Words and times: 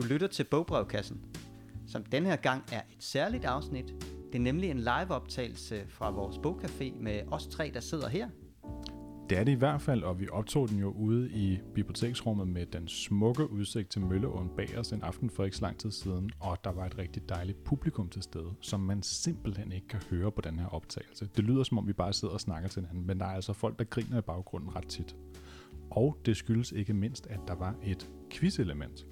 Du 0.00 0.04
lytter 0.04 0.26
til 0.26 0.44
Bogbrevkassen, 0.44 1.20
som 1.86 2.04
den 2.04 2.26
her 2.26 2.36
gang 2.36 2.64
er 2.72 2.80
et 2.80 3.04
særligt 3.04 3.44
afsnit. 3.44 3.84
Det 4.32 4.38
er 4.38 4.42
nemlig 4.42 4.70
en 4.70 4.78
liveoptagelse 4.78 5.84
fra 5.88 6.10
vores 6.10 6.36
bogcafé 6.36 7.02
med 7.02 7.20
os 7.30 7.46
tre, 7.46 7.70
der 7.74 7.80
sidder 7.80 8.08
her. 8.08 8.28
Det 9.30 9.38
er 9.38 9.44
det 9.44 9.52
i 9.52 9.54
hvert 9.54 9.80
fald, 9.80 10.02
og 10.02 10.20
vi 10.20 10.28
optog 10.28 10.68
den 10.68 10.78
jo 10.78 10.90
ude 10.90 11.30
i 11.30 11.58
biblioteksrummet 11.74 12.48
med 12.48 12.66
den 12.66 12.88
smukke 12.88 13.50
udsigt 13.50 13.90
til 13.90 14.00
Mølleåen 14.00 14.48
bag 14.56 14.78
os 14.78 14.92
en 14.92 15.02
aften 15.02 15.30
for 15.30 15.44
ikke 15.44 15.56
så 15.56 15.62
lang 15.62 15.78
tid 15.78 15.90
siden, 15.90 16.30
og 16.40 16.64
der 16.64 16.70
var 16.70 16.86
et 16.86 16.98
rigtig 16.98 17.28
dejligt 17.28 17.64
publikum 17.64 18.08
til 18.08 18.22
stede, 18.22 18.52
som 18.60 18.80
man 18.80 19.02
simpelthen 19.02 19.72
ikke 19.72 19.88
kan 19.88 20.00
høre 20.10 20.32
på 20.32 20.40
den 20.40 20.58
her 20.58 20.66
optagelse. 20.66 21.28
Det 21.36 21.44
lyder 21.44 21.62
som 21.62 21.78
om 21.78 21.86
vi 21.86 21.92
bare 21.92 22.12
sidder 22.12 22.34
og 22.34 22.40
snakker 22.40 22.68
til 22.68 22.82
hinanden, 22.82 23.06
men 23.06 23.20
der 23.20 23.26
er 23.26 23.34
altså 23.34 23.52
folk, 23.52 23.78
der 23.78 23.84
griner 23.84 24.18
i 24.18 24.22
baggrunden 24.22 24.76
ret 24.76 24.88
tit. 24.88 25.16
Og 25.90 26.18
det 26.26 26.36
skyldes 26.36 26.72
ikke 26.72 26.94
mindst, 26.94 27.26
at 27.26 27.40
der 27.48 27.54
var 27.54 27.74
et 27.84 28.10
quizelement. 28.30 29.06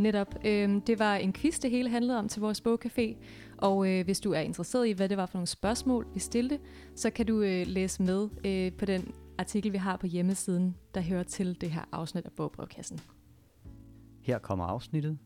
Netop. 0.00 0.34
Øhm, 0.44 0.80
det 0.80 0.98
var 0.98 1.16
en 1.16 1.32
quiz, 1.32 1.58
det 1.58 1.70
hele 1.70 1.88
handlede 1.88 2.18
om 2.18 2.28
til 2.28 2.40
vores 2.40 2.60
bogcafé. 2.68 3.14
Og 3.58 3.88
øh, 3.90 4.04
hvis 4.04 4.20
du 4.20 4.32
er 4.32 4.40
interesseret 4.40 4.88
i, 4.88 4.92
hvad 4.92 5.08
det 5.08 5.16
var 5.16 5.26
for 5.26 5.38
nogle 5.38 5.46
spørgsmål, 5.46 6.06
vi 6.14 6.20
stillede, 6.20 6.58
så 6.94 7.10
kan 7.10 7.26
du 7.26 7.40
øh, 7.42 7.66
læse 7.66 8.02
med 8.02 8.28
øh, 8.44 8.72
på 8.78 8.84
den 8.84 9.14
artikel, 9.38 9.72
vi 9.72 9.78
har 9.78 9.96
på 9.96 10.06
hjemmesiden, 10.06 10.76
der 10.94 11.00
hører 11.00 11.22
til 11.22 11.60
det 11.60 11.70
her 11.70 11.82
afsnit 11.92 12.24
af 12.24 12.32
Bogbrevkassen. 12.36 13.00
Her 14.22 14.38
kommer 14.38 14.64
afsnittet. 14.64 15.18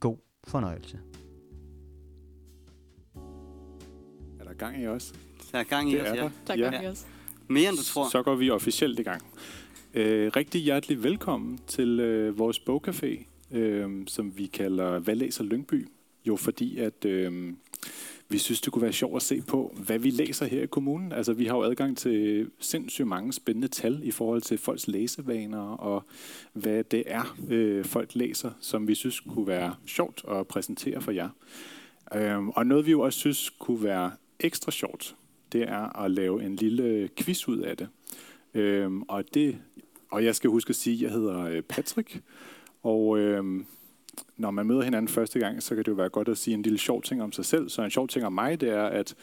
God 0.00 0.16
fornøjelse. 0.44 0.98
Er 4.40 4.44
der 4.44 4.54
gang 4.54 4.82
i 4.82 4.86
os? 4.86 5.14
Der 5.52 5.58
er 5.58 5.64
gang 5.64 5.90
i 5.90 5.94
Det 5.94 6.02
os, 6.02 6.08
er 6.08 6.14
ja. 6.14 6.22
der. 6.22 6.30
Tak 6.46 6.58
Ja. 6.58 6.66
for 6.66 6.78
det 6.78 6.88
også. 6.88 7.06
Mere 7.48 7.68
end 7.68 7.76
du 7.78 7.82
tror. 7.84 8.08
Så 8.10 8.22
går 8.22 8.34
vi 8.34 8.50
officielt 8.50 8.98
i 8.98 9.02
gang. 9.02 9.22
Øh, 9.94 10.32
rigtig 10.36 10.60
hjertelig 10.62 11.02
velkommen 11.02 11.58
til 11.66 12.00
øh, 12.00 12.38
vores 12.38 12.58
bogcafé, 12.70 13.24
øh, 13.52 13.90
som 14.06 14.38
vi 14.38 14.46
kalder 14.46 14.98
Hvad 14.98 15.44
Lyngby? 15.44 15.88
Jo, 16.26 16.36
fordi 16.36 16.78
at 16.78 17.04
øh, 17.04 17.52
vi 18.28 18.38
synes, 18.38 18.60
det 18.60 18.72
kunne 18.72 18.82
være 18.82 18.92
sjovt 18.92 19.16
at 19.16 19.22
se 19.22 19.42
på, 19.42 19.74
hvad 19.86 19.98
vi 19.98 20.10
læser 20.10 20.46
her 20.46 20.62
i 20.62 20.66
kommunen. 20.66 21.12
Altså, 21.12 21.32
vi 21.32 21.46
har 21.46 21.56
jo 21.56 21.62
adgang 21.62 21.96
til 21.96 22.50
sindssygt 22.58 23.08
mange 23.08 23.32
spændende 23.32 23.68
tal 23.68 24.00
i 24.04 24.10
forhold 24.10 24.42
til 24.42 24.58
folks 24.58 24.88
læsevaner, 24.88 25.58
og 25.60 26.04
hvad 26.52 26.84
det 26.84 27.02
er, 27.06 27.36
øh, 27.48 27.84
folk 27.84 28.14
læser, 28.14 28.50
som 28.60 28.88
vi 28.88 28.94
synes 28.94 29.20
kunne 29.20 29.46
være 29.46 29.74
sjovt 29.86 30.24
at 30.30 30.46
præsentere 30.46 31.00
for 31.00 31.12
jer. 31.12 31.28
Øh, 32.14 32.46
og 32.46 32.66
noget, 32.66 32.86
vi 32.86 32.90
jo 32.90 33.00
også 33.00 33.18
synes 33.18 33.50
kunne 33.58 33.82
være 33.82 34.10
ekstra 34.40 34.70
sjovt, 34.70 35.16
det 35.52 35.62
er 35.62 36.02
at 36.02 36.10
lave 36.10 36.44
en 36.44 36.56
lille 36.56 37.08
quiz 37.16 37.48
ud 37.48 37.58
af 37.58 37.76
det. 37.76 37.88
Øh, 38.54 38.92
og 39.08 39.34
det 39.34 39.58
og 40.10 40.24
jeg 40.24 40.34
skal 40.36 40.50
huske 40.50 40.70
at 40.70 40.76
sige, 40.76 40.94
at 40.96 41.02
jeg 41.02 41.10
hedder 41.10 41.40
øh, 41.40 41.62
Patrick, 41.62 42.20
og 42.82 43.18
øhm, 43.18 43.66
når 44.36 44.50
man 44.50 44.66
møder 44.66 44.82
hinanden 44.82 45.08
første 45.08 45.38
gang, 45.38 45.62
så 45.62 45.74
kan 45.74 45.84
det 45.84 45.88
jo 45.88 45.94
være 45.94 46.08
godt 46.08 46.28
at 46.28 46.38
sige 46.38 46.54
en 46.54 46.62
lille 46.62 46.78
sjov 46.78 47.02
ting 47.02 47.22
om 47.22 47.32
sig 47.32 47.44
selv. 47.44 47.68
Så 47.68 47.82
en 47.82 47.90
sjov 47.90 48.08
ting 48.08 48.26
om 48.26 48.32
mig, 48.32 48.60
det 48.60 48.68
er, 48.68 48.84
at 48.84 49.14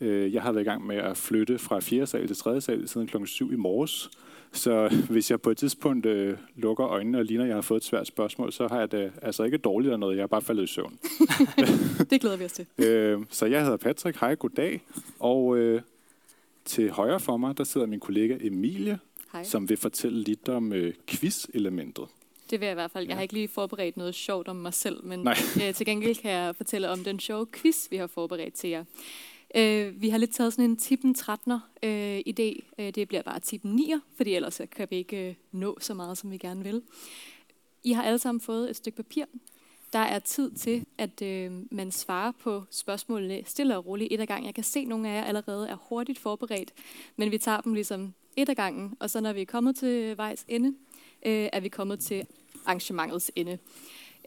øh, 0.00 0.34
jeg 0.34 0.42
har 0.42 0.52
været 0.52 0.64
i 0.64 0.68
gang 0.68 0.86
med 0.86 0.96
at 0.96 1.16
flytte 1.16 1.58
fra 1.58 1.80
4. 1.80 2.06
sal 2.06 2.26
til 2.26 2.36
3. 2.36 2.60
sal 2.60 2.88
siden 2.88 3.06
klokken 3.06 3.26
7 3.26 3.52
i 3.52 3.56
morges. 3.56 4.10
Så 4.52 4.94
hvis 5.10 5.30
jeg 5.30 5.40
på 5.40 5.50
et 5.50 5.56
tidspunkt 5.56 6.06
øh, 6.06 6.38
lukker 6.56 6.86
øjnene 6.86 7.18
og 7.18 7.24
ligner, 7.24 7.44
at 7.44 7.48
jeg 7.48 7.56
har 7.56 7.62
fået 7.62 7.80
et 7.80 7.84
svært 7.84 8.06
spørgsmål, 8.06 8.52
så 8.52 8.68
har 8.68 8.78
jeg 8.78 8.92
det 8.92 9.12
altså 9.22 9.42
ikke 9.42 9.58
dårligt 9.58 9.88
eller 9.88 9.96
noget. 9.96 10.16
Jeg 10.16 10.22
er 10.22 10.26
bare 10.26 10.42
faldet 10.42 10.64
i 10.64 10.66
søvn. 10.66 10.98
Det 12.10 12.20
glæder 12.20 12.36
vi 12.36 12.44
os 12.44 12.52
til. 12.52 12.66
Øh, 12.86 13.20
så 13.30 13.46
jeg 13.46 13.62
hedder 13.62 13.76
Patrick. 13.76 14.20
Hej, 14.20 14.34
goddag. 14.34 14.82
Og 15.18 15.56
øh, 15.56 15.82
til 16.64 16.90
højre 16.90 17.20
for 17.20 17.36
mig, 17.36 17.58
der 17.58 17.64
sidder 17.64 17.86
min 17.86 18.00
kollega 18.00 18.36
Emilie, 18.40 18.98
Hej. 19.32 19.44
som 19.44 19.68
vil 19.68 19.76
fortælle 19.76 20.20
lidt 20.22 20.48
om 20.48 20.72
øh, 20.72 20.94
quiz-elementet. 21.06 22.04
Det 22.50 22.60
vil 22.60 22.66
jeg 22.66 22.72
i 22.72 22.74
hvert 22.74 22.90
fald. 22.90 23.06
Jeg 23.06 23.16
har 23.16 23.22
ikke 23.22 23.34
lige 23.34 23.48
forberedt 23.48 23.96
noget 23.96 24.14
sjovt 24.14 24.48
om 24.48 24.56
mig 24.56 24.74
selv, 24.74 25.04
men 25.04 25.28
øh, 25.62 25.74
til 25.74 25.86
gengæld 25.86 26.16
kan 26.16 26.30
jeg 26.30 26.56
fortælle 26.56 26.90
om 26.90 27.04
den 27.04 27.20
sjove 27.20 27.46
quiz, 27.52 27.90
vi 27.90 27.96
har 27.96 28.06
forberedt 28.06 28.54
til 28.54 28.70
jer. 28.70 28.84
Øh, 29.54 30.02
vi 30.02 30.08
har 30.08 30.18
lidt 30.18 30.34
taget 30.34 30.52
sådan 30.52 30.70
en 30.70 30.76
tippen 30.76 31.14
13'er 31.18 31.58
øh, 31.82 32.18
idé. 32.18 32.60
Øh, 32.78 32.94
det 32.94 33.08
bliver 33.08 33.22
bare 33.22 33.40
tippen 33.40 33.78
9'er, 33.78 34.00
fordi 34.16 34.34
ellers 34.34 34.60
kan 34.76 34.86
vi 34.90 34.96
ikke 34.96 35.28
øh, 35.28 35.34
nå 35.52 35.78
så 35.80 35.94
meget, 35.94 36.18
som 36.18 36.30
vi 36.30 36.36
gerne 36.36 36.64
vil. 36.64 36.82
I 37.84 37.92
har 37.92 38.02
alle 38.02 38.18
sammen 38.18 38.40
fået 38.40 38.70
et 38.70 38.76
stykke 38.76 38.96
papir. 38.96 39.24
Der 39.92 39.98
er 39.98 40.18
tid 40.18 40.50
til, 40.50 40.84
at 40.98 41.22
øh, 41.22 41.52
man 41.70 41.92
svarer 41.92 42.32
på 42.40 42.64
spørgsmålene 42.70 43.42
stille 43.46 43.76
og 43.76 43.86
roligt 43.86 44.12
et 44.12 44.20
ad 44.20 44.26
gangen. 44.26 44.46
Jeg 44.46 44.54
kan 44.54 44.64
se, 44.64 44.80
at 44.80 44.88
nogle 44.88 45.08
af 45.08 45.14
jer 45.14 45.24
allerede 45.24 45.68
er 45.68 45.76
hurtigt 45.88 46.18
forberedt, 46.18 46.72
men 47.16 47.30
vi 47.30 47.38
tager 47.38 47.60
dem 47.60 47.74
ligesom 47.74 48.14
et 48.36 48.48
ad 48.48 48.54
gangen, 48.54 48.96
og 49.00 49.10
så 49.10 49.20
når 49.20 49.32
vi 49.32 49.40
er 49.40 49.46
kommet 49.46 49.76
til 49.76 50.16
vejs 50.16 50.44
ende, 50.48 50.68
øh, 51.26 51.48
er 51.52 51.60
vi 51.60 51.68
kommet 51.68 52.00
til 52.00 52.26
arrangementets 52.68 53.30
ende. 53.36 53.58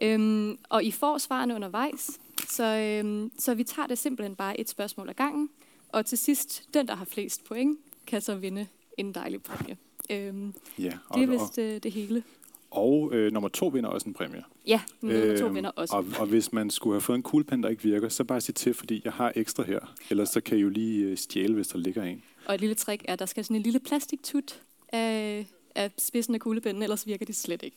Øhm, 0.02 0.58
og 0.68 0.84
I 0.84 0.90
får 0.90 1.18
svarene 1.18 1.54
undervejs, 1.54 2.10
så, 2.48 2.64
øhm, 2.64 3.30
så 3.38 3.54
vi 3.54 3.64
tager 3.64 3.86
det 3.86 3.98
simpelthen 3.98 4.36
bare 4.36 4.60
et 4.60 4.68
spørgsmål 4.68 5.08
ad 5.08 5.14
gangen, 5.14 5.48
og 5.88 6.06
til 6.06 6.18
sidst, 6.18 6.64
den 6.74 6.88
der 6.88 6.94
har 6.94 7.04
flest 7.04 7.44
point, 7.44 7.78
kan 8.06 8.20
så 8.20 8.34
vinde 8.34 8.66
en 8.98 9.12
dejlig 9.14 9.42
præmie. 9.42 9.76
Øhm, 10.10 10.54
Ja, 10.78 10.92
og, 11.08 11.18
det 11.20 11.24
er 11.24 11.38
vist 11.40 11.58
øh, 11.58 11.82
det 11.82 11.92
hele. 11.92 12.22
og 12.70 13.10
øh, 13.14 13.32
nummer 13.32 13.48
to 13.48 13.66
vinder 13.66 13.90
også 13.90 14.08
en 14.08 14.14
præmie. 14.14 14.44
Ja, 14.66 14.80
nummer 15.00 15.36
to 15.36 15.44
Øhm, 15.46 15.54
vinder 15.54 15.70
også. 15.70 15.96
Og, 15.96 16.04
og 16.18 16.26
hvis 16.26 16.52
man 16.52 16.70
skulle 16.70 16.94
have 16.94 17.00
fået 17.00 17.16
en 17.16 17.22
kuglepen, 17.22 17.62
der 17.62 17.68
ikke 17.68 17.82
virker, 17.82 18.08
så 18.08 18.24
bare 18.24 18.40
sig 18.40 18.54
til, 18.54 18.74
fordi 18.74 19.02
jeg 19.04 19.12
har 19.12 19.32
ekstra 19.36 19.62
her. 19.62 19.94
Ellers 20.10 20.28
så 20.28 20.40
kan 20.40 20.58
I 20.58 20.60
jo 20.60 20.68
lige 20.68 21.04
øh, 21.04 21.16
stjæle, 21.18 21.54
hvis 21.54 21.68
der 21.68 21.78
ligger 21.78 22.02
en. 22.02 22.22
Og 22.46 22.54
et 22.54 22.60
lille 22.60 22.74
trick 22.74 23.02
er, 23.08 23.12
at 23.12 23.18
der 23.18 23.26
skal 23.26 23.44
sådan 23.44 23.56
en 23.56 23.62
lille 23.62 23.80
plastiktut 23.80 24.60
af, 24.88 25.46
af 25.74 25.90
spidsen 25.98 26.34
af 26.34 26.40
kuglepinden, 26.40 26.82
ellers 26.82 27.06
virker 27.06 27.26
de 27.26 27.32
slet 27.32 27.62
ikke. 27.62 27.76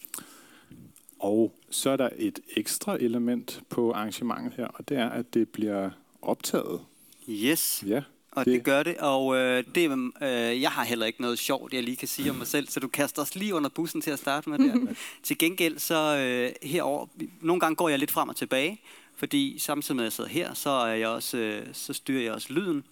Og 1.25 1.55
så 1.69 1.89
er 1.89 1.97
der 1.97 2.09
et 2.17 2.39
ekstra 2.55 2.95
element 2.95 3.61
på 3.69 3.91
arrangementet 3.91 4.53
her, 4.57 4.67
og 4.67 4.89
det 4.89 4.97
er, 4.97 5.09
at 5.09 5.33
det 5.33 5.49
bliver 5.49 5.89
optaget. 6.21 6.81
Yes, 7.29 7.83
Ja, 7.87 8.01
og 8.31 8.45
Det- 8.45 8.53
det, 8.53 8.63
gør 8.63 8.83
det. 8.83 8.97
Og 8.97 9.35
øh, 9.35 9.63
det, 9.75 9.91
øh, 10.21 10.61
jeg 10.61 10.71
har 10.71 10.83
heller 10.83 11.05
ikke 11.05 11.21
noget 11.21 11.39
sjovt, 11.39 11.73
jeg 11.73 11.83
lige 11.83 11.97
kan 11.97 12.07
sige 12.07 12.29
om 12.29 12.35
mig 12.35 12.47
selv, 12.47 12.67
så 12.67 12.79
du 12.79 12.87
kaster 12.87 13.21
os 13.21 13.35
lige 13.35 13.55
under 13.55 13.69
bussen 13.69 14.01
til 14.01 14.11
at 14.11 14.19
starte 14.19 14.49
med 14.49 14.59
der. 14.59 14.93
til 15.23 15.37
gengæld 15.37 15.79
så 15.79 16.17
øh, 16.17 16.69
herover, 16.69 17.07
nogle 17.41 17.59
gange 17.59 17.75
går 17.75 17.89
jeg 17.89 17.99
lidt 17.99 18.11
frem 18.11 18.29
og 18.29 18.35
tilbage, 18.35 18.81
fordi 19.15 19.59
samtidig 19.59 19.95
med 19.95 20.03
at 20.03 20.05
jeg 20.05 20.13
sidder 20.13 20.29
her, 20.29 20.53
så, 20.53 20.69
er 20.69 20.93
jeg 20.93 21.07
også, 21.07 21.37
øh, 21.37 21.67
så 21.73 21.93
styrer 21.93 22.23
jeg 22.23 22.33
også 22.33 22.53
lyden. 22.53 22.83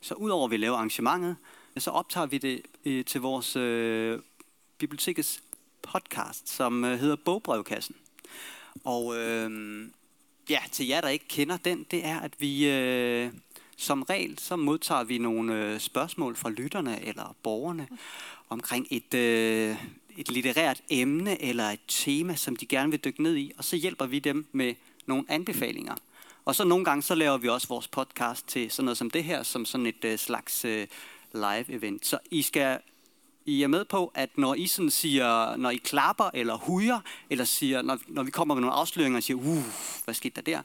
Så 0.00 0.14
udover 0.14 0.44
at 0.44 0.50
vi 0.50 0.56
laver 0.56 0.76
arrangementet, 0.76 1.36
så 1.78 1.90
optager 1.90 2.26
vi 2.26 2.38
det 2.38 2.62
øh, 2.84 3.04
til 3.04 3.20
vores 3.20 3.56
øh, 3.56 4.18
bibliotekets 4.78 5.42
podcast, 5.92 6.48
som 6.48 6.84
øh, 6.84 6.98
hedder 6.98 7.16
Bogbrevkassen. 7.16 7.94
Og 8.84 9.16
øh, 9.16 9.50
ja, 10.50 10.58
til 10.72 10.86
jer, 10.86 11.00
der 11.00 11.08
ikke 11.08 11.28
kender 11.28 11.56
den, 11.56 11.86
det 11.90 12.04
er, 12.04 12.20
at 12.20 12.32
vi 12.38 12.68
øh, 12.68 13.32
som 13.76 14.02
regel, 14.02 14.38
så 14.38 14.56
modtager 14.56 15.04
vi 15.04 15.18
nogle 15.18 15.54
øh, 15.54 15.80
spørgsmål 15.80 16.36
fra 16.36 16.50
lytterne 16.50 17.04
eller 17.04 17.36
borgerne 17.42 17.88
omkring 18.48 18.86
et, 18.90 19.14
øh, 19.14 19.76
et 20.16 20.30
litterært 20.30 20.80
emne 20.90 21.42
eller 21.42 21.64
et 21.64 21.80
tema, 21.88 22.34
som 22.34 22.56
de 22.56 22.66
gerne 22.66 22.90
vil 22.90 23.04
dykke 23.04 23.22
ned 23.22 23.36
i, 23.36 23.52
og 23.58 23.64
så 23.64 23.76
hjælper 23.76 24.06
vi 24.06 24.18
dem 24.18 24.46
med 24.52 24.74
nogle 25.06 25.24
anbefalinger. 25.28 25.94
Og 26.44 26.54
så 26.54 26.64
nogle 26.64 26.84
gange, 26.84 27.02
så 27.02 27.14
laver 27.14 27.36
vi 27.36 27.48
også 27.48 27.68
vores 27.68 27.88
podcast 27.88 28.46
til 28.46 28.70
sådan 28.70 28.84
noget 28.84 28.98
som 28.98 29.10
det 29.10 29.24
her, 29.24 29.42
som 29.42 29.64
sådan 29.64 29.86
et 29.86 30.04
øh, 30.04 30.18
slags 30.18 30.64
øh, 30.64 30.86
live-event. 31.34 31.98
Så 32.02 32.18
I 32.30 32.42
skal 32.42 32.78
i 33.48 33.62
er 33.62 33.66
med 33.66 33.84
på, 33.84 34.12
at 34.14 34.38
når 34.38 34.54
I 34.54 34.66
sådan 34.66 34.90
siger, 34.90 35.56
når 35.56 35.70
I 35.70 35.76
klapper 35.76 36.30
eller 36.34 36.54
hujer, 36.56 37.00
eller 37.30 37.44
siger, 37.44 37.82
når, 37.82 37.98
når 38.08 38.22
vi 38.22 38.30
kommer 38.30 38.54
med 38.54 38.60
nogle 38.62 38.74
afsløringer 38.76 39.16
og 39.16 39.22
siger, 39.22 39.36
uh, 39.36 39.58
hvad 40.04 40.14
skete 40.14 40.34
der 40.42 40.42
der, 40.52 40.62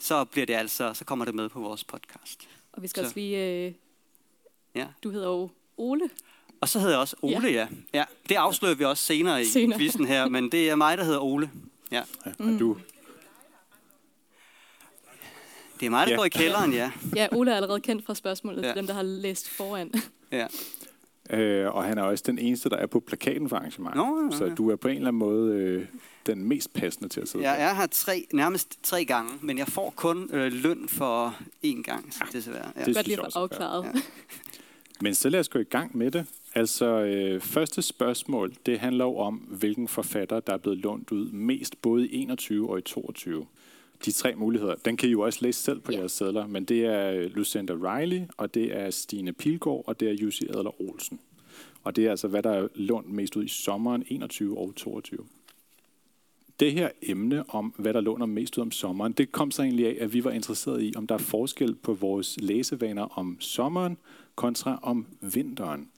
så 0.00 0.24
bliver 0.24 0.46
det 0.46 0.54
altså, 0.54 0.94
så 0.94 1.04
kommer 1.04 1.24
det 1.24 1.34
med 1.34 1.48
på 1.48 1.60
vores 1.60 1.84
podcast. 1.84 2.48
Og 2.72 2.82
vi 2.82 2.88
skal 2.88 3.00
Så. 3.00 3.04
også 3.06 3.16
lige... 3.16 3.66
Øh, 3.66 3.72
Ja. 4.74 4.86
Du 5.04 5.10
hedder 5.10 5.28
jo 5.28 5.50
Ole. 5.76 6.10
Og 6.60 6.68
så 6.68 6.78
hedder 6.78 6.92
jeg 6.92 7.00
også 7.00 7.16
Ole, 7.22 7.48
ja. 7.48 7.66
ja. 7.94 8.04
Det 8.28 8.34
afslører 8.34 8.74
vi 8.74 8.84
også 8.84 9.04
senere 9.04 9.42
i 9.42 9.44
Senere. 9.44 9.78
quizzen 9.78 10.06
her, 10.06 10.28
men 10.28 10.52
det 10.52 10.70
er 10.70 10.74
mig, 10.74 10.98
der 10.98 11.04
hedder 11.04 11.20
Ole. 11.20 11.50
Ja. 11.90 12.02
ja 12.26 12.30
og 12.38 12.58
du, 12.60 12.76
Det 15.80 15.86
er 15.86 15.90
mig, 15.90 16.06
der 16.06 16.12
Ja. 16.12 16.16
går 16.18 16.24
i 16.24 16.28
kælderen, 16.28 16.72
ja. 16.72 16.90
Ja, 17.16 17.28
Ole 17.32 17.50
er 17.52 17.56
allerede 17.56 17.80
kendt 17.80 18.06
fra 18.06 18.14
spørgsmålet 18.14 18.62
ja. 18.62 18.66
Ja. 18.66 18.72
til 18.72 18.78
dem, 18.78 18.86
der 18.86 18.94
har 18.94 19.02
læst 19.02 19.48
foran. 19.48 19.92
ja. 20.32 20.46
Øh, 21.30 21.74
og 21.74 21.84
han 21.84 21.98
er 21.98 22.02
også 22.02 22.24
den 22.26 22.38
eneste, 22.38 22.68
der 22.68 22.76
er 22.76 22.86
på 22.86 23.00
plakaten 23.00 23.48
for 23.48 23.56
arrangementet. 23.56 23.96
Nå, 23.96 24.18
ja, 24.18 24.24
ja. 24.24 24.38
Så 24.38 24.54
du 24.54 24.70
er 24.70 24.76
på 24.76 24.88
en 24.88 24.96
eller 24.96 25.08
anden 25.08 25.18
måde 25.18 25.54
øh, 25.54 25.86
den 26.26 26.44
mest 26.44 26.72
passende 26.72 27.08
til 27.08 27.20
at 27.20 27.28
sidde 27.28 27.44
Jeg 27.44 27.62
er 27.62 27.74
her 27.74 27.86
tre, 27.86 28.26
nærmest 28.32 28.78
tre 28.82 29.04
gange, 29.04 29.30
men 29.40 29.58
jeg 29.58 29.66
får 29.66 29.92
kun 29.96 30.30
øh, 30.32 30.52
løn 30.52 30.88
for 30.88 31.36
én 31.66 31.82
gang, 31.82 32.14
så 32.14 32.24
desværre. 32.32 32.72
Ja. 32.76 32.84
Det 32.84 32.94
Godt 32.94 32.96
synes 32.96 33.06
lige 33.06 33.16
jeg 33.16 33.18
at 33.18 33.24
også 33.26 33.38
få 33.38 33.48
fair. 33.48 33.66
afklaret. 33.66 33.84
Ja. 33.94 34.00
Men 35.00 35.14
så 35.14 35.28
lad 35.28 35.40
os 35.40 35.48
gå 35.48 35.58
i 35.58 35.64
gang 35.64 35.96
med 35.96 36.10
det. 36.10 36.26
Altså, 36.54 36.86
øh, 36.86 37.40
første 37.40 37.82
spørgsmål, 37.82 38.52
det 38.66 38.78
handler 38.78 39.04
jo 39.04 39.16
om, 39.16 39.34
hvilken 39.34 39.88
forfatter, 39.88 40.40
der 40.40 40.52
er 40.52 40.56
blevet 40.56 40.78
lånt 40.78 41.12
ud 41.12 41.30
mest, 41.30 41.82
både 41.82 42.08
i 42.08 42.22
21 42.22 42.70
og 42.70 42.78
i 42.78 42.82
22. 42.82 43.46
De 44.04 44.12
tre 44.12 44.34
muligheder, 44.34 44.74
den 44.74 44.96
kan 44.96 45.08
I 45.08 45.12
jo 45.12 45.20
også 45.20 45.38
læse 45.42 45.62
selv 45.62 45.80
på 45.80 45.92
Ja. 45.92 45.98
jeres 45.98 46.12
sædler, 46.12 46.46
men 46.46 46.64
det 46.64 46.84
er 46.86 47.28
Lucinda 47.28 47.72
Riley, 47.72 48.20
og 48.36 48.54
det 48.54 48.76
er 48.76 48.90
Stine 48.90 49.32
Pilgaard, 49.32 49.84
og 49.86 50.00
det 50.00 50.08
er 50.08 50.12
Jussi 50.12 50.46
Adler 50.48 50.80
Olsen. 50.82 51.20
Og 51.84 51.96
det 51.96 52.06
er 52.06 52.10
altså, 52.10 52.28
hvad 52.28 52.42
der 52.42 52.50
er 52.50 52.68
lånt 52.74 53.10
mest 53.12 53.36
ud 53.36 53.44
i 53.44 53.48
sommeren 53.48 54.04
21 54.08 54.58
og 54.58 54.72
22. 54.76 55.18
det 56.60 56.72
her 56.72 56.90
emne 57.02 57.50
om, 57.50 57.74
hvad 57.78 57.94
der 57.94 58.00
låner 58.00 58.26
mest 58.26 58.58
ud 58.58 58.62
om 58.62 58.70
sommeren, 58.70 59.12
det 59.12 59.32
kom 59.32 59.50
så 59.50 59.62
egentlig 59.62 59.86
af, 59.86 60.04
at 60.04 60.12
vi 60.12 60.24
var 60.24 60.30
interesseret 60.30 60.82
i, 60.82 60.92
om 60.96 61.06
der 61.06 61.14
er 61.14 61.18
forskel 61.18 61.74
på 61.74 61.94
vores 61.94 62.38
læsevaner 62.40 63.18
om 63.18 63.36
sommeren 63.40 63.96
kontra 64.34 64.78
om 64.82 65.06
vinteren. 65.20 65.88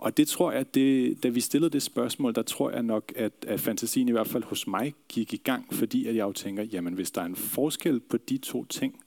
Og 0.00 0.16
det 0.16 0.28
tror 0.28 0.52
jeg, 0.52 0.74
det, 0.74 1.22
da 1.22 1.28
vi 1.28 1.40
stillede 1.40 1.70
det 1.70 1.82
spørgsmål, 1.82 2.34
der 2.34 2.42
tror 2.42 2.70
jeg 2.70 2.82
nok, 2.82 3.12
at, 3.16 3.32
at 3.46 3.60
fantasien 3.60 4.08
i 4.08 4.12
hvert 4.12 4.28
fald 4.28 4.44
hos 4.44 4.66
mig 4.66 4.94
gik 5.08 5.34
i 5.34 5.36
gang, 5.36 5.74
fordi 5.74 6.06
at 6.06 6.16
jeg 6.16 6.22
jo 6.22 6.32
tænker, 6.32 6.62
jamen 6.62 6.94
hvis 6.94 7.10
der 7.10 7.20
er 7.20 7.26
en 7.26 7.36
forskel 7.36 8.00
på 8.00 8.16
de 8.16 8.38
to 8.38 8.64
ting, 8.64 9.00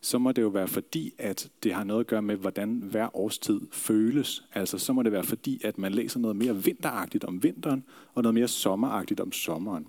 så 0.00 0.18
må 0.18 0.32
det 0.32 0.42
jo 0.42 0.48
være 0.48 0.68
fordi, 0.68 1.14
at 1.18 1.50
det 1.62 1.74
har 1.74 1.84
noget 1.84 2.00
at 2.00 2.06
gøre 2.06 2.22
med, 2.22 2.36
hvordan 2.36 2.82
hver 2.90 3.16
årstid 3.16 3.60
føles. 3.72 4.44
Altså 4.54 4.78
så 4.78 4.92
må 4.92 5.02
det 5.02 5.12
være 5.12 5.24
fordi, 5.24 5.60
at 5.64 5.78
man 5.78 5.92
læser 5.92 6.20
noget 6.20 6.36
mere 6.36 6.64
vinteragtigt 6.64 7.24
om 7.24 7.42
vinteren, 7.42 7.84
og 8.14 8.22
noget 8.22 8.34
mere 8.34 8.48
sommeragtigt 8.48 9.20
om 9.20 9.32
sommeren. 9.32 9.86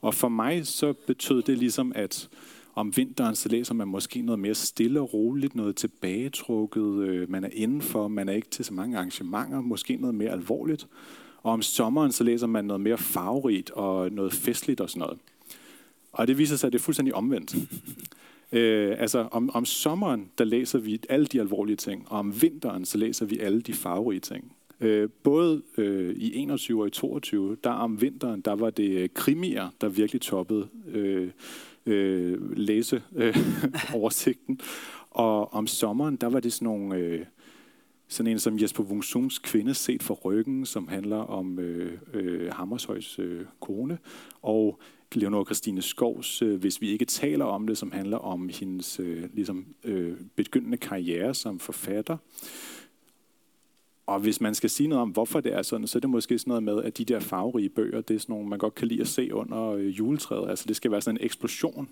Og 0.00 0.14
for 0.14 0.28
mig 0.28 0.66
så 0.66 0.92
betød 0.92 1.42
det 1.42 1.58
ligesom, 1.58 1.92
at 1.94 2.28
om 2.74 2.96
vinteren, 2.96 3.34
så 3.34 3.48
læser 3.48 3.74
man 3.74 3.88
måske 3.88 4.22
noget 4.22 4.38
mere 4.38 4.54
stille 4.54 5.00
og 5.00 5.14
roligt, 5.14 5.54
noget 5.54 5.76
tilbagetrukket, 5.76 7.02
øh, 7.02 7.30
man 7.30 7.44
er 7.44 7.48
indenfor, 7.52 8.08
man 8.08 8.28
er 8.28 8.32
ikke 8.32 8.48
til 8.48 8.64
så 8.64 8.74
mange 8.74 8.96
arrangementer, 8.96 9.60
måske 9.60 9.96
noget 9.96 10.14
mere 10.14 10.30
alvorligt. 10.30 10.86
Og 11.42 11.52
om 11.52 11.62
sommeren, 11.62 12.12
så 12.12 12.24
læser 12.24 12.46
man 12.46 12.64
noget 12.64 12.80
mere 12.80 12.98
farverigt 12.98 13.70
og 13.70 14.12
noget 14.12 14.32
festligt 14.32 14.80
og 14.80 14.90
sådan 14.90 15.00
noget. 15.00 15.18
Og 16.12 16.26
det 16.26 16.38
viser 16.38 16.56
sig, 16.56 16.66
at 16.66 16.72
det 16.72 16.78
er 16.78 16.82
fuldstændig 16.82 17.14
omvendt. 17.14 17.54
Øh, 18.52 18.96
altså 18.98 19.28
om, 19.30 19.50
om 19.54 19.64
sommeren, 19.64 20.30
der 20.38 20.44
læser 20.44 20.78
vi 20.78 21.00
alle 21.08 21.26
de 21.26 21.40
alvorlige 21.40 21.76
ting, 21.76 22.06
og 22.08 22.18
om 22.18 22.42
vinteren, 22.42 22.84
så 22.84 22.98
læser 22.98 23.26
vi 23.26 23.38
alle 23.38 23.60
de 23.60 23.72
farverige 23.72 24.20
ting. 24.20 24.52
Øh, 24.80 25.08
både 25.22 25.62
øh, 25.78 26.14
i 26.16 26.34
21 26.34 26.82
og 26.82 26.86
i 26.86 26.90
22, 26.90 27.56
der 27.64 27.70
om 27.70 28.00
vinteren, 28.00 28.40
der 28.40 28.52
var 28.52 28.70
det 28.70 28.90
øh, 28.90 29.08
krimier, 29.14 29.68
der 29.80 29.88
virkelig 29.88 30.20
toppede 30.20 30.68
øh, 30.92 31.30
øh, 31.90 32.56
læse 32.56 33.02
øh, 33.16 33.36
oversigten. 33.94 34.60
Og 35.10 35.54
om 35.54 35.66
sommeren, 35.66 36.16
der 36.16 36.26
var 36.26 36.40
det 36.40 36.52
sådan 36.52 36.66
nogle... 36.66 36.96
Øh, 36.96 37.26
sådan 38.08 38.32
en 38.32 38.38
som 38.38 38.60
Jesper 38.60 38.82
Wungsungs 38.82 39.38
Kvinde 39.38 39.74
set 39.74 40.02
for 40.02 40.14
ryggen, 40.14 40.66
som 40.66 40.88
handler 40.88 41.16
om 41.16 41.58
øh, 41.58 41.98
øh, 42.14 42.52
Hammershøjs 42.52 43.18
øh, 43.18 43.44
kone. 43.60 43.98
Og 44.42 44.80
Leonor 45.14 45.44
Christine 45.44 45.82
Skovs, 45.82 46.42
øh, 46.42 46.60
hvis 46.60 46.80
vi 46.80 46.88
ikke 46.88 47.04
taler 47.04 47.44
om 47.44 47.66
det, 47.66 47.78
som 47.78 47.92
handler 47.92 48.16
om 48.16 48.50
hendes 48.60 49.00
øh, 49.00 49.24
ligesom, 49.34 49.66
øh, 49.84 50.16
begyndende 50.36 50.76
karriere 50.76 51.34
som 51.34 51.58
forfatter. 51.58 52.16
Og 54.10 54.20
hvis 54.20 54.40
man 54.40 54.54
skal 54.54 54.70
sige 54.70 54.88
noget 54.88 55.02
om, 55.02 55.10
hvorfor 55.10 55.40
det 55.40 55.54
er 55.54 55.62
sådan, 55.62 55.86
så 55.86 55.98
er 55.98 56.00
det 56.00 56.10
måske 56.10 56.38
sådan 56.38 56.50
noget 56.50 56.62
med, 56.62 56.82
at 56.82 56.98
de 56.98 57.04
der 57.04 57.20
farverige 57.20 57.68
bøger, 57.68 58.00
det 58.00 58.14
er 58.14 58.18
sådan 58.18 58.32
nogle, 58.32 58.48
man 58.48 58.58
godt 58.58 58.74
kan 58.74 58.88
lide 58.88 59.00
at 59.00 59.08
se 59.08 59.34
under 59.34 59.70
øh, 59.70 59.98
juletræet. 59.98 60.50
Altså 60.50 60.64
det 60.68 60.76
skal 60.76 60.90
være 60.90 61.00
sådan 61.00 61.20
en 61.20 61.24
eksplosion. 61.24 61.88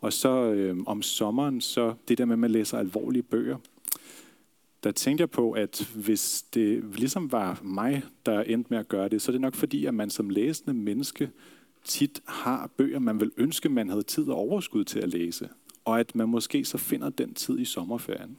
Og 0.00 0.12
så 0.12 0.28
øh, 0.28 0.76
om 0.86 1.02
sommeren, 1.02 1.60
så 1.60 1.94
det 2.08 2.18
der 2.18 2.24
med, 2.24 2.32
at 2.32 2.38
man 2.38 2.50
læser 2.50 2.78
alvorlige 2.78 3.22
bøger, 3.22 3.56
der 4.84 4.92
tænkte 4.92 5.22
jeg 5.22 5.30
på, 5.30 5.52
at 5.52 5.90
hvis 5.94 6.44
det 6.54 6.84
ligesom 6.98 7.32
var 7.32 7.60
mig, 7.62 8.02
der 8.26 8.40
endte 8.40 8.70
med 8.70 8.78
at 8.78 8.88
gøre 8.88 9.08
det, 9.08 9.22
så 9.22 9.30
er 9.30 9.32
det 9.32 9.40
nok 9.40 9.54
fordi, 9.54 9.86
at 9.86 9.94
man 9.94 10.10
som 10.10 10.30
læsende 10.30 10.74
menneske 10.74 11.30
tit 11.84 12.20
har 12.24 12.70
bøger, 12.76 12.98
man 12.98 13.20
vil 13.20 13.30
ønske, 13.36 13.68
man 13.68 13.88
havde 13.88 14.02
tid 14.02 14.28
og 14.28 14.36
overskud 14.36 14.84
til 14.84 14.98
at 14.98 15.08
læse. 15.08 15.48
Og 15.84 16.00
at 16.00 16.14
man 16.14 16.28
måske 16.28 16.64
så 16.64 16.78
finder 16.78 17.10
den 17.10 17.34
tid 17.34 17.58
i 17.58 17.64
sommerferien. 17.64 18.36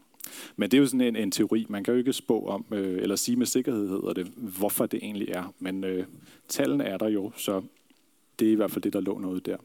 Men 0.55 0.71
det 0.71 0.77
er 0.77 0.81
jo 0.81 0.87
sådan 0.87 1.01
en, 1.01 1.15
en 1.15 1.31
teori. 1.31 1.65
Man 1.69 1.83
kan 1.83 1.93
jo 1.93 1.97
ikke 1.97 2.13
spå 2.13 2.45
om, 2.45 2.65
øh, 2.71 3.01
eller 3.01 3.15
sige 3.15 3.35
med 3.35 3.45
sikkerhed 3.45 3.87
hedder 3.89 4.13
det, 4.13 4.25
hvorfor 4.35 4.85
det 4.85 4.99
egentlig 5.03 5.29
er. 5.29 5.53
Men 5.59 5.83
øh, 5.83 6.05
tallene 6.47 6.83
er 6.83 6.97
der 6.97 7.09
jo, 7.09 7.31
så 7.35 7.61
det 8.39 8.47
er 8.47 8.51
i 8.51 8.55
hvert 8.55 8.71
fald 8.71 8.81
det, 8.81 8.93
der 8.93 8.99
lå 8.99 9.17
noget 9.17 9.45
der. 9.45 9.57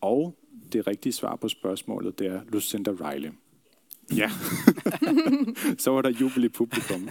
Og 0.00 0.34
det 0.72 0.86
rigtige 0.86 1.12
svar 1.12 1.36
på 1.36 1.48
spørgsmålet, 1.48 2.18
det 2.18 2.26
er 2.26 2.40
Lucinda 2.48 2.90
Riley. 2.90 3.30
Ja. 4.16 4.30
så 5.82 5.90
var 5.90 6.02
der 6.02 6.10
jubel 6.10 6.44
i 6.44 6.48
publikum. 6.48 7.10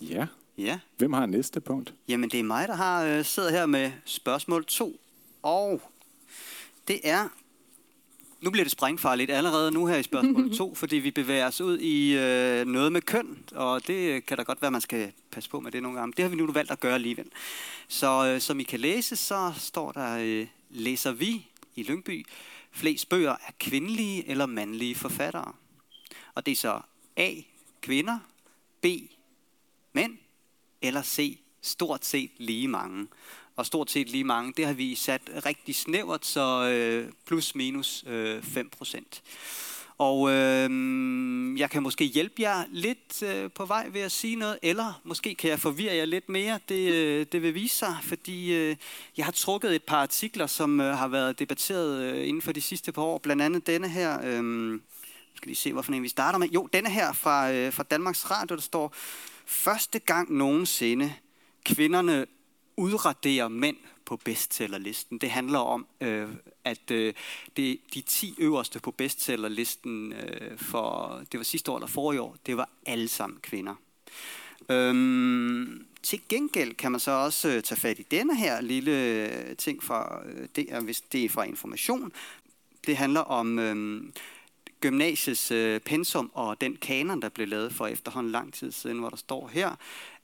Ja. 0.00 0.26
Ja. 0.58 0.78
Hvem 0.96 1.12
har 1.12 1.26
næste 1.26 1.60
punkt? 1.60 1.94
Jamen, 2.08 2.30
det 2.30 2.40
er 2.40 2.44
mig, 2.44 2.68
der 2.68 2.74
har 2.74 3.04
øh, 3.04 3.24
siddet 3.24 3.52
her 3.52 3.66
med 3.66 3.92
spørgsmål 4.04 4.64
2. 4.64 5.00
Og 5.42 5.82
det 6.88 7.00
er... 7.04 7.28
Nu 8.44 8.50
bliver 8.50 8.64
det 8.64 8.72
sprængfarligt 8.72 9.30
allerede 9.30 9.72
nu 9.72 9.86
her 9.86 9.96
i 9.96 10.02
spørgsmål 10.02 10.56
2, 10.56 10.74
fordi 10.82 10.96
vi 10.96 11.10
bevæger 11.10 11.46
os 11.46 11.60
ud 11.60 11.78
i 11.78 12.16
øh, 12.16 12.66
noget 12.66 12.92
med 12.92 13.02
køn, 13.02 13.38
og 13.52 13.86
det 13.86 14.26
kan 14.26 14.36
da 14.36 14.42
godt 14.42 14.62
være, 14.62 14.70
man 14.70 14.80
skal 14.80 15.12
passe 15.30 15.50
på 15.50 15.60
med 15.60 15.72
det 15.72 15.82
nogle 15.82 15.98
gange. 15.98 16.12
Det 16.16 16.22
har 16.22 16.30
vi 16.30 16.36
nu 16.36 16.52
valgt 16.52 16.70
at 16.70 16.80
gøre 16.80 16.94
alligevel. 16.94 17.26
Så 17.88 18.26
øh, 18.26 18.40
som 18.40 18.60
I 18.60 18.62
kan 18.62 18.80
læse, 18.80 19.16
så 19.16 19.52
står 19.58 19.92
der, 19.92 20.18
øh, 20.20 20.46
læser 20.70 21.12
vi 21.12 21.46
i 21.74 21.82
Lyngby 21.82 22.26
flest 22.70 23.08
bøger 23.08 23.32
af 23.32 23.58
kvindelige 23.58 24.28
eller 24.28 24.46
mandlige 24.46 24.94
forfattere. 24.94 25.52
Og 26.34 26.46
det 26.46 26.52
er 26.52 26.56
så 26.56 26.80
A, 27.16 27.30
kvinder, 27.80 28.18
B, 28.82 28.86
mænd, 29.92 30.18
eller 30.82 31.02
C, 31.02 31.38
stort 31.62 32.04
set 32.04 32.30
lige 32.36 32.68
mange. 32.68 33.06
Og 33.56 33.66
stort 33.66 33.90
set 33.90 34.10
lige 34.10 34.24
mange, 34.24 34.52
det 34.56 34.66
har 34.66 34.72
vi 34.72 34.94
sat 34.94 35.22
rigtig 35.46 35.74
snævert, 35.74 36.26
så 36.26 36.68
øh, 36.68 37.12
plus 37.26 37.54
minus 37.54 38.04
øh, 38.06 38.42
5 38.42 38.70
procent. 38.70 39.22
Og 39.98 40.30
øh, 40.30 40.70
jeg 41.60 41.70
kan 41.70 41.82
måske 41.82 42.04
hjælpe 42.04 42.42
jer 42.42 42.64
lidt 42.70 43.22
øh, 43.22 43.50
på 43.50 43.64
vej 43.64 43.88
ved 43.88 44.00
at 44.00 44.12
sige 44.12 44.36
noget, 44.36 44.58
eller 44.62 45.00
måske 45.04 45.34
kan 45.34 45.50
jeg 45.50 45.60
forvirre 45.60 45.94
jer 45.94 46.04
lidt 46.04 46.28
mere. 46.28 46.58
Det, 46.68 46.92
øh, 46.92 47.26
det 47.32 47.42
vil 47.42 47.54
vise 47.54 47.76
sig, 47.76 47.96
fordi 48.02 48.54
øh, 48.54 48.76
jeg 49.16 49.24
har 49.24 49.32
trukket 49.32 49.74
et 49.74 49.82
par 49.82 50.02
artikler, 50.02 50.46
som 50.46 50.80
øh, 50.80 50.98
har 50.98 51.08
været 51.08 51.38
debatteret 51.38 52.02
øh, 52.02 52.28
inden 52.28 52.42
for 52.42 52.52
de 52.52 52.60
sidste 52.60 52.92
par 52.92 53.02
år. 53.02 53.18
Blandt 53.18 53.42
andet 53.42 53.66
denne 53.66 53.88
her. 53.88 54.18
Øh, 54.24 54.80
skal 55.34 55.48
lige 55.48 55.56
se, 55.56 55.72
hvorfor 55.72 55.92
en 55.92 56.02
vi 56.02 56.08
starter 56.08 56.38
med. 56.38 56.48
Jo, 56.48 56.68
denne 56.72 56.90
her 56.90 57.12
fra, 57.12 57.52
øh, 57.52 57.72
fra 57.72 57.82
Danmarks 57.82 58.30
Radio, 58.30 58.56
der 58.56 58.62
står, 58.62 58.94
første 59.46 59.98
gang 59.98 60.32
nogensinde 60.32 61.14
kvinderne 61.64 62.26
udradere 62.76 63.50
mænd 63.50 63.76
på 64.04 64.16
bestsellerlisten. 64.16 65.18
Det 65.18 65.30
handler 65.30 65.58
om, 65.58 65.86
øh, 66.00 66.28
at 66.64 66.90
øh, 66.90 67.14
det, 67.56 67.80
de 67.94 68.00
10 68.00 68.34
øverste 68.38 68.80
på 68.80 68.90
bestsellerlisten 68.90 70.12
øh, 70.12 70.58
for, 70.58 71.20
det 71.32 71.38
var 71.38 71.44
sidste 71.44 71.70
år 71.70 71.76
eller 71.76 71.86
forrige 71.86 72.20
år, 72.20 72.36
det 72.46 72.56
var 72.56 72.68
alle 72.86 73.08
sammen 73.08 73.38
kvinder. 73.42 73.74
Øhm, 74.68 75.86
til 76.02 76.20
gengæld 76.28 76.74
kan 76.74 76.90
man 76.92 77.00
så 77.00 77.10
også 77.10 77.48
øh, 77.48 77.62
tage 77.62 77.80
fat 77.80 77.98
i 77.98 78.06
denne 78.10 78.36
her 78.36 78.60
lille 78.60 78.92
øh, 78.92 79.56
ting 79.56 79.82
fra, 79.82 80.22
øh, 80.26 80.48
det 80.56 80.72
er, 80.72 80.80
hvis 80.80 81.00
det 81.00 81.24
er 81.24 81.28
fra 81.28 81.42
information. 81.42 82.12
Det 82.86 82.96
handler 82.96 83.20
om 83.20 83.58
øh, 83.58 84.02
gymnasiets 84.80 85.50
øh, 85.50 85.80
pensum 85.80 86.30
og 86.34 86.60
den 86.60 86.76
kanon, 86.76 87.22
der 87.22 87.28
blev 87.28 87.48
lavet 87.48 87.72
for 87.72 87.86
efterhånden 87.86 88.32
lang 88.32 88.54
tid 88.54 88.72
siden, 88.72 88.98
hvor 88.98 89.08
der 89.08 89.16
står 89.16 89.48
her, 89.48 89.76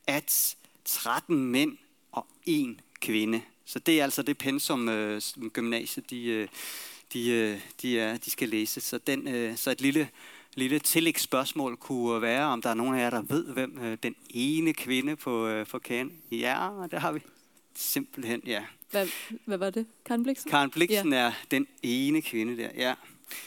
at 0.07 0.57
13 0.85 1.45
mænd 1.45 1.77
og 2.13 2.27
en 2.47 2.81
kvinde. 3.01 3.43
Så 3.65 3.79
det 3.79 4.01
er 4.01 4.05
altså 4.05 4.23
det 4.23 4.39
pensum, 4.39 4.89
øh, 4.89 5.21
som 5.21 5.51
gymnasiet 5.51 6.11
de, 6.11 6.25
øh, 6.25 6.49
de, 7.13 7.31
øh, 7.31 7.61
de, 7.83 7.99
er, 7.99 8.17
de 8.17 8.31
skal 8.31 8.49
læse. 8.49 8.81
Så, 8.81 8.99
den, 8.99 9.29
øh, 9.29 9.57
så 9.57 9.71
et 9.71 9.81
lille, 9.81 10.09
lille 10.55 10.79
tillægsspørgsmål 10.79 11.77
kunne 11.77 12.23
være, 12.23 12.45
om 12.45 12.63
der 12.63 12.71
er 12.71 12.75
nogen 12.75 12.95
af 12.95 12.99
jer, 12.99 13.11
der 13.11 13.23
ved, 13.23 13.45
hvem 13.45 13.79
øh, 13.83 13.99
den 14.03 14.15
ene 14.31 14.73
kvinde 14.73 15.17
på, 15.17 15.47
øh, 15.47 15.67
på 15.67 15.79
kanon. 15.79 16.13
Ja, 16.31 16.69
det 16.91 17.01
har 17.01 17.13
vi. 17.13 17.21
Simpelthen, 17.75 18.43
ja. 18.47 18.65
Hvad, 18.91 19.09
hvad 19.45 19.59
var 19.59 19.71
det? 19.71 19.87
Karen 20.05 20.23
Bliksen? 20.23 20.51
Karen 20.51 20.71
Bliksen 20.71 21.13
ja. 21.13 21.19
er 21.19 21.33
den 21.51 21.67
ene 21.83 22.23
kvinde 22.23 22.57
der, 22.57 22.69
ja. 22.77 22.95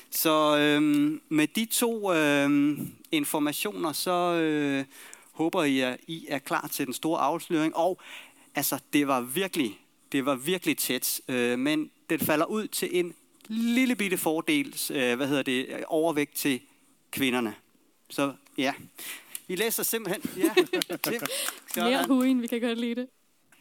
Så 0.10 0.58
øhm, 0.58 1.22
med 1.30 1.48
de 1.48 1.66
to 1.66 2.14
øhm, 2.14 2.92
informationer, 3.12 3.92
så 3.92 4.34
øh, 4.34 4.86
håber 5.32 5.64
jeg, 5.64 5.90
at 5.90 6.00
I 6.08 6.26
er 6.30 6.40
klar 6.40 6.68
til 6.72 6.86
den 6.86 6.94
store 6.94 7.20
afsløring. 7.20 7.76
Og 7.76 8.00
altså, 8.56 8.80
det 8.94 9.08
var 9.08 9.22
virkelig, 9.22 9.80
det 10.12 10.26
var 10.26 10.36
virkelig 10.36 10.78
tæt, 10.78 11.22
øh, 11.28 11.60
men 11.60 11.92
det 12.10 12.22
falder 12.22 12.46
ud 12.46 12.68
til 12.68 12.90
en 12.92 13.14
lille 13.48 13.96
bitte 13.96 14.18
fordel, 14.18 14.76
øh, 14.92 15.16
hvad 15.16 15.28
hedder 15.28 15.44
det, 15.44 15.84
overvægt 15.88 16.36
til 16.36 16.62
kvinderne. 17.12 17.56
Så 18.10 18.34
ja, 18.58 18.74
vi 19.48 19.56
læser 19.56 19.84
simpelthen. 19.84 20.32
Ja, 20.38 20.54
Mere 21.90 22.06
hugen, 22.08 22.42
vi 22.42 22.48
kan 22.48 22.62
godt 22.62 22.80
lide 22.80 22.96
det. 22.96 23.08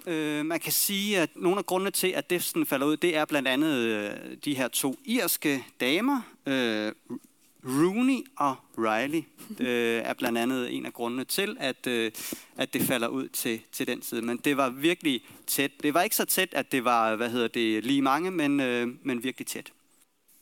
Øh, 0.07 0.47
man 0.47 0.61
kan 0.61 0.73
sige, 0.73 1.19
at 1.19 1.31
nogle 1.37 1.59
af 1.59 1.67
grundene 1.67 1.91
til, 1.91 2.09
at 2.09 2.31
det 2.31 2.43
sådan 2.43 2.67
falder 2.67 2.87
ud, 2.87 2.97
det 2.97 3.17
er 3.17 3.25
blandt 3.25 3.49
andet 3.49 3.77
øh, 3.77 4.11
de 4.45 4.55
her 4.55 4.69
to 4.69 4.97
irske 5.05 5.65
damer, 5.81 6.21
øh, 6.47 6.93
Rooney 7.65 8.27
og 8.37 8.57
Riley, 8.79 9.23
øh, 9.61 10.03
er 10.05 10.15
blandt 10.15 10.39
andet 10.39 10.75
en 10.77 10.87
af 10.87 10.93
grundene 10.93 11.25
til, 11.25 11.57
at, 11.61 11.87
øh, 11.87 12.11
at 12.57 12.73
det 12.75 12.83
falder 12.83 13.09
ud 13.09 13.29
til, 13.29 13.61
til 13.73 13.87
den 13.87 14.03
side. 14.03 14.23
Men 14.23 14.37
det 14.37 14.57
var 14.57 14.71
virkelig 14.71 15.25
tæt. 15.47 15.71
Det 15.83 15.95
var 15.95 16.03
ikke 16.03 16.17
så 16.17 16.25
tæt, 16.25 16.49
at 16.53 16.73
det 16.73 16.85
var, 16.85 17.17
hvad 17.17 17.31
hedder 17.31 17.49
det, 17.49 17.85
lige 17.85 18.03
mange, 18.03 18.31
men, 18.31 18.61
øh, 18.61 18.89
men 19.03 19.25
virkelig 19.25 19.47
tæt. 19.47 19.73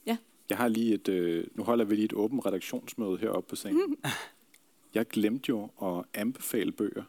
Ja. 0.05 0.17
Jeg 0.49 0.57
har 0.57 0.67
lige 0.67 0.93
et, 0.93 1.07
øh, 1.07 1.43
nu 1.55 1.63
holder 1.63 1.85
vi 1.85 1.95
lige 1.95 2.05
et 2.05 2.13
åbent 2.13 2.45
redaktionsmøde 2.45 3.17
heroppe 3.17 3.49
på 3.49 3.55
scenen. 3.55 3.81
Mm. 3.87 3.97
Jeg 4.93 5.07
glemte 5.07 5.49
jo 5.49 5.69
at 5.83 6.05
anbefale 6.13 6.71
bøger. 6.71 7.03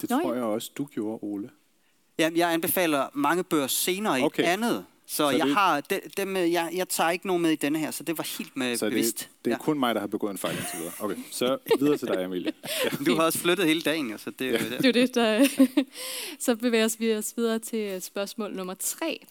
Det 0.00 0.10
Nå, 0.10 0.20
tror 0.20 0.32
ja. 0.32 0.38
jeg 0.38 0.44
også, 0.44 0.70
du 0.78 0.84
gjorde, 0.84 1.18
Ole. 1.22 1.50
Ja, 2.18 2.30
jeg 2.36 2.52
anbefaler 2.52 3.08
mange 3.12 3.44
bøger 3.44 3.66
senere 3.66 4.22
Okay. 4.22 4.42
i 4.42 4.46
andet. 4.46 4.84
Så, 5.06 5.16
Så 5.16 5.30
jeg 5.30 5.46
det- 5.46 5.54
har 5.54 5.80
de, 5.80 6.00
dem, 6.16 6.36
øh, 6.36 6.52
jeg, 6.52 6.70
jeg 6.74 6.88
tager 6.88 7.10
ikke 7.10 7.26
nogen 7.26 7.42
med 7.42 7.50
i 7.50 7.56
denne 7.56 7.78
her, 7.78 7.90
så 7.90 8.02
det 8.04 8.18
var 8.18 8.28
helt 8.38 8.56
med 8.56 8.76
Så 8.76 8.88
bevidst. 8.88 9.18
det, 9.18 9.28
det 9.44 9.50
er 9.50 9.54
ja. 9.54 9.62
kun 9.62 9.78
mig, 9.78 9.94
der 9.94 10.00
har 10.00 10.06
begået 10.08 10.30
en 10.30 10.38
fejl 10.38 10.56
indtil 10.56 10.78
videre. 10.78 10.92
Okay, 11.00 11.16
så 11.30 11.58
videre 11.78 11.96
til 11.96 12.08
dig, 12.08 12.24
Emilie. 12.24 12.52
Du 13.06 13.14
har 13.16 13.22
også 13.24 13.38
flyttet 13.38 13.66
hele 13.66 13.80
dagen, 13.80 14.10
jo, 14.10 14.18
så 14.18 14.30
det, 14.30 14.46
ja. 14.52 14.52
Det 14.58 14.72
er 14.72 14.88
jo 14.88 14.92
det, 14.92 15.14
der... 15.14 15.48
så 16.38 16.56
bevæger 16.56 16.96
vi 16.98 17.14
os 17.14 17.34
videre 17.36 17.58
til 17.58 18.02
spørgsmål 18.02 18.54
nummer 18.56 18.74
tre. 18.74 19.26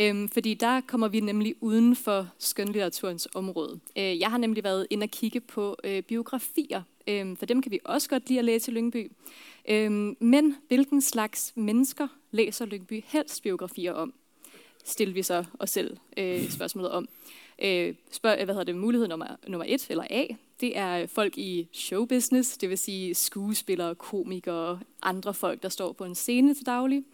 Øhm, 0.00 0.28
fordi 0.28 0.54
der 0.54 0.80
kommer 0.80 1.08
vi 1.08 1.20
nemlig 1.20 1.54
uden 1.60 1.96
for 1.96 2.28
skønlitteraturens 2.38 3.28
område. 3.34 3.80
Øh, 3.98 4.18
jeg 4.20 4.30
har 4.30 4.38
nemlig 4.38 4.64
været 4.64 4.86
inde 4.90 5.04
og 5.04 5.10
kigge 5.10 5.40
på 5.40 5.76
øh, 5.84 6.02
biografier, 6.02 6.82
øh, 7.06 7.36
for 7.36 7.46
dem 7.46 7.62
kan 7.62 7.72
vi 7.72 7.78
også 7.84 8.08
godt 8.08 8.28
lide 8.28 8.38
at 8.38 8.44
læse 8.44 8.70
i 8.70 8.74
Lyngby. 8.74 9.10
Øh, 9.68 9.90
men 10.20 10.56
hvilken 10.68 11.00
slags 11.02 11.52
mennesker 11.54 12.08
læser 12.30 12.64
Lyngby 12.66 13.04
helst 13.06 13.42
biografier 13.42 13.92
om? 13.92 14.14
Stiller 14.84 15.14
vi 15.14 15.22
så 15.22 15.44
os 15.58 15.70
selv 15.70 15.96
øh, 16.16 16.50
spørgsmålet 16.50 16.90
om. 16.90 17.08
Øh, 17.62 17.94
spørg, 18.10 18.44
hvad 18.44 18.54
hedder 18.54 18.64
det, 18.64 18.76
mulighed 18.76 19.08
nummer, 19.08 19.26
nummer 19.46 19.64
et, 19.68 19.86
eller 19.90 20.04
A, 20.10 20.26
det 20.60 20.78
er 20.78 21.06
folk 21.06 21.38
i 21.38 21.68
showbusiness, 21.72 22.58
det 22.58 22.68
vil 22.68 22.78
sige 22.78 23.14
skuespillere, 23.14 23.94
komikere, 23.94 24.80
andre 25.02 25.34
folk, 25.34 25.62
der 25.62 25.68
står 25.68 25.92
på 25.92 26.04
en 26.04 26.14
scene 26.14 26.54
til 26.54 26.66
daglig. 26.66 27.04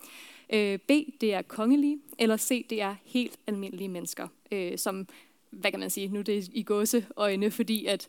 Øh, 0.53 0.79
B, 0.79 0.91
det 1.21 1.35
er 1.35 1.43
kongelige, 1.43 1.99
eller 2.19 2.37
C, 2.37 2.67
det 2.71 2.81
er 2.83 2.95
helt 3.05 3.39
almindelige 3.47 3.89
mennesker, 3.89 4.29
øh, 4.53 4.79
som, 4.79 5.07
hvad 5.51 5.71
kan 5.71 5.81
man 5.81 5.91
sige, 5.91 6.09
nu 6.09 6.19
er 6.19 6.23
det 6.23 6.49
i 6.53 6.63
gåseøjne, 6.63 7.51
fordi 7.51 7.87
at 7.87 8.09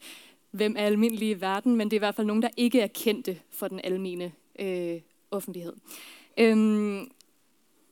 hvem 0.52 0.76
er 0.78 0.86
almindelige 0.86 1.32
i 1.32 1.42
verden, 1.42 1.76
men 1.76 1.92
det 1.92 1.96
er 1.96 2.00
i 2.00 2.06
hvert 2.06 2.16
fald 2.16 2.28
nogen, 2.28 2.42
der 2.42 2.50
ikke 2.58 2.82
er 2.82 2.88
kendte 2.88 3.40
for 3.52 3.68
den 3.68 3.80
almene 3.84 4.32
øh, 4.60 5.02
offentlighed. 5.32 5.74
Øhm, 6.38 7.12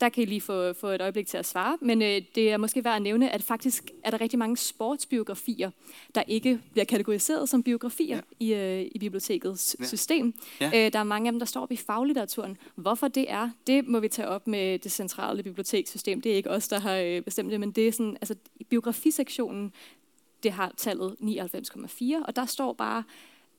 der 0.02 0.10
kan 0.10 0.24
I 0.24 0.26
lige 0.26 0.42
få, 0.42 0.74
få 0.74 0.88
et 0.88 1.02
øjeblik 1.02 1.28
til 1.28 1.38
at 1.38 1.46
svare, 1.46 1.78
men 1.82 2.02
øh, 2.02 2.22
det 2.36 2.52
er 2.52 2.58
måske 2.58 2.84
værd 2.84 2.96
at 2.96 3.02
nævne, 3.02 3.30
at 3.30 3.44
faktisk 3.44 3.92
er 4.04 4.12
der 4.12 4.22
rigtig 4.22 4.40
mange 4.40 4.58
sportsbiografier, 4.58 5.72
der 6.16 6.24
ikke 6.28 6.60
bliver 6.72 6.86
kategoriseret 6.86 7.50
som 7.50 7.64
biografier 7.64 8.22
ja. 8.40 8.46
i, 8.46 8.82
øh, 8.82 8.92
i 8.96 9.00
bibliotekets 9.00 9.76
Ja. 9.80 9.86
system. 9.86 10.34
Ja. 10.62 10.68
Øh, 10.86 10.94
der 10.94 11.00
er 11.00 11.04
mange 11.04 11.28
af 11.28 11.32
dem, 11.32 11.40
der 11.40 11.46
står 11.46 11.62
op 11.62 11.72
i 11.72 11.76
faglitteraturen. 11.76 12.58
Hvorfor 12.76 13.08
det 13.08 13.32
er, 13.32 13.50
det 13.68 13.88
må 13.88 14.00
vi 14.00 14.08
tage 14.08 14.28
op 14.28 14.48
med 14.48 14.80
det 14.80 14.92
centrale 14.92 15.44
bibliotekssystem. 15.44 16.22
Det 16.22 16.32
er 16.32 16.36
ikke 16.36 16.50
os, 16.52 16.68
der 16.68 16.80
har 16.80 16.96
øh, 16.98 17.22
bestemt 17.22 17.52
det, 17.52 17.60
men 17.60 17.72
det 17.72 17.88
er 17.88 17.92
sådan, 17.92 18.18
altså 18.22 18.36
biografisektionen, 18.70 19.74
det 20.44 20.52
har 20.52 20.74
tallet 20.78 21.16
99,4, 21.22 22.26
og 22.26 22.36
der 22.36 22.46
står 22.46 22.74
bare 22.74 23.04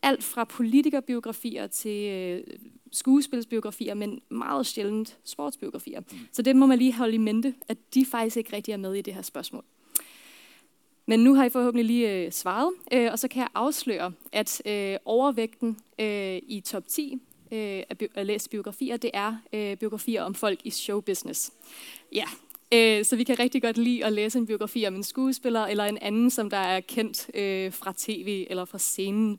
alt 0.02 0.24
fra 0.24 0.44
politikerbiografier 0.44 1.66
til 1.66 2.08
øh, 2.08 2.44
skuespilsbiografier, 2.92 3.94
men 3.94 4.20
meget 4.28 4.66
sjældent 4.66 5.18
sportsbiografier. 5.24 6.00
Mm. 6.00 6.18
Så 6.32 6.42
det 6.42 6.56
må 6.56 6.66
man 6.66 6.78
lige 6.78 6.92
holde 6.94 7.14
i 7.14 7.18
mente, 7.18 7.54
at 7.68 7.94
de 7.94 8.06
faktisk 8.06 8.36
ikke 8.36 8.56
rigtig 8.56 8.72
er 8.72 8.76
med 8.76 8.94
i 8.94 9.02
det 9.02 9.14
her 9.14 9.22
spørgsmål. 9.22 9.64
Men 11.06 11.20
nu 11.20 11.34
har 11.34 11.44
I 11.44 11.48
forhåbentlig 11.48 11.84
lige 11.84 12.12
øh, 12.12 12.32
svaret, 12.32 12.72
øh, 12.92 13.12
og 13.12 13.18
så 13.18 13.28
kan 13.28 13.40
jeg 13.40 13.48
afsløre, 13.54 14.12
at 14.32 14.62
øh, 14.66 14.96
overvægten 15.04 15.78
øh, 15.98 16.40
i 16.46 16.62
top 16.64 16.88
10 16.88 17.18
øh, 17.52 17.82
af, 17.90 17.98
bi- 17.98 18.08
af 18.14 18.26
læste 18.26 18.50
biografier, 18.50 18.96
det 18.96 19.10
er 19.14 19.36
øh, 19.52 19.76
biografier 19.76 20.22
om 20.22 20.34
folk 20.34 20.60
i 20.64 20.70
showbusiness. 20.70 21.52
Ja, 22.12 22.24
øh, 22.74 23.04
så 23.04 23.16
vi 23.16 23.24
kan 23.24 23.38
rigtig 23.38 23.62
godt 23.62 23.78
lide 23.78 24.04
at 24.04 24.12
læse 24.12 24.38
en 24.38 24.46
biografi 24.46 24.86
om 24.86 24.94
en 24.94 25.02
skuespiller 25.02 25.66
eller 25.66 25.84
en 25.84 25.98
anden, 25.98 26.30
som 26.30 26.50
der 26.50 26.56
er 26.56 26.80
kendt 26.80 27.30
øh, 27.34 27.72
fra 27.72 27.94
tv 27.96 28.46
eller 28.50 28.64
fra 28.64 28.78
scenen. 28.78 29.38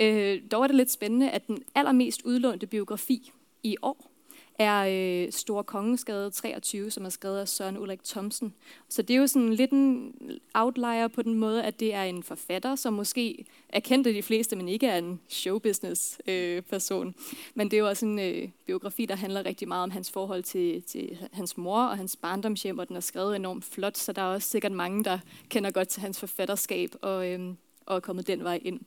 Øh, 0.00 0.40
dog 0.50 0.62
er 0.62 0.66
det 0.66 0.76
lidt 0.76 0.90
spændende, 0.90 1.30
at 1.30 1.46
den 1.46 1.58
allermest 1.74 2.22
udlånte 2.22 2.66
biografi 2.66 3.32
i 3.62 3.76
år 3.82 4.15
er 4.58 4.86
øh, 5.26 5.32
Store 5.32 5.64
Kongeskade 5.64 6.30
23, 6.30 6.90
som 6.90 7.04
er 7.04 7.08
skrevet 7.08 7.38
af 7.38 7.48
Søren 7.48 7.78
Ulrik 7.78 8.04
Thomsen. 8.04 8.54
Så 8.88 9.02
det 9.02 9.16
er 9.16 9.18
jo 9.18 9.26
sådan 9.26 9.54
lidt 9.54 9.70
en 9.70 10.14
outlier 10.54 11.08
på 11.08 11.22
den 11.22 11.34
måde, 11.34 11.64
at 11.64 11.80
det 11.80 11.94
er 11.94 12.02
en 12.02 12.22
forfatter, 12.22 12.74
som 12.74 12.92
måske 12.92 13.44
er 13.68 13.80
kendt 13.80 14.06
af 14.06 14.14
de 14.14 14.22
fleste, 14.22 14.56
men 14.56 14.68
ikke 14.68 14.86
er 14.86 14.98
en 14.98 15.20
showbusiness-person. 15.28 17.14
men 17.54 17.70
det 17.70 17.76
er 17.76 17.80
jo 17.80 17.88
også 17.88 18.06
en 18.06 18.18
øh, 18.18 18.48
biografi, 18.66 19.06
der 19.06 19.16
handler 19.16 19.46
rigtig 19.46 19.68
meget 19.68 19.82
om 19.82 19.90
hans 19.90 20.10
forhold 20.10 20.42
til, 20.42 20.82
til 20.82 21.18
hans 21.32 21.56
mor 21.56 21.82
og 21.82 21.96
hans 21.96 22.16
barndomshjem, 22.16 22.78
og 22.78 22.88
den 22.88 22.96
er 22.96 23.00
skrevet 23.00 23.36
enormt 23.36 23.64
flot, 23.64 23.96
så 23.96 24.12
der 24.12 24.22
er 24.22 24.26
også 24.26 24.50
sikkert 24.50 24.72
mange, 24.72 25.04
der 25.04 25.18
kender 25.48 25.70
godt 25.70 25.88
til 25.88 26.02
hans 26.02 26.20
forfatterskab 26.20 26.90
og, 27.02 27.28
øh, 27.28 27.40
og 27.86 27.96
er 27.96 28.00
kommet 28.00 28.26
den 28.26 28.44
vej 28.44 28.60
ind. 28.64 28.80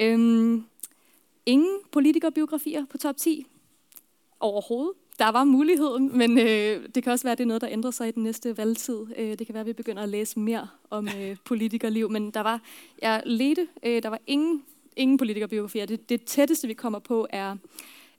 Øh, 0.00 0.60
ingen 1.46 1.78
politikerbiografier 1.92 2.84
på 2.90 2.98
top 2.98 3.16
10 3.16 3.46
overhovedet. 4.40 4.92
Der 5.18 5.28
var 5.28 5.44
muligheden, 5.44 6.18
men 6.18 6.38
øh, 6.38 6.88
det 6.94 7.02
kan 7.02 7.12
også 7.12 7.24
være, 7.24 7.32
at 7.32 7.38
det 7.38 7.44
er 7.44 7.48
noget, 7.48 7.62
der 7.62 7.68
ændrer 7.70 7.90
sig 7.90 8.08
i 8.08 8.10
den 8.10 8.22
næste 8.22 8.56
valgtid. 8.56 9.06
Øh, 9.16 9.38
det 9.38 9.46
kan 9.46 9.54
være, 9.54 9.60
at 9.60 9.66
vi 9.66 9.72
begynder 9.72 10.02
at 10.02 10.08
læse 10.08 10.38
mere 10.38 10.68
om 10.90 11.08
øh, 11.18 11.36
politikerliv, 11.44 12.10
men 12.10 12.30
der 12.30 12.40
var, 12.40 12.60
jeg 13.02 13.22
ledte, 13.26 13.68
øh, 13.82 14.02
der 14.02 14.08
var 14.08 14.20
ingen, 14.26 14.62
ingen 14.96 15.18
politikerbiografier. 15.18 15.86
Det, 15.86 16.08
det 16.08 16.24
tætteste, 16.24 16.68
vi 16.68 16.74
kommer 16.74 16.98
på, 16.98 17.26
er 17.30 17.56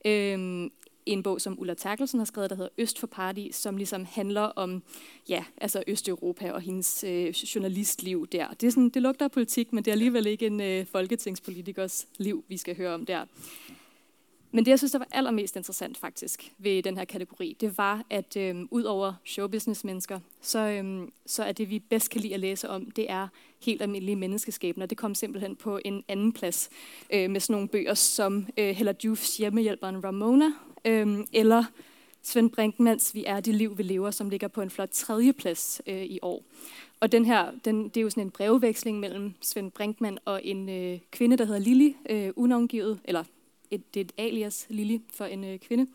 øh, 0.06 0.70
en 1.08 1.24
bog, 1.24 1.42
som 1.42 1.60
Ulla 1.60 1.74
Terkelsen 1.74 2.20
har 2.20 2.26
skrevet, 2.26 2.50
der 2.50 2.56
hedder 2.56 2.70
Øst 2.78 3.00
for 3.00 3.08
Paradis, 3.08 3.56
som 3.56 3.78
ligesom 3.78 4.06
handler 4.06 4.42
om 4.42 4.84
ja, 5.30 5.44
altså 5.58 5.84
Østeuropa 5.88 6.52
og 6.52 6.62
hendes 6.62 7.04
øh, 7.04 7.30
journalistliv 7.30 8.28
der. 8.28 8.48
Det, 8.62 8.68
er 8.68 8.72
sådan, 8.72 8.90
det 8.90 9.02
lugter 9.02 9.26
af 9.26 9.32
politik, 9.32 9.74
men 9.74 9.86
det 9.86 9.92
er 9.92 9.94
alligevel 9.94 10.28
ikke 10.28 10.48
en 10.48 10.62
øh, 10.62 10.86
folketingspolitikers 10.86 12.08
liv, 12.18 12.44
vi 12.48 12.58
skal 12.58 12.78
høre 12.78 12.94
om 12.94 13.06
der. 13.06 13.26
Men 14.52 14.66
det, 14.66 14.72
jeg 14.72 14.80
synes, 14.80 14.92
der 14.92 15.00
var 15.00 15.08
allermest 15.12 15.56
interessant 15.56 15.98
faktisk 15.98 16.54
ved 16.58 16.84
den 16.84 16.98
her 16.98 17.06
kategori, 17.06 17.58
det 17.60 17.78
var, 17.78 18.06
at 18.10 18.38
øhm, 18.38 18.68
ud 18.72 18.84
over 18.84 19.14
showbusiness-mennesker, 19.26 20.20
så, 20.42 20.60
øhm, 20.60 21.12
så 21.26 21.44
er 21.44 21.52
det, 21.52 21.70
vi 21.70 21.80
bedst 21.80 22.10
kan 22.10 22.22
lide 22.22 22.34
at 22.34 22.40
læse 22.40 22.70
om, 22.70 22.92
det 22.92 23.12
er 23.12 23.28
helt 23.62 23.82
almindelige 23.82 24.16
menneskeskæbner. 24.16 24.86
Det 24.86 24.98
kom 24.98 25.16
simpelthen 25.16 25.56
på 25.56 25.80
en 25.86 26.04
anden 26.08 26.34
plads 26.34 26.70
øh, 27.14 27.30
med 27.30 27.40
sådan 27.40 27.54
nogle 27.54 27.68
bøger 27.68 27.94
som 27.94 28.48
øh, 28.58 28.76
Hella 28.76 28.94
Jufs 29.04 29.38
hjemmehjælperen 29.38 30.04
Ramona, 30.04 30.52
øh, 30.86 31.20
eller 31.34 31.64
Svend 32.22 32.52
Brinkmans 32.52 33.16
Vi 33.16 33.24
er 33.26 33.40
det 33.40 33.56
liv, 33.56 33.78
vi 33.78 33.84
lever, 33.84 34.12
som 34.12 34.30
ligger 34.30 34.48
på 34.48 34.62
en 34.62 34.70
flot 34.70 34.90
tredjeplads 34.90 35.82
øh, 35.88 36.04
i 36.04 36.20
år. 36.22 36.44
Og 37.00 37.12
den 37.12 37.26
her, 37.26 37.52
den, 37.66 37.84
det 37.84 37.98
er 37.98 38.02
jo 38.02 38.10
sådan 38.10 38.24
en 38.24 38.32
brevveksling 38.32 39.00
mellem 39.00 39.34
Svend 39.42 39.72
Brinkmann 39.72 40.18
og 40.26 40.42
en 40.44 40.70
øh, 40.70 41.00
kvinde, 41.12 41.38
der 41.38 41.46
hedder 41.46 41.60
Lili, 41.60 41.96
øh, 42.10 42.30
unavngivet, 42.36 43.00
eller 43.04 43.24
et, 43.72 43.94
det 43.94 44.00
er 44.00 44.06
et 44.06 44.12
alias, 44.18 44.66
Lili, 44.70 45.02
for 45.14 45.26
en 45.26 45.44
øh, 45.44 45.60
kvinde. 45.60 45.92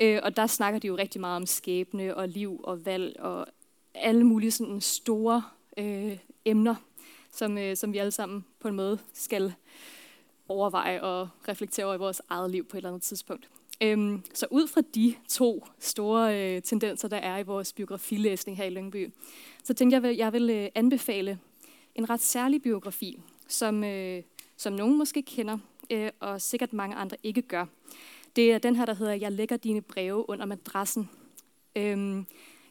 Øh, 0.00 0.20
og 0.22 0.36
der 0.36 0.46
snakker 0.46 0.80
de 0.80 0.86
jo 0.86 0.96
rigtig 0.96 1.20
meget 1.20 1.36
om 1.36 1.46
skæbne 1.46 2.16
og 2.16 2.28
liv 2.28 2.60
og 2.64 2.86
valg 2.86 3.20
og 3.20 3.46
alle 3.94 4.24
mulige 4.24 4.50
sådan 4.50 4.80
store 4.80 5.42
øh, 5.76 6.18
emner, 6.44 6.74
som, 7.32 7.58
øh, 7.58 7.76
som 7.76 7.92
vi 7.92 7.98
alle 7.98 8.10
sammen 8.10 8.44
på 8.60 8.68
en 8.68 8.74
måde 8.74 8.98
skal 9.12 9.54
overveje 10.48 11.02
og 11.02 11.28
reflektere 11.48 11.86
over 11.86 11.94
i 11.94 11.98
vores 11.98 12.22
eget 12.28 12.50
liv 12.50 12.64
på 12.64 12.76
et 12.76 12.78
eller 12.78 12.90
andet 12.90 13.02
tidspunkt. 13.02 13.48
Øhm, 13.82 14.22
så 14.34 14.46
ud 14.50 14.68
fra 14.68 14.80
de 14.94 15.14
to 15.28 15.66
store 15.78 16.40
øh, 16.56 16.62
tendenser, 16.62 17.08
der 17.08 17.16
er 17.16 17.38
i 17.38 17.42
vores 17.42 17.72
biografilæsning 17.72 18.56
her 18.56 18.64
i 18.64 18.70
Lyngby, 18.70 19.12
så 19.64 19.74
tænkte 19.74 19.96
jeg, 19.96 20.04
at 20.04 20.16
jeg 20.16 20.32
vil 20.32 20.50
øh, 20.50 20.68
anbefale 20.74 21.38
en 21.94 22.10
ret 22.10 22.20
særlig 22.20 22.62
biografi, 22.62 23.20
som, 23.48 23.84
øh, 23.84 24.22
som 24.56 24.72
nogen 24.72 24.98
måske 24.98 25.22
kender, 25.22 25.58
øh, 25.92 26.10
og 26.20 26.40
sikkert 26.40 26.72
mange 26.72 26.96
andre 26.96 27.16
ikke 27.22 27.42
gør. 27.42 27.66
Det 28.36 28.52
er 28.52 28.58
den 28.58 28.76
her, 28.76 28.84
der 28.84 28.94
hedder 28.94 29.12
Jeg 29.12 29.32
lægger 29.32 29.56
dine 29.56 29.80
breve 29.80 30.30
under 30.30 30.46
madrassen. 30.46 31.10
Øhm, 31.76 32.26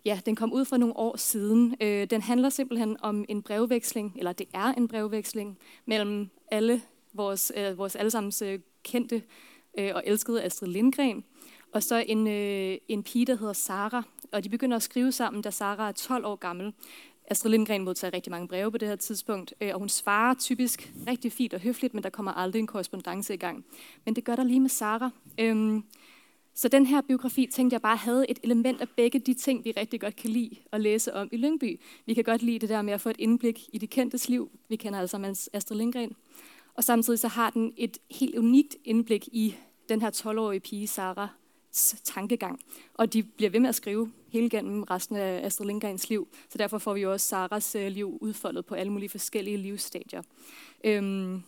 ja, 0.06 0.20
den 0.26 0.36
kom 0.36 0.54
ud 0.54 0.66
for 0.66 0.78
nogle 0.78 0.98
år 0.98 1.18
siden. 1.18 1.76
Øh, 1.82 2.08
den 2.10 2.22
handler 2.22 2.50
simpelthen 2.50 2.98
om 3.02 3.26
en 3.30 3.42
brevveksling, 3.42 4.14
eller 4.18 4.34
det 4.34 4.48
er 4.54 4.74
en 4.74 4.88
brevveksling, 4.88 5.58
mellem 5.86 6.30
alle 6.52 6.82
vores, 7.14 7.52
øh, 7.58 7.78
vores 7.78 7.96
allesammens 7.96 8.42
øh, 8.42 8.60
kendte 8.84 9.24
øh, 9.78 9.92
og 9.96 10.04
elskede 10.06 10.44
Astrid 10.44 10.70
Lindgren, 10.70 11.24
og 11.74 11.84
så 11.84 12.04
en, 12.08 12.28
øh, 12.28 12.78
en 12.88 13.04
pige, 13.04 13.26
der 13.26 13.36
hedder 13.36 13.54
Sara. 13.54 14.04
Og 14.32 14.44
de 14.44 14.50
begynder 14.50 14.78
at 14.78 14.84
skrive 14.84 15.12
sammen, 15.12 15.42
da 15.42 15.50
Sara 15.50 15.88
er 15.88 15.92
12 15.92 16.26
år 16.26 16.36
gammel. 16.36 16.74
Astrid 17.32 17.52
Lindgren 17.52 17.84
modtager 17.84 18.14
rigtig 18.14 18.32
mange 18.32 18.48
breve 18.48 18.72
på 18.72 18.78
det 18.78 18.88
her 18.88 18.96
tidspunkt, 18.96 19.54
øh, 19.62 19.70
og 19.74 19.80
hun 19.80 19.90
svarer 19.90 20.34
typisk 20.34 20.94
rigtig 21.08 21.32
fint 21.32 21.54
og 21.54 21.60
høfligt, 21.60 21.94
men 21.94 22.04
der 22.04 22.10
kommer 22.10 22.32
aldrig 22.32 22.60
en 22.60 22.68
korrespondence 22.68 23.34
i 23.34 23.38
gang. 23.38 23.66
Men 24.06 24.16
det 24.16 24.24
gør 24.24 24.36
der 24.36 24.44
lige 24.44 24.60
med 24.60 24.70
Sara. 24.70 25.10
Øhm, 25.40 25.84
så 26.54 26.68
den 26.68 26.86
her 26.86 27.02
biografi 27.02 27.48
tænkte 27.52 27.74
jeg 27.74 27.82
bare 27.82 27.98
havde 27.98 28.30
et 28.30 28.40
element 28.44 28.82
af 28.82 28.90
begge 28.90 29.20
de 29.20 29.34
ting, 29.34 29.66
vi 29.66 29.72
rigtig 29.72 30.02
godt 30.02 30.16
kan 30.16 30.30
lide 30.30 30.56
at 30.72 30.82
læse 30.82 31.14
om 31.14 31.30
i 31.32 31.38
Lyngby. 31.38 31.80
Vi 32.06 32.14
kan 32.14 32.24
godt 32.24 32.44
lide 32.44 32.60
det 32.60 32.70
der 32.70 32.82
med 32.82 32.94
at 32.94 33.02
få 33.02 33.10
et 33.10 33.20
indblik 33.20 33.70
i 33.74 33.78
de 33.78 33.88
kendtes 33.88 34.30
liv. 34.30 34.52
Vi 34.70 34.76
kender 34.76 35.00
altså 35.00 35.48
Astrid 35.54 35.78
Lindgren. 35.78 36.16
Og 36.74 36.84
samtidig 36.84 37.20
så 37.20 37.28
har 37.28 37.50
den 37.50 37.74
et 37.78 37.98
helt 38.12 38.36
unikt 38.36 38.76
indblik 38.86 39.28
i 39.28 39.56
den 39.90 40.02
her 40.02 40.12
12-årige 40.12 40.60
pige, 40.60 40.88
Sara, 40.88 41.28
tankegang. 42.04 42.60
Og 42.94 43.14
de 43.14 43.24
bliver 43.24 43.50
ved 43.50 43.60
med 43.60 43.70
at 43.70 43.76
skrive 43.76 44.12
hele 44.32 44.50
gennem 44.50 44.84
resten 44.84 45.16
af 45.16 45.46
Astrid 45.46 45.68
Lindgrens 45.68 46.10
liv. 46.10 46.28
Så 46.50 46.58
derfor 46.58 46.78
får 46.78 46.94
vi 46.94 47.02
jo 47.02 47.12
også 47.12 47.28
Saras 47.28 47.76
øh, 47.76 47.88
liv 47.88 48.18
udfoldet 48.22 48.66
på 48.66 48.76
alle 48.76 48.92
mulige 48.92 49.10
forskellige 49.10 49.58
livsstadier. 49.58 50.22
Øhm, 50.84 51.44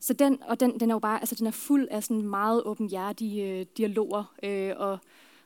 så 0.00 0.12
den, 0.12 0.42
og 0.42 0.60
den, 0.60 0.80
den 0.80 0.90
er 0.90 0.94
jo 0.94 0.98
bare, 0.98 1.20
altså 1.20 1.34
den 1.34 1.46
er 1.46 1.50
fuld 1.50 1.88
af 1.90 2.04
sådan 2.04 2.22
meget 2.22 2.62
åbenhjertige 2.62 3.50
øh, 3.50 3.66
dialoger, 3.76 4.34
øh, 4.42 4.72
og, 4.76 4.98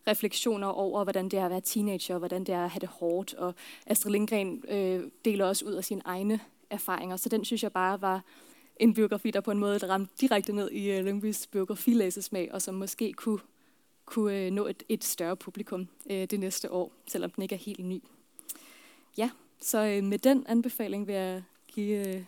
refleksioner 0.09 0.67
over, 0.67 1.05
hvordan 1.05 1.29
det 1.29 1.39
er 1.39 1.45
at 1.45 1.51
være 1.51 1.61
teenager, 1.61 2.15
og 2.15 2.19
hvordan 2.19 2.45
det 2.45 2.55
er 2.55 2.65
at 2.65 2.71
have 2.71 2.81
det 2.81 2.89
hårdt. 2.89 3.35
Og 3.35 3.55
Astrid 3.87 4.13
Lindgren 4.13 4.65
øh, 4.69 5.03
deler 5.25 5.45
også 5.45 5.65
ud 5.65 5.73
af 5.73 5.85
sine 5.85 6.03
egne 6.05 6.41
erfaringer, 6.71 7.17
så 7.17 7.29
den 7.29 7.45
synes 7.45 7.63
jeg 7.63 7.73
bare 7.73 8.01
var 8.01 8.23
en 8.77 8.95
biografi, 8.95 9.31
der 9.31 9.41
på 9.41 9.51
en 9.51 9.59
måde 9.59 9.79
ramte 9.79 10.13
direkte 10.21 10.53
ned 10.53 10.71
i 10.71 10.99
uh, 10.99 11.05
Lyngbys 11.05 11.47
biografilæsesmag, 11.47 12.53
og 12.53 12.63
som 12.63 12.75
måske 12.75 13.13
kunne, 13.13 13.39
kunne 14.09 14.47
uh, 14.47 14.53
nå 14.53 14.67
et, 14.67 14.83
et 14.88 15.05
større 15.05 15.37
publikum 15.37 15.88
uh, 16.11 16.17
det 16.17 16.41
næste 16.41 16.73
år, 16.73 16.93
selvom 17.07 17.31
den 17.31 17.43
ikke 17.43 17.55
er 17.55 17.59
helt 17.59 17.85
ny. 17.85 18.03
Ja, 19.17 19.31
så 19.61 19.99
uh, 19.99 20.05
med 20.05 20.19
den 20.19 20.47
anbefaling 20.49 21.07
vil 21.07 21.15
jeg 21.15 21.43
give 21.69 22.00
uh, 22.00 22.07
yeah. 22.07 22.25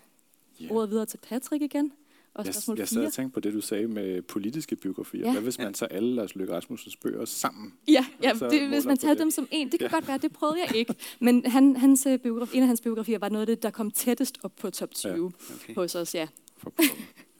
ordet 0.70 0.90
videre 0.90 1.06
til 1.06 1.18
Patrick 1.18 1.62
igen. 1.62 1.92
Og 2.34 2.46
jeg, 2.46 2.54
jeg 2.78 2.88
sad 2.88 3.06
og 3.06 3.12
tænkte 3.12 3.34
på 3.34 3.40
det, 3.40 3.52
du 3.52 3.60
sagde 3.60 3.88
med 3.88 4.22
politiske 4.22 4.76
biografier. 4.76 5.26
Ja. 5.26 5.32
Hvad 5.32 5.42
hvis 5.42 5.58
man 5.58 5.74
tager 5.74 5.96
alle 5.96 6.14
Lars 6.14 6.34
Løkke 6.34 6.54
Rasmussens 6.54 6.96
bøger 6.96 7.24
sammen? 7.24 7.74
Ja, 7.88 8.06
ja 8.22 8.32
det, 8.50 8.68
hvis 8.68 8.84
man 8.84 8.96
tager 8.96 9.14
det. 9.14 9.20
dem 9.20 9.30
som 9.30 9.48
en. 9.50 9.72
Det 9.72 9.80
kan 9.80 9.88
ja. 9.90 9.94
godt 9.96 10.08
være, 10.08 10.18
det 10.18 10.32
prøvede 10.32 10.58
jeg 10.66 10.76
ikke. 10.76 10.94
Men 11.20 11.46
han, 11.46 11.76
hans 11.76 12.06
biografi, 12.22 12.56
en 12.56 12.62
af 12.62 12.66
hans 12.66 12.80
biografier 12.80 13.18
var 13.18 13.28
noget 13.28 13.40
af 13.40 13.46
det, 13.46 13.62
der 13.62 13.70
kom 13.70 13.90
tættest 13.90 14.38
op 14.42 14.56
på 14.56 14.70
top 14.70 14.94
20 14.94 15.12
ja. 15.12 15.54
okay. 15.54 15.74
hos 15.74 15.94
os. 15.94 16.14
Ja 16.14 16.28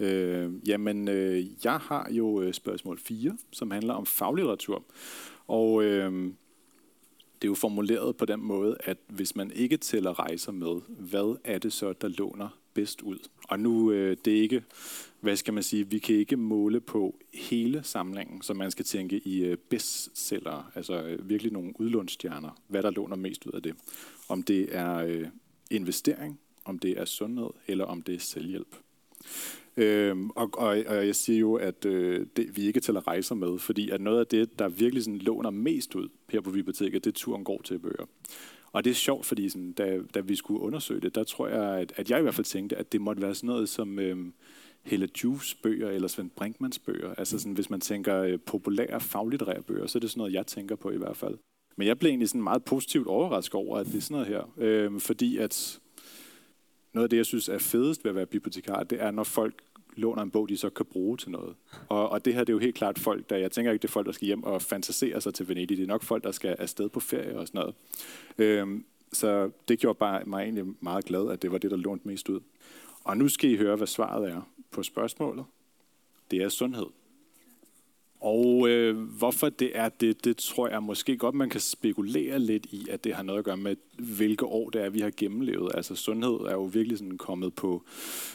øh, 0.01 0.69
jamen, 0.69 1.09
øh, 1.09 1.65
jeg 1.65 1.77
har 1.77 2.09
jo 2.11 2.43
øh, 2.43 2.55
spørgsmål 2.55 2.99
4, 2.99 3.37
som 3.53 3.71
handler 3.71 3.95
om 3.95 4.07
faglitteratur. 4.07 4.85
Og 5.47 5.85
øh, 5.85 6.33
det 7.43 7.47
er 7.47 7.51
jo 7.51 7.55
formuleret 7.55 8.17
på 8.17 8.25
den 8.25 8.41
måde, 8.41 8.77
at 8.81 8.97
hvis 9.09 9.37
man 9.37 9.51
ikke 9.51 9.77
tæller 9.77 10.19
rejser 10.19 10.53
med, 10.53 10.81
hvad 10.89 11.39
er 11.45 11.59
det 11.59 11.73
så, 11.73 11.93
der 11.93 12.09
låner 12.09 12.49
bedst 12.75 13.03
ud? 13.03 13.19
Og 13.49 13.61
nu, 13.61 13.93
øh, 13.93 14.17
det 14.25 14.37
er 14.37 14.43
ikke, 14.43 14.65
hvad 15.21 15.37
skal 15.37 15.55
man 15.55 15.63
sige, 15.63 15.91
vi 15.91 15.99
kan 15.99 16.15
ikke 16.15 16.37
måle 16.37 16.81
på 16.81 17.19
hele 17.35 17.83
samlingen, 17.83 18.43
så 18.43 18.55
man 18.55 18.71
skal 18.71 18.85
tænke 18.85 19.21
i 19.25 19.45
øh, 19.45 19.57
bestseller, 19.57 20.71
altså 20.75 21.03
øh, 21.03 21.29
virkelig 21.29 21.53
nogle 21.53 21.81
udlånsstjerner, 21.81 22.63
hvad 22.69 22.83
der 22.83 22.91
låner 22.91 23.17
mest 23.17 23.47
ud 23.47 23.53
af 23.53 23.63
det. 23.63 23.75
Om 24.29 24.43
det 24.43 24.77
er 24.77 24.97
øh, 24.97 25.27
investering, 25.71 26.41
om 26.65 26.79
det 26.79 27.01
er 27.01 27.05
sundhed, 27.05 27.51
eller 27.67 27.85
om 27.85 28.03
det 28.03 28.15
er 28.15 28.19
selvhjælp. 28.19 28.77
Øhm, 29.77 30.31
og, 30.31 30.51
og, 30.53 30.69
og 30.87 31.07
jeg 31.07 31.15
siger 31.15 31.39
jo, 31.39 31.55
at 31.55 31.85
øh, 31.85 32.27
det, 32.37 32.57
vi 32.57 32.63
ikke 32.63 32.81
tæller 32.81 33.09
rejser 33.09 33.35
med, 33.35 33.59
fordi 33.59 33.91
at 33.91 34.01
noget 34.01 34.21
af 34.21 34.27
det, 34.27 34.59
der 34.59 34.69
virkelig 34.69 35.05
sådan 35.05 35.19
låner 35.19 35.51
mest 35.51 35.95
ud 35.95 36.09
her 36.31 36.41
på 36.41 36.51
biblioteket, 36.51 37.05
det 37.05 37.11
er 37.11 37.15
turen 37.15 37.45
går 37.45 37.63
til 37.65 37.79
bøger. 37.79 38.07
Og 38.73 38.85
det 38.85 38.91
er 38.91 38.95
sjovt, 38.95 39.27
fordi 39.27 39.49
sådan, 39.49 39.73
da, 39.73 40.01
da 40.15 40.21
vi 40.21 40.37
skulle 40.37 40.61
undersøge 40.61 41.01
det, 41.01 41.15
der 41.15 41.25
tror 41.25 41.49
jeg, 41.49 41.81
at, 41.81 41.93
at 41.97 42.11
jeg 42.11 42.19
i 42.19 42.23
hvert 42.23 42.35
fald 42.35 42.45
tænkte, 42.45 42.77
at 42.77 42.93
det 42.93 43.01
måtte 43.01 43.23
være 43.23 43.35
sådan 43.35 43.49
noget 43.49 43.69
som 43.69 43.99
øh, 43.99 44.17
Helle 44.83 45.09
Juves 45.25 45.55
bøger 45.55 45.91
eller 45.91 46.09
Svend 46.09 46.31
Brinkmans 46.31 46.79
bøger. 46.79 47.15
Altså 47.15 47.39
sådan, 47.39 47.53
hvis 47.53 47.71
man 47.71 47.81
tænker 47.81 48.23
øh, 48.23 48.39
populære 48.47 49.01
faglitterære 49.01 49.63
bøger, 49.63 49.87
så 49.87 49.99
er 49.99 50.01
det 50.01 50.11
sådan 50.11 50.21
noget, 50.21 50.33
jeg 50.33 50.47
tænker 50.47 50.77
på 50.77 50.91
i 50.91 50.97
hvert 50.97 51.17
fald. 51.17 51.39
Men 51.77 51.87
jeg 51.87 51.99
blev 51.99 52.09
egentlig 52.09 52.29
sådan 52.29 52.43
meget 52.43 52.65
positivt 52.65 53.07
overrasket 53.07 53.55
over, 53.55 53.79
at 53.79 53.87
det 53.87 53.95
er 53.95 54.01
sådan 54.01 54.15
noget 54.15 54.29
her. 54.29 54.53
Øh, 54.59 55.01
fordi 55.01 55.37
at 55.37 55.81
noget 56.93 57.05
af 57.05 57.11
det, 57.11 57.17
jeg 57.17 57.27
synes 57.27 57.49
er 57.49 57.59
fedest 57.59 58.05
ved 58.05 58.11
at 58.11 58.15
være 58.15 58.27
bibliotekar, 58.27 58.83
det 58.83 59.03
er, 59.03 59.11
når 59.11 59.25
folk 59.25 59.55
låner 59.97 60.23
en 60.23 60.31
bog, 60.31 60.49
de 60.49 60.57
så 60.57 60.71
kan 60.71 60.87
bruge 60.87 61.17
til 61.17 61.31
noget. 61.31 61.57
Og, 61.89 62.09
og 62.09 62.25
det 62.25 62.35
her 62.35 62.41
det 62.41 62.49
er 62.49 62.53
jo 62.53 62.59
helt 62.59 62.75
klart 62.75 62.99
folk, 62.99 63.31
der, 63.31 63.37
jeg 63.37 63.53
tænker 63.53 63.73
ikke, 63.73 63.83
det 63.83 63.89
er 63.89 63.93
folk, 63.93 64.07
der 64.07 64.13
skal 64.13 64.27
hjem 64.27 64.45
og 64.45 64.63
fantasere 64.63 65.21
sig 65.21 65.35
til 65.35 65.49
Venedig. 65.49 65.77
Det 65.77 65.83
er 65.83 65.87
nok 65.87 66.03
folk, 66.03 66.25
der 66.25 66.31
skal 66.31 66.57
afsted 66.59 66.89
på 66.89 67.01
ferie 67.01 67.39
og 67.39 67.47
sådan 67.47 67.59
noget. 67.59 67.75
Øhm, 68.39 68.85
så 69.13 69.51
det 69.69 69.79
gjorde 69.79 69.99
bare 69.99 70.25
mig 70.25 70.43
egentlig 70.43 70.65
meget 70.81 71.05
glad, 71.05 71.31
at 71.31 71.43
det 71.43 71.53
var 71.53 71.59
det, 71.59 71.71
der 71.71 71.77
lånte 71.77 72.09
mest 72.09 72.29
ud. 72.29 72.41
Og 73.05 73.17
nu 73.17 73.29
skal 73.29 73.51
I 73.51 73.57
høre, 73.57 73.77
hvad 73.77 73.87
svaret 73.87 74.31
er 74.31 74.43
på 74.71 74.83
spørgsmålet. 74.83 75.45
Det 76.31 76.43
er 76.43 76.49
sundhed. 76.49 76.87
Og 78.21 78.69
øh, 78.69 78.99
hvorfor 78.99 79.49
det 79.49 79.71
er 79.75 79.89
det, 79.89 80.25
det 80.25 80.37
tror 80.37 80.69
jeg 80.69 80.83
måske 80.83 81.17
godt, 81.17 81.35
man 81.35 81.51
kan 81.51 81.61
spekulere 81.61 82.39
lidt 82.39 82.67
i, 82.67 82.87
at 82.91 83.05
det 83.05 83.15
har 83.15 83.23
noget 83.23 83.39
at 83.39 83.45
gøre 83.45 83.57
med, 83.57 83.77
hvilke 83.99 84.47
år 84.47 84.71
det 84.71 84.85
er, 84.85 84.89
vi 84.91 85.01
har 85.01 85.13
gennemlevet. 85.17 85.71
Altså 85.75 85.95
sundhed 85.95 86.33
er 86.33 86.53
jo 86.53 86.63
virkelig 86.63 86.99
sådan 86.99 87.19
kommet 87.19 87.55
på, 87.55 87.85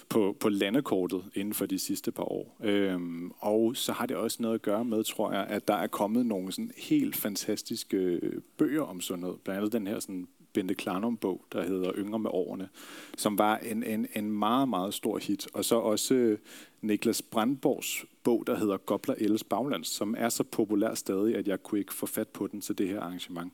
på, 0.09 0.37
på 0.39 0.49
landekortet 0.49 1.23
inden 1.33 1.53
for 1.53 1.65
de 1.65 1.79
sidste 1.79 2.11
par 2.11 2.23
år. 2.23 2.57
Øhm, 2.63 3.31
og 3.39 3.75
så 3.75 3.91
har 3.91 4.05
det 4.05 4.17
også 4.17 4.37
noget 4.41 4.55
at 4.55 4.61
gøre 4.61 4.85
med, 4.85 5.03
tror 5.03 5.31
jeg, 5.31 5.47
at 5.49 5.67
der 5.67 5.75
er 5.75 5.87
kommet 5.87 6.25
nogle 6.25 6.51
sådan 6.51 6.71
helt 6.77 7.15
fantastiske 7.15 7.97
øh, 7.97 8.41
bøger 8.57 8.83
om 8.83 9.01
sundhed. 9.01 9.33
Blandt 9.43 9.57
andet 9.57 9.73
den 9.73 9.87
her 9.87 9.99
sådan 9.99 10.27
Bente 10.55 10.75
Klarnum-bog, 10.75 11.41
der 11.51 11.63
hedder 11.63 11.91
Yngre 11.97 12.19
med 12.19 12.29
årene, 12.33 12.69
som 13.17 13.37
var 13.37 13.57
en, 13.57 13.83
en, 13.83 14.07
en 14.15 14.31
meget, 14.31 14.69
meget 14.69 14.93
stor 14.93 15.17
hit. 15.17 15.47
Og 15.53 15.65
så 15.65 15.75
også 15.75 16.13
øh, 16.13 16.37
Niklas 16.81 17.21
Brandborgs 17.21 18.05
bog, 18.23 18.43
der 18.47 18.57
hedder 18.57 18.77
Gobler 18.77 19.15
Elles 19.17 19.43
Baglands, 19.43 19.87
som 19.87 20.15
er 20.17 20.29
så 20.29 20.43
populær 20.43 20.93
stadig, 20.93 21.35
at 21.35 21.47
jeg 21.47 21.63
kunne 21.63 21.79
ikke 21.79 21.93
få 21.93 22.05
fat 22.05 22.27
på 22.27 22.47
den 22.47 22.61
til 22.61 22.77
det 22.77 22.87
her 22.87 23.01
arrangement. 23.01 23.53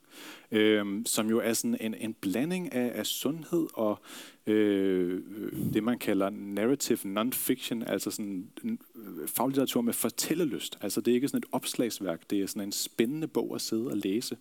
Øhm, 0.51 1.05
som 1.05 1.29
jo 1.29 1.39
er 1.39 1.53
sådan 1.53 1.77
en, 1.79 1.93
en 1.93 2.13
blanding 2.13 2.73
af, 2.73 2.91
af 2.95 3.05
sundhed 3.05 3.67
og 3.73 3.99
øh, 4.47 5.21
det, 5.73 5.83
man 5.83 5.99
kalder 5.99 6.29
narrative 6.29 6.99
non-fiction, 7.19 7.83
altså 7.91 8.11
sådan 8.11 8.49
en 8.63 8.79
faglitteratur 9.27 9.81
med 9.81 9.93
fortællelyst. 9.93 10.77
Altså 10.81 11.01
det 11.01 11.11
er 11.11 11.15
ikke 11.15 11.27
sådan 11.27 11.37
et 11.37 11.49
opslagsværk, 11.51 12.29
det 12.29 12.41
er 12.41 12.47
sådan 12.47 12.63
en 12.63 12.71
spændende 12.71 13.27
bog 13.27 13.55
at 13.55 13.61
sidde 13.61 13.87
og 13.87 13.97
læse. 13.97 14.37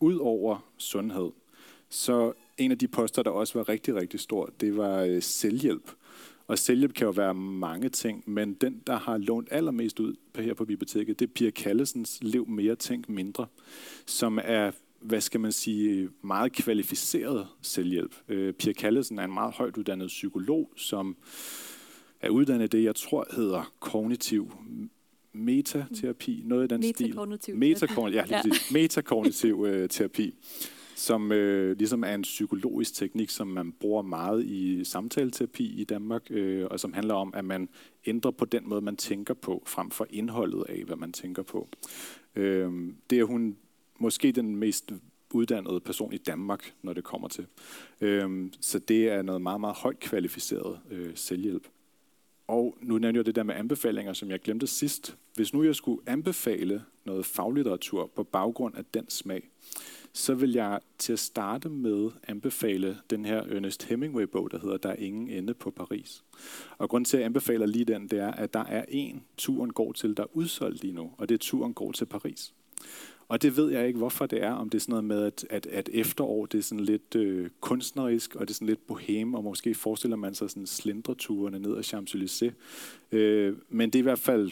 Udover 0.00 0.58
sundhed, 0.78 1.30
så 1.90 2.32
en 2.58 2.70
af 2.70 2.78
de 2.78 2.88
poster, 2.88 3.22
der 3.22 3.30
også 3.30 3.58
var 3.58 3.68
rigtig, 3.68 3.94
rigtig 3.94 4.20
stor, 4.20 4.50
det 4.60 4.76
var 4.76 5.02
øh, 5.02 5.22
selvhjælp. 5.22 5.90
Og 6.46 6.58
selvhjælp 6.58 6.94
kan 6.94 7.04
jo 7.04 7.10
være 7.10 7.34
mange 7.34 7.88
ting, 7.88 8.22
men 8.26 8.54
den, 8.54 8.82
der 8.86 8.98
har 8.98 9.18
lånt 9.18 9.48
allermest 9.50 10.00
ud 10.00 10.14
her 10.36 10.54
på 10.54 10.64
biblioteket, 10.64 11.18
det 11.18 11.26
er 11.26 11.32
Pia 11.34 11.50
Kallesens 11.50 12.18
Lev 12.22 12.48
mere, 12.48 12.76
tænk 12.76 13.08
mindre, 13.08 13.46
som 14.06 14.38
er 14.42 14.70
hvad 15.00 15.20
skal 15.20 15.40
man 15.40 15.52
sige, 15.52 16.08
meget 16.22 16.52
kvalificeret 16.52 17.46
selvhjælp. 17.62 18.14
Øh, 18.28 18.52
Pia 18.52 18.72
Kallesen 18.72 19.18
er 19.18 19.24
en 19.24 19.32
meget 19.32 19.54
højt 19.54 19.76
uddannet 19.76 20.08
psykolog, 20.08 20.72
som 20.76 21.16
er 22.20 22.28
uddannet 22.28 22.72
det, 22.72 22.84
jeg 22.84 22.96
tror 22.96 23.26
hedder 23.36 23.72
kognitiv 23.80 24.52
metaterapi, 25.32 26.42
noget 26.44 26.64
i 26.64 26.66
den 26.66 26.80
metakognitiv. 26.80 27.52
stil. 27.52 27.56
Metakognitiv. 27.56 28.30
Ja, 28.30 28.40
lige 28.42 28.54
ja. 28.70 28.72
metakognitiv 28.72 29.66
øh, 29.68 29.88
terapi 29.88 30.34
som 31.00 31.32
øh, 31.32 31.78
ligesom 31.78 32.04
er 32.04 32.14
en 32.14 32.22
psykologisk 32.22 32.94
teknik, 32.94 33.30
som 33.30 33.46
man 33.46 33.72
bruger 33.72 34.02
meget 34.02 34.44
i 34.44 34.84
samtaleterapi 34.84 35.80
i 35.80 35.84
Danmark, 35.84 36.22
øh, 36.30 36.66
og 36.70 36.80
som 36.80 36.92
handler 36.92 37.14
om, 37.14 37.34
at 37.34 37.44
man 37.44 37.68
ændrer 38.06 38.30
på 38.30 38.44
den 38.44 38.68
måde, 38.68 38.80
man 38.80 38.96
tænker 38.96 39.34
på, 39.34 39.62
frem 39.66 39.90
for 39.90 40.06
indholdet 40.10 40.64
af, 40.68 40.84
hvad 40.84 40.96
man 40.96 41.12
tænker 41.12 41.42
på. 41.42 41.68
Øh, 42.36 42.72
det 43.10 43.18
er 43.18 43.24
hun 43.24 43.56
måske 43.98 44.32
den 44.32 44.56
mest 44.56 44.92
uddannede 45.34 45.80
person 45.80 46.12
i 46.12 46.18
Danmark, 46.18 46.74
når 46.82 46.92
det 46.92 47.04
kommer 47.04 47.28
til. 47.28 47.46
Øh, 48.00 48.50
så 48.60 48.78
det 48.78 49.08
er 49.08 49.22
noget 49.22 49.42
meget, 49.42 49.60
meget 49.60 49.76
højt 49.76 50.00
kvalificeret 50.00 50.78
øh, 50.90 51.10
selvhjælp. 51.14 51.68
Og 52.46 52.76
nu 52.82 52.98
nævnte 52.98 53.18
jeg 53.18 53.26
det 53.26 53.34
der 53.34 53.42
med 53.42 53.54
anbefalinger, 53.54 54.12
som 54.12 54.30
jeg 54.30 54.40
glemte 54.40 54.66
sidst. 54.66 55.16
Hvis 55.34 55.52
nu 55.52 55.62
jeg 55.62 55.74
skulle 55.74 56.02
anbefale 56.06 56.82
noget 57.04 57.26
faglitteratur 57.26 58.10
på 58.16 58.22
baggrund 58.22 58.76
af 58.76 58.84
den 58.94 59.10
smag, 59.10 59.50
så 60.12 60.34
vil 60.34 60.52
jeg 60.52 60.80
til 60.98 61.12
at 61.12 61.18
starte 61.18 61.68
med 61.68 62.10
anbefale 62.28 62.98
den 63.10 63.24
her 63.24 63.42
Ernest 63.42 63.82
Hemingway-bog, 63.82 64.50
der 64.50 64.58
hedder 64.58 64.76
Der 64.76 64.88
er 64.88 64.96
ingen 64.96 65.28
ende 65.28 65.54
på 65.54 65.70
Paris. 65.70 66.24
Og 66.78 66.88
grund 66.88 67.04
til, 67.04 67.16
at 67.16 67.20
jeg 67.20 67.26
anbefaler 67.26 67.66
lige 67.66 67.84
den, 67.84 68.08
det 68.08 68.18
er, 68.18 68.30
at 68.30 68.54
der 68.54 68.64
er 68.64 68.84
en, 68.88 69.24
turen 69.36 69.72
går 69.72 69.92
til, 69.92 70.16
der 70.16 70.22
er 70.22 70.36
udsolgt 70.36 70.82
lige 70.82 70.94
nu, 70.94 71.10
og 71.18 71.28
det 71.28 71.34
er 71.34 71.38
turen 71.38 71.74
går 71.74 71.92
til 71.92 72.04
Paris. 72.04 72.54
Og 73.28 73.42
det 73.42 73.56
ved 73.56 73.70
jeg 73.70 73.86
ikke, 73.86 73.98
hvorfor 73.98 74.26
det 74.26 74.42
er, 74.42 74.52
om 74.52 74.70
det 74.70 74.78
er 74.78 74.80
sådan 74.80 74.92
noget 74.92 75.04
med, 75.04 75.22
at, 75.22 75.46
at, 75.50 75.66
at 75.66 75.88
efterår, 75.92 76.46
det 76.46 76.58
er 76.58 76.62
sådan 76.62 76.84
lidt 76.84 77.14
øh, 77.14 77.50
kunstnerisk, 77.60 78.34
og 78.34 78.40
det 78.40 78.50
er 78.50 78.54
sådan 78.54 78.68
lidt 78.68 78.86
bohem, 78.86 79.34
og 79.34 79.44
måske 79.44 79.74
forestiller 79.74 80.16
man 80.16 80.34
sig 80.34 80.50
sådan 80.50 80.66
slindreturene 80.66 81.58
ned 81.58 81.76
ad 81.76 81.84
Champs-Élysées. 81.84 82.52
Øh, 83.16 83.56
men 83.68 83.90
det 83.90 83.98
er 83.98 84.00
i 84.00 84.02
hvert 84.02 84.18
fald 84.18 84.50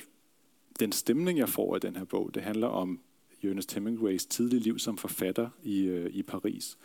den 0.81 0.93
stemning, 0.93 1.39
jeg 1.39 1.49
får 1.49 1.75
af 1.75 1.81
den 1.81 1.97
her 1.97 2.05
bog. 2.05 2.31
Det 2.35 2.43
handler 2.43 2.67
om 2.67 3.01
Ernest 3.43 3.75
Hemingways 3.75 4.27
tidlige 4.27 4.61
liv 4.61 4.79
som 4.79 4.99
forfatter 4.99 5.49
i, 5.63 5.81
øh, 5.81 6.11
i 6.13 6.23
Paris. 6.23 6.79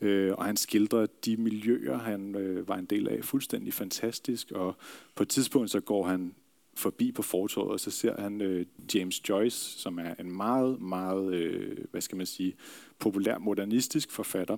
Øh, 0.00 0.32
og 0.38 0.44
han 0.44 0.56
skildrer 0.56 1.06
de 1.24 1.36
miljøer, 1.36 1.98
han 1.98 2.34
øh, 2.34 2.68
var 2.68 2.76
en 2.76 2.84
del 2.84 3.08
af, 3.08 3.24
fuldstændig 3.24 3.74
fantastisk. 3.74 4.50
Og 4.50 4.76
på 5.14 5.22
et 5.22 5.28
tidspunkt 5.28 5.70
så 5.70 5.80
går 5.80 6.06
han 6.06 6.34
forbi 6.74 7.12
på 7.12 7.22
fortorvet, 7.22 7.72
og 7.72 7.80
så 7.80 7.90
ser 7.90 8.20
han 8.20 8.40
øh, 8.40 8.66
James 8.94 9.28
Joyce, 9.28 9.78
som 9.78 9.98
er 9.98 10.14
en 10.20 10.36
meget, 10.36 10.80
meget, 10.80 11.34
øh, 11.34 11.76
hvad 11.90 12.00
skal 12.00 12.16
man 12.16 12.26
sige, 12.26 12.54
populær 12.98 13.38
modernistisk 13.38 14.10
forfatter, 14.10 14.56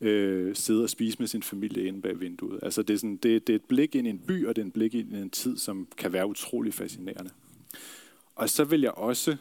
øh, 0.00 0.56
sidde 0.56 0.82
og 0.82 0.90
spise 0.90 1.18
med 1.18 1.26
sin 1.26 1.42
familie 1.42 1.84
inde 1.84 2.02
bag 2.02 2.20
vinduet. 2.20 2.58
Altså 2.62 2.82
det 2.82 2.94
er, 2.94 2.98
sådan, 2.98 3.16
det, 3.16 3.46
det 3.46 3.52
er 3.52 3.56
et 3.56 3.64
blik 3.64 3.94
ind 3.94 4.06
i 4.06 4.10
en 4.10 4.18
by, 4.18 4.46
og 4.46 4.56
det 4.56 4.62
er 4.62 4.66
et 4.66 4.72
blik 4.72 4.94
ind 4.94 5.12
i 5.12 5.16
en 5.16 5.30
tid, 5.30 5.56
som 5.56 5.88
kan 5.96 6.12
være 6.12 6.26
utrolig 6.26 6.74
fascinerende. 6.74 7.30
Og 8.34 8.50
så 8.50 8.64
vil 8.64 8.80
jeg 8.80 8.90
også 8.90 9.36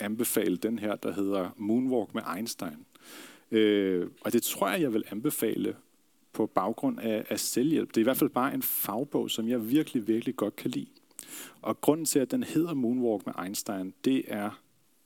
anbefale 0.00 0.56
den 0.56 0.78
her, 0.78 0.96
der 0.96 1.12
hedder 1.12 1.50
Moonwalk 1.56 2.14
med 2.14 2.22
Einstein. 2.36 2.86
Øh, 3.50 4.10
og 4.20 4.32
det 4.32 4.42
tror 4.42 4.68
jeg, 4.68 4.80
jeg 4.80 4.92
vil 4.92 5.04
anbefale 5.10 5.76
på 6.32 6.46
baggrund 6.46 7.00
af, 7.00 7.26
af 7.28 7.40
selvhjælp. 7.40 7.88
Det 7.88 7.96
er 7.96 8.00
i 8.00 8.02
hvert 8.02 8.16
fald 8.16 8.30
bare 8.30 8.54
en 8.54 8.62
fagbog, 8.62 9.30
som 9.30 9.48
jeg 9.48 9.70
virkelig, 9.70 10.08
virkelig 10.08 10.36
godt 10.36 10.56
kan 10.56 10.70
lide. 10.70 10.86
Og 11.62 11.80
grunden 11.80 12.06
til, 12.06 12.18
at 12.18 12.30
den 12.30 12.42
hedder 12.42 12.74
Moonwalk 12.74 13.26
med 13.26 13.34
Einstein, 13.44 13.94
det 14.04 14.24
er 14.28 14.60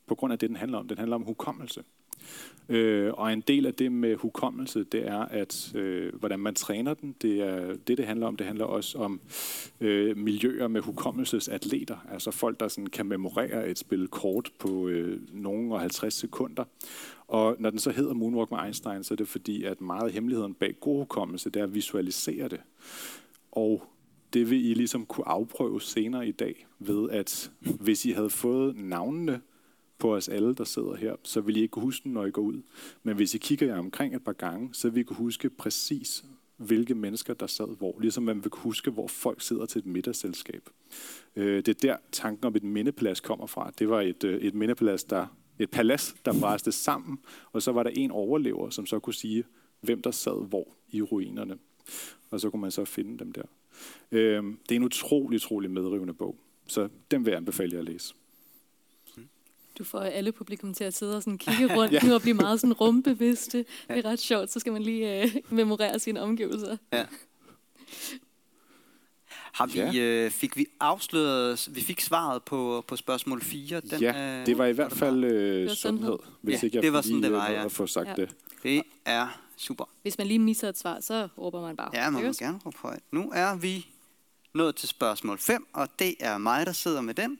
på 0.07 0.14
grund 0.14 0.33
af 0.33 0.38
det, 0.38 0.48
den 0.48 0.57
handler 0.57 0.78
om. 0.78 0.88
Den 0.88 0.98
handler 0.98 1.16
om 1.16 1.22
hukommelse. 1.22 1.85
Øh, 2.68 3.12
og 3.14 3.32
en 3.32 3.40
del 3.40 3.66
af 3.66 3.74
det 3.74 3.92
med 3.92 4.16
hukommelse, 4.16 4.84
det 4.84 5.08
er, 5.08 5.18
at 5.18 5.74
øh, 5.74 6.14
hvordan 6.14 6.40
man 6.40 6.54
træner 6.54 6.94
den. 6.94 7.14
Det 7.22 7.40
er 7.40 7.76
det, 7.87 7.98
det 7.98 8.06
handler 8.06 8.26
om. 8.26 8.37
Det 8.37 8.46
handler 8.46 8.64
også 8.64 8.98
om 8.98 9.20
øh, 9.80 10.16
miljøer 10.16 10.68
med 10.68 10.80
hukommelsesatleter. 10.80 11.96
Altså 12.12 12.30
folk, 12.30 12.60
der 12.60 12.68
sådan 12.68 12.87
kan 12.87 13.06
memorere 13.06 13.68
et 13.68 13.78
spil 13.78 14.08
kort 14.08 14.50
på 14.58 14.88
øh, 14.88 15.20
nogen 15.32 15.72
og 15.72 15.80
50 15.80 16.14
sekunder. 16.14 16.64
Og 17.28 17.56
når 17.58 17.70
den 17.70 17.78
så 17.78 17.90
hedder 17.90 18.14
Moonwalk 18.14 18.50
med 18.50 18.58
Einstein, 18.64 19.04
så 19.04 19.14
er 19.14 19.16
det 19.16 19.28
fordi, 19.28 19.64
at 19.64 19.80
meget 19.80 20.06
af 20.06 20.12
hemmeligheden 20.12 20.54
bag 20.54 20.74
god 20.80 20.98
hukommelse, 20.98 21.50
det 21.50 21.60
er 21.60 21.64
at 21.64 21.74
visualisere 21.74 22.48
det. 22.48 22.60
Og 23.52 23.82
det 24.32 24.50
vil 24.50 24.70
I 24.70 24.74
ligesom 24.74 25.06
kunne 25.06 25.28
afprøve 25.28 25.80
senere 25.80 26.28
i 26.28 26.32
dag, 26.32 26.66
ved 26.78 27.10
at 27.10 27.50
hvis 27.60 28.04
I 28.04 28.10
havde 28.10 28.30
fået 28.30 28.76
navnene 28.76 29.40
på 29.98 30.14
os 30.14 30.28
alle, 30.28 30.54
der 30.54 30.64
sidder 30.64 30.94
her, 30.94 31.16
så 31.22 31.40
vil 31.40 31.57
I 31.57 31.61
ikke 31.61 31.72
kunne 31.72 31.83
huske 31.83 32.04
den, 32.04 32.12
når 32.12 32.26
I 32.26 32.30
går 32.30 32.42
ud. 32.42 32.62
Men 33.02 33.16
hvis 33.16 33.35
I 33.35 33.38
kigger 33.38 33.66
jer 33.66 33.78
omkring 33.78 34.14
et 34.14 34.24
par 34.24 34.33
gange, 34.33 34.74
så 34.74 34.90
vil 34.90 35.00
I 35.00 35.04
kunne 35.04 35.16
huske 35.16 35.50
præcis, 35.50 36.24
hvilke 36.57 36.94
mennesker, 36.94 37.35
der 37.35 37.46
sad 37.46 37.76
hvor. 37.78 38.00
Ligesom 38.00 38.22
man 38.22 38.44
vil 38.44 38.50
kunne 38.50 38.62
huske, 38.62 38.90
hvor 38.90 39.07
folk 39.07 39.40
sidder 39.40 39.66
til 39.66 39.78
et 39.78 39.87
middagsselskab. 39.87 40.68
Øh, 41.37 41.57
det 41.57 41.68
er 41.68 41.72
der, 41.83 41.96
tanken 42.12 42.44
om 42.44 42.57
et 42.57 42.62
mindeplads 42.62 43.20
kommer 43.20 43.46
fra. 43.46 43.72
Det 43.78 43.88
var 43.88 44.00
et, 44.00 44.24
øh, 44.24 44.40
et 44.40 44.54
mindeplads, 44.54 45.04
der 45.04 45.26
et 45.59 45.70
palads, 45.70 46.14
der 46.24 46.40
bræste 46.40 46.72
sammen, 46.72 47.18
og 47.52 47.62
så 47.62 47.72
var 47.72 47.83
der 47.83 47.90
en 47.90 48.11
overlever, 48.11 48.70
som 48.70 48.87
så 48.87 48.98
kunne 48.98 49.14
sige, 49.14 49.44
hvem 49.80 50.02
der 50.02 50.11
sad 50.11 50.48
hvor 50.48 50.76
i 50.90 51.02
ruinerne. 51.02 51.59
Og 52.30 52.40
så 52.40 52.50
kunne 52.50 52.61
man 52.61 52.70
så 52.70 52.85
finde 52.85 53.18
dem 53.18 53.33
der. 53.33 53.42
Øh, 54.12 54.42
det 54.42 54.72
er 54.72 54.76
en 54.76 54.85
utrolig, 54.85 55.37
utrolig 55.37 55.70
medrivende 55.70 56.14
bog, 56.14 56.38
så 56.66 56.88
den 57.11 57.24
vil 57.24 57.30
jeg 57.30 57.38
anbefale 57.38 57.72
jer 57.72 57.78
at 57.78 57.85
læse. 57.85 58.14
Du 59.78 59.84
får 59.84 60.00
alle 60.00 60.32
publikum 60.32 60.74
til 60.74 60.84
at 60.84 60.94
sidde 60.94 61.16
og 61.16 61.22
sådan 61.22 61.38
kigge 61.38 61.66
rundt 61.76 61.92
ja. 61.92 62.00
nu 62.04 62.14
og 62.14 62.22
blive 62.22 62.34
meget 62.34 62.60
sådan 62.60 62.72
rumbevidste. 62.72 63.58
Det 63.88 63.98
er 63.98 64.04
ret 64.04 64.20
sjovt, 64.20 64.52
så 64.52 64.60
skal 64.60 64.72
man 64.72 64.82
lige 64.82 65.22
øh, 65.22 65.37
memorere 65.50 65.98
sine 65.98 66.20
omgivelser. 66.20 66.76
Ja. 66.92 67.04
Har 69.54 69.66
vi, 69.66 69.78
ja. 69.78 69.94
øh, 69.94 70.30
fik 70.30 70.56
vi 70.56 70.66
afsløret, 70.80 71.68
vi 71.72 71.80
fik 71.80 72.00
svaret 72.00 72.42
på, 72.42 72.84
på 72.88 72.96
spørgsmål 72.96 73.42
4? 73.42 73.80
Den, 73.80 74.00
ja, 74.00 74.40
øh, 74.40 74.46
det 74.46 74.58
var 74.58 74.66
i 74.66 74.72
hvert 74.72 74.92
fald 74.92 75.24
øh, 75.24 75.70
sundhed, 75.70 76.18
hvis 76.40 76.62
ja, 76.62 76.66
ikke 76.66 76.76
jeg 76.76 76.82
det 76.82 76.92
var 76.92 77.00
sådan, 77.00 77.22
det 77.22 77.32
var, 77.32 77.50
ja. 77.50 77.64
at 77.64 77.72
få 77.72 77.87
sagt 77.87 78.08
ja. 78.08 78.14
det. 78.14 78.34
Det 78.62 78.82
er 79.04 79.40
super. 79.56 79.84
Hvis 80.02 80.18
man 80.18 80.26
lige 80.26 80.38
misser 80.38 80.68
et 80.68 80.78
svar, 80.78 81.00
så 81.00 81.28
råber 81.38 81.60
man 81.60 81.76
bare. 81.76 81.90
Ja, 81.94 82.10
man 82.10 82.24
må 82.24 82.32
gerne 82.32 82.58
råbe 82.66 82.78
højt. 82.78 83.02
Nu 83.12 83.30
er 83.34 83.56
vi 83.56 83.87
nået 84.54 84.76
til 84.76 84.88
spørgsmål 84.88 85.38
5, 85.38 85.66
og 85.72 85.88
det 85.98 86.14
er 86.20 86.38
mig, 86.38 86.66
der 86.66 86.72
sidder 86.72 87.00
med 87.00 87.14
den. 87.14 87.38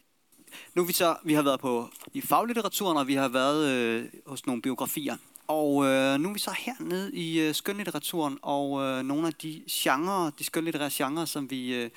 Nu 0.75 0.83
er 0.83 0.87
vi 0.87 0.93
så, 0.93 1.17
vi 1.25 1.35
har 1.35 1.43
været 1.43 1.61
på 1.61 1.89
i 2.15 2.21
faglitteraturen, 2.21 2.97
og 2.97 3.07
vi 3.07 3.15
har 3.15 3.29
været 3.29 3.71
øh, 3.71 4.05
hos 4.27 4.47
nogle 4.47 4.63
biografier. 4.63 5.17
Og 5.47 5.85
øh, 5.85 6.21
nu 6.21 6.29
er 6.29 6.33
vi 6.33 6.39
så 6.39 6.55
hernede 6.59 7.13
i 7.15 7.41
øh, 7.41 7.55
skønlitteraturen, 7.55 8.39
og 8.43 8.83
øh, 8.83 9.03
nogle 9.03 9.27
af 9.27 9.35
de 9.35 9.63
genrer, 9.71 10.31
de 10.31 10.45
skønlitterære 10.45 10.91
genrer, 10.93 11.25
som 11.25 11.51
vi 11.51 11.75
øh, 11.75 11.91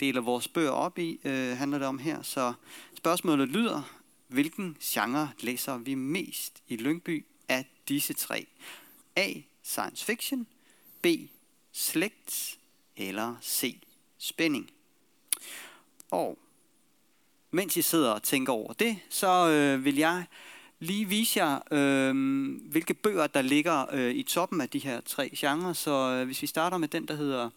deler 0.00 0.20
vores 0.20 0.48
bøger 0.48 0.70
op 0.70 0.98
i, 0.98 1.20
øh, 1.24 1.56
handler 1.56 1.78
det 1.78 1.88
om 1.88 1.98
her. 1.98 2.22
Så 2.22 2.52
spørgsmålet 2.94 3.48
lyder, 3.48 3.82
hvilken 4.28 4.76
genre 4.82 5.30
læser 5.40 5.76
vi 5.76 5.94
mest 5.94 6.62
i 6.68 6.76
Lyngby 6.76 7.26
af 7.48 7.66
disse 7.88 8.12
tre? 8.12 8.46
A. 9.16 9.32
Science 9.62 10.04
fiction, 10.04 10.46
B. 11.02 11.06
Slægt, 11.72 12.58
eller 12.96 13.36
C. 13.42 13.80
Spænding. 14.18 14.70
Og 16.10 16.38
mens 17.54 17.76
I 17.76 17.82
sidder 17.82 18.10
og 18.10 18.22
tænker 18.22 18.52
over 18.52 18.72
det, 18.72 18.96
så 19.08 19.48
øh, 19.48 19.84
vil 19.84 19.96
jeg 19.96 20.24
lige 20.78 21.08
vise 21.08 21.44
jer, 21.44 21.58
øh, 21.70 22.14
hvilke 22.70 22.94
bøger, 22.94 23.26
der 23.26 23.42
ligger 23.42 23.86
øh, 23.92 24.14
i 24.14 24.22
toppen 24.22 24.60
af 24.60 24.68
de 24.68 24.78
her 24.78 25.00
tre 25.00 25.30
genrer. 25.36 25.72
Så 25.72 25.90
øh, 25.90 26.26
hvis 26.26 26.42
vi 26.42 26.46
starter 26.46 26.78
med 26.78 26.88
den, 26.88 27.08
der 27.08 27.14
hedder 27.14 27.50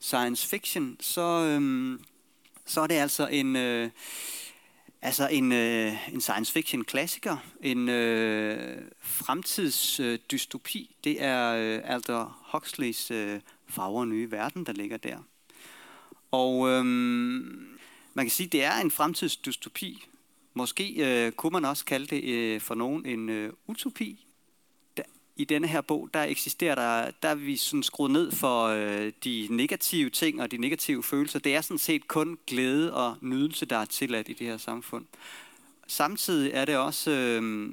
science 0.00 0.48
fiction, 0.48 0.96
så, 1.00 1.20
øh, 1.44 1.98
så 2.66 2.80
er 2.80 2.86
det 2.86 2.94
altså 2.94 3.26
en... 3.26 3.56
Øh, 3.56 3.90
Altså 5.02 5.28
en, 5.28 5.52
øh, 5.52 6.14
en 6.14 6.20
science 6.20 6.52
fiction 6.52 6.84
klassiker, 6.84 7.36
en 7.62 7.88
øh, 7.88 8.82
fremtidsdystopi. 9.00 10.90
Øh, 10.90 11.04
det 11.04 11.22
er 11.24 11.52
øh, 11.52 11.80
Aldous 11.84 12.28
Huxleys 12.52 13.10
øh, 13.10 13.40
Farver 13.68 14.04
nye 14.04 14.30
verden, 14.30 14.66
der 14.66 14.72
ligger 14.72 14.96
der. 14.96 15.16
Og 16.30 16.68
øh, 16.68 16.84
man 18.14 18.24
kan 18.24 18.30
sige, 18.30 18.46
det 18.46 18.64
er 18.64 18.74
en 18.74 18.90
fremtidsdystopi. 18.90 20.06
Måske 20.54 20.94
øh, 20.98 21.32
kunne 21.32 21.52
man 21.52 21.64
også 21.64 21.84
kalde 21.84 22.06
det 22.06 22.24
øh, 22.24 22.60
for 22.60 22.74
nogen 22.74 23.06
en 23.06 23.28
øh, 23.28 23.52
utopi. 23.66 24.26
Da, 24.96 25.02
I 25.36 25.44
denne 25.44 25.66
her 25.66 25.80
bog, 25.80 26.10
der 26.14 26.22
eksisterer 26.22 26.74
der, 26.74 27.10
der 27.22 27.28
er 27.28 27.34
vi 27.34 27.56
sådan 27.56 27.82
skruet 27.82 28.10
ned 28.10 28.32
for 28.32 28.64
øh, 28.66 29.12
de 29.24 29.46
negative 29.50 30.10
ting 30.10 30.42
og 30.42 30.50
de 30.50 30.58
negative 30.58 31.02
følelser. 31.02 31.38
Det 31.38 31.54
er 31.54 31.60
sådan 31.60 31.78
set 31.78 32.08
kun 32.08 32.38
glæde 32.46 32.94
og 32.94 33.16
nydelse, 33.20 33.66
der 33.66 33.76
er 33.76 33.84
tilladt 33.84 34.28
i 34.28 34.32
det 34.32 34.46
her 34.46 34.56
samfund. 34.56 35.04
Samtidig 35.86 36.50
er 36.54 36.64
det 36.64 36.76
også... 36.76 37.10
Øh, 37.10 37.70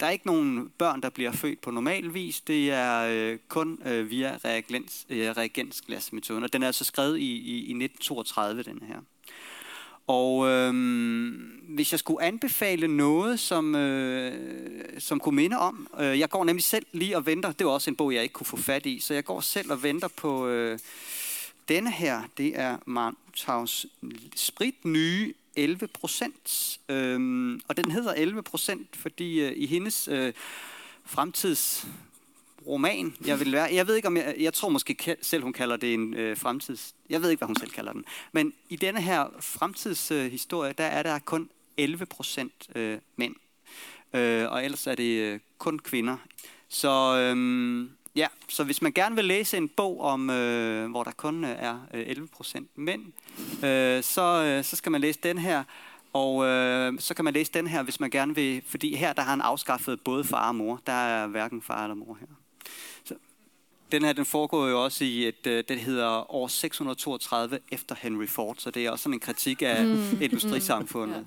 der 0.00 0.06
er 0.06 0.10
ikke 0.10 0.26
nogen 0.26 0.70
børn, 0.78 1.02
der 1.02 1.10
bliver 1.10 1.32
født 1.32 1.60
på 1.60 1.70
normal 1.70 2.14
vis. 2.14 2.40
Det 2.40 2.70
er 2.70 3.00
øh, 3.10 3.38
kun 3.48 3.78
øh, 3.86 4.10
via 4.10 4.38
reagens, 4.44 5.06
øh, 5.08 5.30
reagensglasmetoden. 5.30 6.44
Og 6.44 6.52
den 6.52 6.62
er 6.62 6.66
altså 6.66 6.84
skrevet 6.84 7.18
i, 7.18 7.32
i, 7.32 7.54
i 7.54 7.84
1932, 7.84 8.62
den 8.62 8.82
her. 8.88 8.96
Og 10.06 10.48
øh, 10.48 10.74
hvis 11.68 11.92
jeg 11.92 11.98
skulle 11.98 12.22
anbefale 12.22 12.88
noget, 12.88 13.40
som, 13.40 13.74
øh, 13.74 14.34
som 14.98 15.20
kunne 15.20 15.36
minde 15.36 15.58
om, 15.58 15.88
øh, 16.00 16.18
jeg 16.18 16.28
går 16.28 16.44
nemlig 16.44 16.64
selv 16.64 16.86
lige 16.92 17.16
og 17.16 17.26
venter, 17.26 17.52
det 17.52 17.66
var 17.66 17.72
også 17.72 17.90
en 17.90 17.96
bog, 17.96 18.14
jeg 18.14 18.22
ikke 18.22 18.32
kunne 18.32 18.46
få 18.46 18.56
fat 18.56 18.86
i, 18.86 19.00
så 19.00 19.14
jeg 19.14 19.24
går 19.24 19.40
selv 19.40 19.72
og 19.72 19.82
venter 19.82 20.08
på 20.08 20.48
øh, 20.48 20.78
denne 21.68 21.90
her, 21.90 22.22
det 22.36 22.58
er 22.58 22.76
Mantaus 22.86 23.86
sprit 24.36 24.84
nye 24.84 25.34
11 25.58 25.88
procent. 25.88 26.78
Øhm, 26.88 27.60
og 27.68 27.76
den 27.76 27.90
hedder 27.90 28.14
11 28.14 28.42
procent, 28.42 28.96
fordi 28.96 29.40
øh, 29.40 29.52
i 29.56 29.66
hendes 29.66 30.08
øh, 30.08 30.32
fremtids 31.04 31.86
roman, 32.66 33.16
jeg 33.26 33.40
vil 33.40 33.52
være, 33.52 33.68
jeg 33.74 33.86
ved 33.86 33.96
ikke 33.96 34.08
om 34.08 34.16
jeg, 34.16 34.34
jeg 34.38 34.54
tror 34.54 34.68
måske 34.68 35.16
selv 35.22 35.42
hun 35.42 35.52
kalder 35.52 35.76
det 35.76 35.94
en 35.94 36.14
øh, 36.14 36.36
fremtids, 36.36 36.94
jeg 37.10 37.22
ved 37.22 37.30
ikke 37.30 37.40
hvad 37.40 37.46
hun 37.46 37.56
selv 37.56 37.70
kalder 37.70 37.92
den, 37.92 38.04
men 38.32 38.52
i 38.68 38.76
denne 38.76 39.00
her 39.00 39.26
fremtidshistorie, 39.40 40.70
øh, 40.70 40.74
der 40.78 40.84
er 40.84 41.02
der 41.02 41.18
kun 41.18 41.50
11 41.76 42.06
procent 42.06 42.68
øh, 42.74 42.98
mænd, 43.16 43.34
øh, 44.14 44.52
og 44.52 44.64
ellers 44.64 44.86
er 44.86 44.94
det 44.94 45.18
øh, 45.18 45.40
kun 45.58 45.78
kvinder. 45.78 46.16
Så 46.68 47.16
øh, 47.18 47.36
Ja, 48.18 48.28
så 48.48 48.64
hvis 48.64 48.82
man 48.82 48.92
gerne 48.92 49.14
vil 49.14 49.24
læse 49.24 49.56
en 49.56 49.68
bog 49.68 50.00
om, 50.00 50.30
øh, 50.30 50.90
hvor 50.90 51.04
der 51.04 51.10
kun 51.10 51.44
øh, 51.44 51.50
er 51.50 51.86
øh, 51.94 52.04
11 52.06 52.28
procent 52.28 52.78
mænd, 52.78 53.04
øh, 53.64 54.02
så, 54.02 54.44
øh, 54.44 54.64
så 54.64 54.76
skal 54.76 54.92
man 54.92 55.00
læse 55.00 55.18
den 55.22 55.38
her. 55.38 55.64
Og 56.12 56.44
øh, 56.44 57.00
så 57.00 57.14
kan 57.14 57.24
man 57.24 57.34
læse 57.34 57.52
den 57.52 57.66
her, 57.66 57.82
hvis 57.82 58.00
man 58.00 58.10
gerne 58.10 58.34
vil, 58.34 58.62
fordi 58.66 58.96
her 58.96 59.12
der 59.12 59.22
har 59.22 59.30
han 59.30 59.40
afskaffet 59.40 60.00
både 60.00 60.24
far 60.24 60.48
og 60.48 60.54
mor. 60.54 60.80
Der 60.86 60.92
er 60.92 61.26
hverken 61.26 61.62
far 61.62 61.84
eller 61.84 61.94
mor 61.94 62.18
her. 62.20 62.26
Så, 63.04 63.14
den 63.92 64.04
her, 64.04 64.12
den 64.12 64.26
foregår 64.26 64.66
jo 64.66 64.84
også 64.84 65.04
i 65.04 65.28
et, 65.28 65.46
øh, 65.46 65.64
det 65.68 65.80
hedder 65.80 66.34
år 66.34 66.46
632 66.46 67.58
efter 67.72 67.94
Henry 67.98 68.26
Ford, 68.26 68.56
så 68.58 68.70
det 68.70 68.86
er 68.86 68.90
også 68.90 69.02
sådan 69.02 69.14
en 69.14 69.20
kritik 69.20 69.62
af 69.62 69.84
mm. 69.84 70.22
industrisamfundet. 70.22 71.26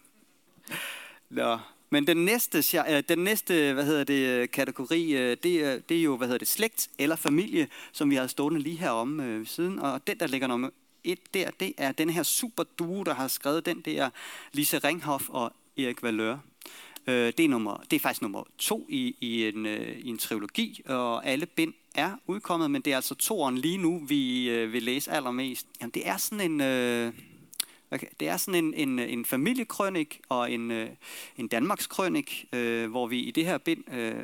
Mm. 0.67 0.75
Ja. 1.38 1.58
Men 1.93 2.08
den 2.08 2.25
næste, 2.25 2.77
øh, 2.89 3.04
den 3.10 3.19
næste 3.19 3.73
hvad 3.73 3.86
hedder 3.86 4.04
det, 4.04 4.27
øh, 4.27 4.49
kategori, 4.49 5.12
øh, 5.12 5.38
det, 5.43 5.89
det 5.89 5.97
er 5.97 6.01
jo 6.01 6.17
hvad 6.17 6.27
hedder 6.27 6.38
det, 6.38 6.47
slægt 6.47 6.89
eller 6.97 7.15
familie, 7.15 7.67
som 7.91 8.10
vi 8.10 8.15
har 8.15 8.27
stående 8.27 8.60
lige 8.60 8.77
herom 8.77 9.17
ved 9.17 9.45
siden. 9.45 9.80
Og 9.80 10.08
den, 10.08 10.19
der 10.19 10.27
ligger 10.27 10.47
nummer 10.47 10.69
et 11.04 11.34
der, 11.34 11.51
det 11.60 11.73
er 11.77 11.91
den 11.91 12.10
her 12.10 12.23
super 12.23 12.63
duo, 12.80 13.04
der 13.04 13.13
har 13.13 13.27
skrevet 13.27 13.65
den, 13.65 13.82
der 13.82 14.10
Lise 14.54 14.77
Ringhoff 14.77 15.30
og 15.30 15.54
Erik 15.77 16.04
Valør. 16.04 16.38
Det 17.06 17.39
er, 17.39 17.47
nummer, 17.47 17.84
det 17.91 17.95
er 17.95 17.99
faktisk 17.99 18.21
nummer 18.21 18.43
to 18.58 18.86
i, 18.89 19.15
i, 19.21 19.47
en, 19.47 19.65
i 19.99 20.10
en 20.10 20.17
trilogi, 20.17 20.82
og 20.86 21.25
alle 21.25 21.45
bind 21.45 21.73
er 21.95 22.12
udkommet, 22.27 22.71
men 22.71 22.82
det 22.82 22.93
er 22.93 22.95
altså 22.95 23.15
toeren 23.15 23.58
lige 23.58 23.77
nu, 23.77 24.06
vi 24.08 24.49
vil 24.65 24.84
læse 24.84 25.12
allermest. 25.12 25.67
Jamen, 25.82 25.91
det 25.91 26.08
er 26.08 26.17
sådan 26.17 26.51
en... 26.51 26.62
Øh, 26.62 27.13
Okay, 27.93 28.08
det 28.19 28.27
er 28.27 28.38
sådan 28.38 28.65
en, 28.65 28.73
en, 28.73 28.99
en 28.99 29.25
familiekrønik 29.25 30.21
og 30.30 30.51
en, 30.51 30.71
øh, 30.71 30.89
en 31.38 31.47
Danmarks 31.47 31.88
krønik, 31.88 32.45
øh, 32.54 32.89
hvor 32.89 33.08
vi 33.08 33.19
i 33.19 33.32
det 33.32 33.45
her 33.45 33.58
bind, 33.58 33.93
øh, 33.93 34.23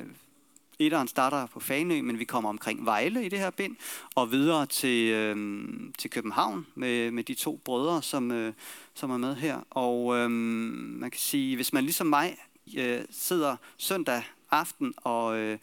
etteren 0.80 1.08
starter 1.08 1.46
på 1.46 1.60
Fanø, 1.60 2.02
men 2.02 2.20
vi 2.20 2.26
kommer 2.26 2.50
omkring 2.50 2.86
Vejle 2.86 3.26
i 3.26 3.30
det 3.30 3.40
her 3.40 3.50
bind, 3.50 3.76
og 4.16 4.32
videre 4.32 4.66
til, 4.66 5.12
øh, 5.12 5.70
til 5.98 6.10
København 6.10 6.68
med, 6.76 7.12
med 7.12 7.24
de 7.24 7.34
to 7.34 7.62
brødre, 7.66 8.02
som, 8.02 8.32
øh, 8.32 8.54
som 8.94 9.12
er 9.12 9.18
med 9.18 9.36
her. 9.36 9.60
Og 9.70 10.18
øh, 10.18 10.32
man 10.32 11.12
kan 11.12 11.20
sige, 11.20 11.56
hvis 11.56 11.74
man 11.74 11.84
ligesom 11.84 12.08
mig 12.08 12.38
øh, 12.78 13.02
sidder 13.10 13.56
søndag 13.78 14.24
aften 14.52 14.94
og 14.98 15.38
øh, 15.38 15.58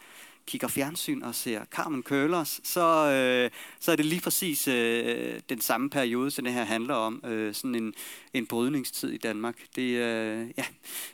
kigger 0.46 0.68
fjernsyn 0.68 1.22
og 1.22 1.34
ser 1.34 1.64
Carmen 1.64 2.02
Køllers, 2.02 2.60
så, 2.64 3.10
øh, 3.10 3.50
så 3.80 3.92
er 3.92 3.96
det 3.96 4.04
lige 4.04 4.20
præcis 4.20 4.68
øh, 4.68 5.40
den 5.48 5.60
samme 5.60 5.90
periode, 5.90 6.30
som 6.30 6.44
det 6.44 6.54
her 6.54 6.64
handler 6.64 6.94
om. 6.94 7.24
Øh, 7.26 7.54
sådan 7.54 7.74
en, 7.74 7.94
en 8.34 8.46
brydningstid 8.46 9.10
i 9.10 9.18
Danmark. 9.18 9.56
Det, 9.76 9.82
øh, 9.82 10.50
ja. 10.56 10.64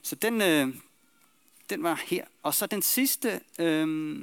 Så 0.03 0.14
den, 0.14 0.43
øh, 0.43 0.69
den 1.71 1.83
var 1.83 2.03
her. 2.07 2.25
Og 2.43 2.55
så 2.55 2.66
den 2.66 2.83
sidste 2.83 3.40
øh, 3.59 4.19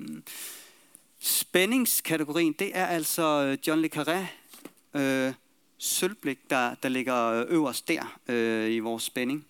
spændingskategorien, 1.19 2.53
det 2.53 2.71
er 2.73 2.85
altså 2.85 3.23
øh, 3.23 3.57
John 3.67 3.81
Le 3.81 3.89
Carré, 3.95 4.25
øh, 4.99 5.33
Sølvblik, 5.77 6.39
der, 6.49 6.75
der 6.83 6.89
ligger 6.89 7.25
øh, 7.25 7.45
øverst 7.49 7.87
der 7.87 8.19
øh, 8.27 8.71
i 8.71 8.79
vores 8.79 9.03
spænding. 9.03 9.45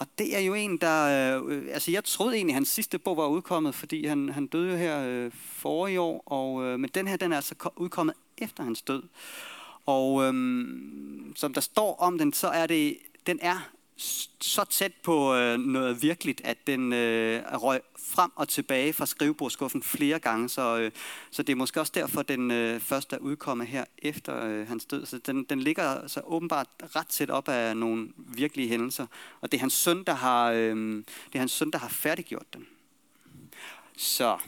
Og 0.00 0.06
det 0.18 0.36
er 0.36 0.40
jo 0.40 0.54
en, 0.54 0.76
der... 0.76 1.38
Øh, 1.42 1.62
altså, 1.72 1.90
jeg 1.90 2.04
troede 2.04 2.36
egentlig, 2.36 2.52
at 2.52 2.56
hans 2.56 2.68
sidste 2.68 2.98
bog 2.98 3.16
var 3.16 3.26
udkommet, 3.26 3.74
fordi 3.74 4.06
han, 4.06 4.28
han 4.28 4.46
døde 4.46 4.70
jo 4.70 4.76
her 4.76 5.00
øh, 5.06 5.30
forrige 5.34 6.00
år. 6.00 6.22
Og, 6.26 6.64
øh, 6.64 6.80
men 6.80 6.90
den 6.94 7.08
her, 7.08 7.16
den 7.16 7.32
er 7.32 7.36
altså 7.36 7.54
udkommet 7.76 8.14
efter 8.38 8.64
hans 8.64 8.82
død. 8.82 9.02
Og 9.86 10.22
øh, 10.24 10.34
som 11.36 11.54
der 11.54 11.60
står 11.60 11.96
om 11.96 12.18
den, 12.18 12.32
så 12.32 12.48
er 12.48 12.66
det... 12.66 12.98
Den 13.26 13.38
er 13.42 13.70
så 14.40 14.64
tæt 14.70 14.92
på 15.02 15.34
øh, 15.34 15.58
noget 15.58 16.02
virkeligt, 16.02 16.40
at 16.44 16.66
den 16.66 16.92
øh, 16.92 17.42
røg 17.52 17.80
frem 17.98 18.30
og 18.36 18.48
tilbage 18.48 18.92
fra 18.92 19.06
skrivebordskuffen 19.06 19.82
flere 19.82 20.18
gange, 20.18 20.48
så, 20.48 20.78
øh, 20.78 20.90
så 21.30 21.42
det 21.42 21.52
er 21.52 21.56
måske 21.56 21.80
også 21.80 21.92
derfor, 21.94 22.22
den 22.22 22.50
øh, 22.50 22.80
første 22.80 23.16
er 23.16 23.20
udkommet 23.20 23.66
her 23.66 23.84
efter 23.98 24.44
øh, 24.44 24.68
hans 24.68 24.84
død. 24.84 25.06
Så 25.06 25.18
den, 25.18 25.44
den 25.44 25.60
ligger 25.60 26.06
så 26.06 26.20
åbenbart 26.24 26.66
ret 26.96 27.06
tæt 27.06 27.30
op 27.30 27.48
af 27.48 27.76
nogle 27.76 28.08
virkelige 28.16 28.68
hændelser, 28.68 29.06
og 29.40 29.52
det 29.52 29.58
er 29.58 29.60
hans 29.60 29.74
søn, 29.74 30.04
der 30.04 30.14
har, 30.14 30.50
øh, 30.50 30.76
det 31.06 31.34
er 31.34 31.38
hans 31.38 31.52
søn, 31.52 31.70
der 31.70 31.78
har 31.78 31.88
færdiggjort 31.88 32.54
den. 32.54 32.66
Så 33.96 34.38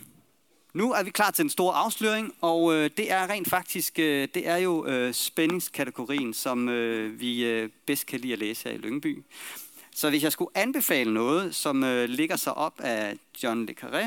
nu 0.75 0.93
er 0.93 1.03
vi 1.03 1.11
klar 1.11 1.31
til 1.31 1.43
en 1.43 1.51
stor 1.51 1.73
afsløring, 1.73 2.35
og 2.41 2.75
øh, 2.75 2.91
det 2.97 3.13
er 3.13 3.31
rent 3.31 3.49
faktisk, 3.49 3.99
øh, 3.99 4.29
det 4.35 4.49
er 4.49 4.57
jo 4.57 4.87
øh, 4.87 5.15
spændingskategorien, 5.15 6.35
som 6.35 6.69
øh, 6.69 7.21
vi 7.21 7.45
øh, 7.45 7.69
bedst 7.87 8.07
kan 8.07 8.21
lide 8.21 8.33
at 8.33 8.39
læse 8.39 8.69
her 8.69 8.77
i 8.77 8.79
Lyngby. 8.79 9.23
Så 9.95 10.11
hvis 10.11 10.23
jeg 10.23 10.33
skulle 10.33 10.51
anbefale 10.55 11.15
noget, 11.15 11.55
som 11.55 11.85
øh, 11.85 12.09
ligger 12.09 12.37
sig 12.37 12.55
op 12.55 12.81
af 12.81 13.17
John 13.43 13.67
Le 13.67 13.75
Carré, 13.83 14.07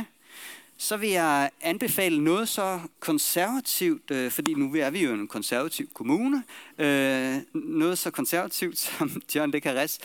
så 0.78 0.98
vil 0.98 1.10
jeg 1.10 1.50
anbefale 1.62 2.24
noget 2.24 2.50
så 2.50 2.80
konservativt, 3.00 4.12
øh, 4.12 4.32
fordi 4.32 4.54
nu 4.54 4.76
er 4.76 4.90
vi 4.90 5.04
jo 5.04 5.14
en 5.14 5.28
konservativ 5.28 5.90
kommune, 5.94 6.44
øh, 6.78 7.36
noget 7.54 7.98
så 7.98 8.12
konservativt 8.12 8.78
som 8.98 9.22
John 9.36 9.52
Le 9.52 9.62
Carrés 9.66 9.98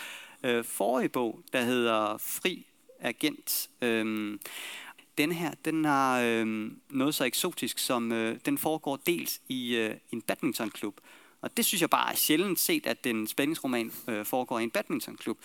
øh, 0.42 0.64
forrige 0.64 1.08
bog, 1.08 1.40
der 1.52 1.62
hedder 1.62 2.16
Fri 2.18 2.66
Agent. 3.00 3.68
Øh, 3.82 4.38
den 5.20 5.32
her, 5.32 5.50
den 5.64 5.84
har 5.84 6.20
øh, 6.20 6.70
noget 6.90 7.14
så 7.14 7.24
eksotisk, 7.24 7.78
som 7.78 8.12
øh, 8.12 8.38
den 8.46 8.58
foregår 8.58 8.96
dels 8.96 9.40
i 9.48 9.76
øh, 9.76 9.94
en 10.12 10.22
badmintonklub. 10.22 11.00
Og 11.42 11.56
det 11.56 11.64
synes 11.64 11.80
jeg 11.80 11.90
bare 11.90 12.12
er 12.12 12.16
sjældent 12.16 12.60
set, 12.60 12.86
at 12.86 13.04
den 13.04 13.26
spændingsroman 13.26 13.92
øh, 14.08 14.24
foregår 14.24 14.58
i 14.58 14.62
en 14.62 14.70
badmintonklub. 14.70 15.38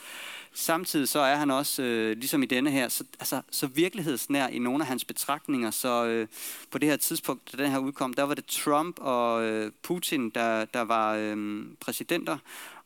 Samtidig 0.54 1.10
så 1.10 1.20
er 1.20 1.36
han 1.36 1.52
også, 1.52 1.84
øh, 1.84 2.18
ligesom 2.18 2.44
i 2.44 2.46
denne 2.46 2.72
her, 2.72 2.90
så, 2.90 3.04
altså, 3.20 3.42
så 3.52 3.68
virkelighedsnær 3.68 4.48
i 4.48 4.60
nogle 4.60 4.84
af 4.84 4.88
hans 4.88 5.06
betragtninger. 5.06 5.72
Så 5.72 6.06
øh, 6.06 6.28
på 6.72 6.78
det 6.78 6.90
her 6.90 6.98
tidspunkt, 6.98 7.52
da 7.52 7.64
den 7.64 7.72
her 7.72 7.78
udkom, 7.78 8.14
der 8.14 8.24
var 8.24 8.34
det 8.34 8.46
Trump 8.46 9.00
og 9.00 9.44
øh, 9.44 9.72
Putin, 9.84 10.30
der, 10.30 10.66
der 10.66 10.82
var 10.82 11.16
øh, 11.16 11.66
præsidenter. 11.80 12.38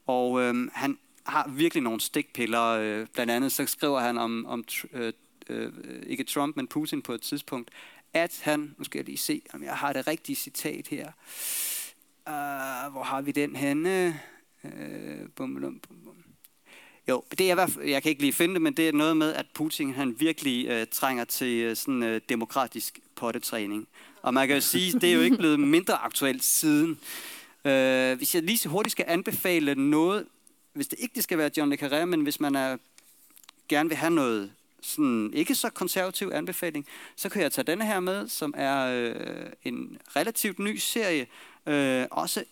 Og 0.08 0.42
øh, 0.42 0.68
han 0.74 0.98
har 1.24 1.50
virkelig 1.50 1.84
nogle 1.84 2.00
stikpiller. 2.00 2.66
Øh, 2.66 3.08
blandt 3.14 3.32
andet 3.32 3.52
så 3.52 3.66
skriver 3.66 4.00
han 4.00 4.18
om, 4.18 4.46
om 4.46 4.64
øh, 4.94 5.14
øh, 5.50 5.74
ikke 6.08 6.24
Trump, 6.24 6.56
men 6.56 6.68
Putin 6.68 7.02
på 7.02 7.14
et 7.14 7.22
tidspunkt, 7.22 7.72
at 8.14 8.40
han, 8.44 8.76
nu 8.78 8.84
skal 8.84 9.00
jeg 9.00 9.06
lige 9.06 9.18
se, 9.18 9.42
om 9.54 9.64
jeg 9.64 9.76
har 9.76 9.94
det 9.94 10.08
rigtige 10.08 10.36
citat 10.36 10.88
her. 10.88 11.06
Uh, 12.28 12.92
hvor 12.92 13.04
har 13.04 13.22
vi 13.22 13.32
den 13.32 13.56
henne? 13.56 14.20
Uh, 14.64 14.72
bum, 15.36 15.54
bum, 15.54 15.80
bum, 15.80 15.98
bum. 16.04 16.16
Jo, 17.08 17.24
det 17.32 17.42
er 17.48 17.52
i 17.52 17.54
hvert 17.54 17.70
fald, 17.70 17.86
jeg 17.86 18.04
kan 18.04 18.10
ikke 18.10 18.22
lige 18.22 18.34
finde 18.34 18.54
det, 18.54 18.62
men 18.62 18.74
det 18.74 18.88
er 18.88 18.94
noget 18.94 19.18
med, 19.18 19.34
at 19.34 19.46
Putin 19.54 19.94
han 19.94 20.20
virkelig 20.20 20.82
uh, 20.82 20.88
trænger 20.92 21.24
til 21.24 21.70
uh, 21.70 21.78
sådan 21.78 22.04
uh, 22.04 22.22
demokratisk 22.30 23.00
pottetræning. 23.16 23.88
Og 24.22 24.34
man 24.34 24.48
kan 24.48 24.56
jo 24.56 24.62
sige, 24.62 25.00
det 25.00 25.10
er 25.10 25.14
jo 25.14 25.22
ikke 25.22 25.38
blevet 25.38 25.60
mindre 25.76 25.94
aktuelt 25.98 26.44
siden. 26.44 26.90
Uh, 27.66 28.18
hvis 28.18 28.36
jeg 28.36 28.44
lige 28.44 28.58
så 28.58 28.70
hurtigt 28.70 28.92
skal 28.92 29.06
anbefale 29.08 29.76
noget, 29.76 30.26
hvis 30.74 30.88
det 30.88 31.00
ikke 31.00 31.16
det 31.16 31.24
skal 31.24 31.38
være 31.38 31.52
John 31.58 31.70
Le 31.70 31.78
Carré, 31.82 32.06
men 32.06 32.22
hvis 32.22 32.40
man 32.40 32.56
er, 32.56 32.78
gerne 33.70 33.90
vil 33.90 33.98
have 33.98 34.12
noget 34.12 34.52
sådan 34.82 35.34
ikke 35.34 35.56
så 35.56 35.70
konservativ 35.70 36.32
anbefaling, 36.34 36.86
så 37.16 37.30
kan 37.30 37.42
jeg 37.42 37.52
tage 37.52 37.66
denne 37.66 37.86
her 37.86 38.00
med, 38.00 38.28
som 38.28 38.54
er 38.58 38.86
øh, 38.86 39.52
en 39.64 39.98
relativt 40.16 40.60
ny 40.60 40.76
serie, 40.76 41.28
øh, 41.66 42.06
også 42.12 42.44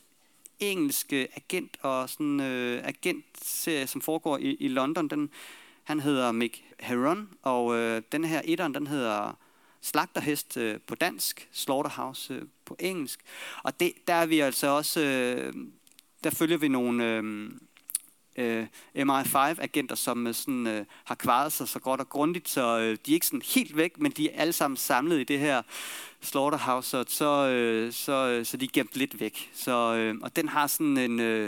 engelske 0.59 1.27
agent 1.35 1.77
og 1.81 2.09
sådan 2.09 2.39
øh, 2.39 2.81
agentserie, 2.83 3.87
som 3.87 4.01
foregår 4.01 4.37
i, 4.37 4.55
i 4.59 4.67
London. 4.67 5.07
Den, 5.07 5.29
han 5.83 5.99
hedder 5.99 6.31
Mick 6.31 6.63
Heron, 6.79 7.29
og 7.41 7.75
øh, 7.75 8.01
den 8.11 8.23
her 8.23 8.41
etteren, 8.45 8.73
den 8.73 8.87
hedder 8.87 9.37
Slagterhest 9.81 10.57
øh, 10.57 10.79
på 10.87 10.95
dansk, 10.95 11.49
Slaughterhouse 11.51 12.33
øh, 12.33 12.41
på 12.65 12.75
engelsk. 12.79 13.19
Og 13.63 13.79
det, 13.79 13.93
der 14.07 14.13
er 14.13 14.25
vi 14.25 14.39
altså 14.39 14.67
også, 14.67 15.01
øh, 15.01 15.53
der 16.23 16.29
følger 16.29 16.57
vi 16.57 16.67
nogle... 16.67 17.05
Øh, 17.05 17.51
øh, 18.37 18.65
MI5-agenter, 18.95 19.95
som 19.95 20.27
øh, 20.27 20.33
sådan, 20.33 20.67
øh, 20.67 20.85
har 21.03 21.15
kvaret 21.15 21.53
sig 21.53 21.67
så 21.67 21.79
godt 21.79 21.99
og 21.99 22.09
grundigt, 22.09 22.49
så 22.49 22.79
øh, 22.79 22.97
de 23.05 23.11
er 23.11 23.13
ikke 23.13 23.25
sådan 23.25 23.41
helt 23.45 23.77
væk, 23.77 23.99
men 23.99 24.11
de 24.11 24.29
er 24.29 24.41
alle 24.41 24.53
sammen 24.53 24.77
samlet 24.77 25.19
i 25.19 25.23
det 25.23 25.39
her 25.39 25.61
slaughterhouse, 26.21 26.89
så, 26.89 27.05
så, 27.07 27.47
øh, 27.47 27.93
så, 27.93 28.27
øh, 28.27 28.45
så 28.45 28.57
de 28.57 28.65
er 28.65 28.69
gemt 28.73 28.95
lidt 28.95 29.19
væk. 29.19 29.49
Så, 29.53 29.95
øh, 29.95 30.15
og 30.21 30.35
den 30.35 30.49
har 30.49 30.67
sådan 30.67 30.97
en, 30.97 31.19
øh, 31.19 31.43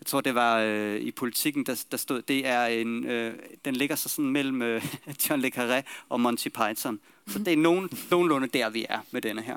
jeg 0.00 0.06
tror 0.06 0.20
det 0.20 0.34
var 0.34 0.58
øh, 0.58 0.96
i 0.96 1.10
politikken, 1.10 1.66
der, 1.66 1.84
der 1.90 1.96
stod, 1.96 2.22
det 2.22 2.46
er 2.46 2.66
en, 2.66 3.04
øh, 3.06 3.34
den 3.64 3.76
ligger 3.76 3.96
så 3.96 4.08
sådan 4.08 4.30
mellem 4.30 4.62
øh, 4.62 4.84
John 5.30 5.42
Le 5.42 5.50
Carré 5.56 5.82
og 6.08 6.20
Monty 6.20 6.48
Python. 6.48 7.00
Så 7.26 7.38
det 7.38 7.52
er 7.52 7.56
nogen, 7.56 7.90
nogenlunde 8.10 8.48
der, 8.48 8.70
vi 8.70 8.86
er 8.88 8.98
med 9.10 9.22
denne 9.22 9.42
her. 9.42 9.56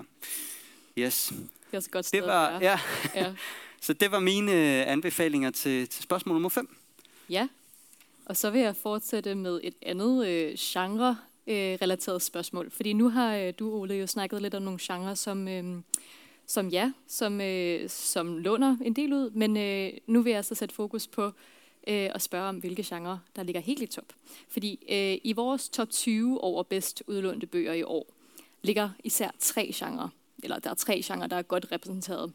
Yes. 0.97 1.33
Det 1.71 1.77
er 1.77 1.81
så 1.81 1.89
godt 1.89 2.05
sted 2.05 2.21
det 2.21 2.27
var, 2.27 2.59
ja. 2.61 2.79
ja. 3.15 3.33
Så 3.81 3.93
det 3.93 4.11
var 4.11 4.19
mine 4.19 4.51
øh, 4.51 4.91
anbefalinger 4.91 5.51
til, 5.51 5.87
til 5.87 6.03
spørgsmål 6.03 6.33
nummer 6.33 6.49
5. 6.49 6.77
Ja, 7.29 7.47
og 8.25 8.37
så 8.37 8.49
vil 8.49 8.61
jeg 8.61 8.75
fortsætte 8.75 9.35
med 9.35 9.59
et 9.63 9.75
andet 9.81 10.27
øh, 10.27 10.53
genre-relateret 10.57 12.15
øh, 12.15 12.21
spørgsmål. 12.21 12.71
Fordi 12.71 12.93
nu 12.93 13.09
har 13.09 13.35
øh, 13.35 13.53
du, 13.59 13.73
Ole, 13.73 13.93
jo 13.93 14.07
snakket 14.07 14.41
lidt 14.41 14.55
om 14.55 14.61
nogle 14.61 14.79
genrer, 14.81 15.13
som, 15.13 15.47
øh, 15.47 15.81
som 16.47 16.67
ja, 16.67 16.91
som, 17.07 17.41
øh, 17.41 17.89
som 17.89 18.37
låner 18.37 18.77
en 18.81 18.93
del 18.93 19.13
ud. 19.13 19.29
Men 19.29 19.57
øh, 19.57 19.91
nu 20.07 20.21
vil 20.21 20.33
jeg 20.33 20.45
så 20.45 20.55
sætte 20.55 20.75
fokus 20.75 21.07
på 21.07 21.25
øh, 21.87 22.09
at 22.15 22.21
spørge 22.21 22.49
om, 22.49 22.57
hvilke 22.57 22.83
genrer, 22.85 23.17
der 23.35 23.43
ligger 23.43 23.61
helt 23.61 23.81
i 23.81 23.87
top. 23.87 24.13
Fordi 24.49 24.79
øh, 24.89 25.17
i 25.23 25.33
vores 25.33 25.69
top 25.69 25.89
20 25.89 26.41
over 26.41 26.63
bedst 26.63 27.03
udlånte 27.07 27.47
bøger 27.47 27.73
i 27.73 27.83
år, 27.83 28.13
ligger 28.61 28.89
især 29.03 29.31
tre 29.39 29.71
genrer. 29.73 30.09
Eller 30.43 30.59
der 30.59 30.69
er 30.69 30.73
tre 30.73 31.01
genrer, 31.05 31.27
der 31.27 31.35
er 31.35 31.41
godt 31.41 31.71
repræsenteret. 31.71 32.33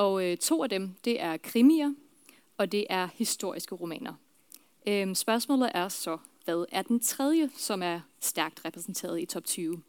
Og 0.00 0.24
øh, 0.24 0.36
to 0.36 0.62
af 0.62 0.68
dem, 0.68 0.94
det 1.04 1.22
er 1.22 1.36
krimier, 1.36 1.94
og 2.56 2.72
det 2.72 2.86
er 2.90 3.08
historiske 3.14 3.74
romaner. 3.74 4.12
Øhm, 4.86 5.14
spørgsmålet 5.14 5.70
er 5.74 5.88
så, 5.88 6.18
hvad 6.44 6.64
er 6.72 6.82
den 6.82 7.00
tredje, 7.00 7.50
som 7.56 7.82
er 7.82 8.00
stærkt 8.20 8.64
repræsenteret 8.64 9.20
i 9.20 9.26
top 9.26 9.44
20? 9.44 9.82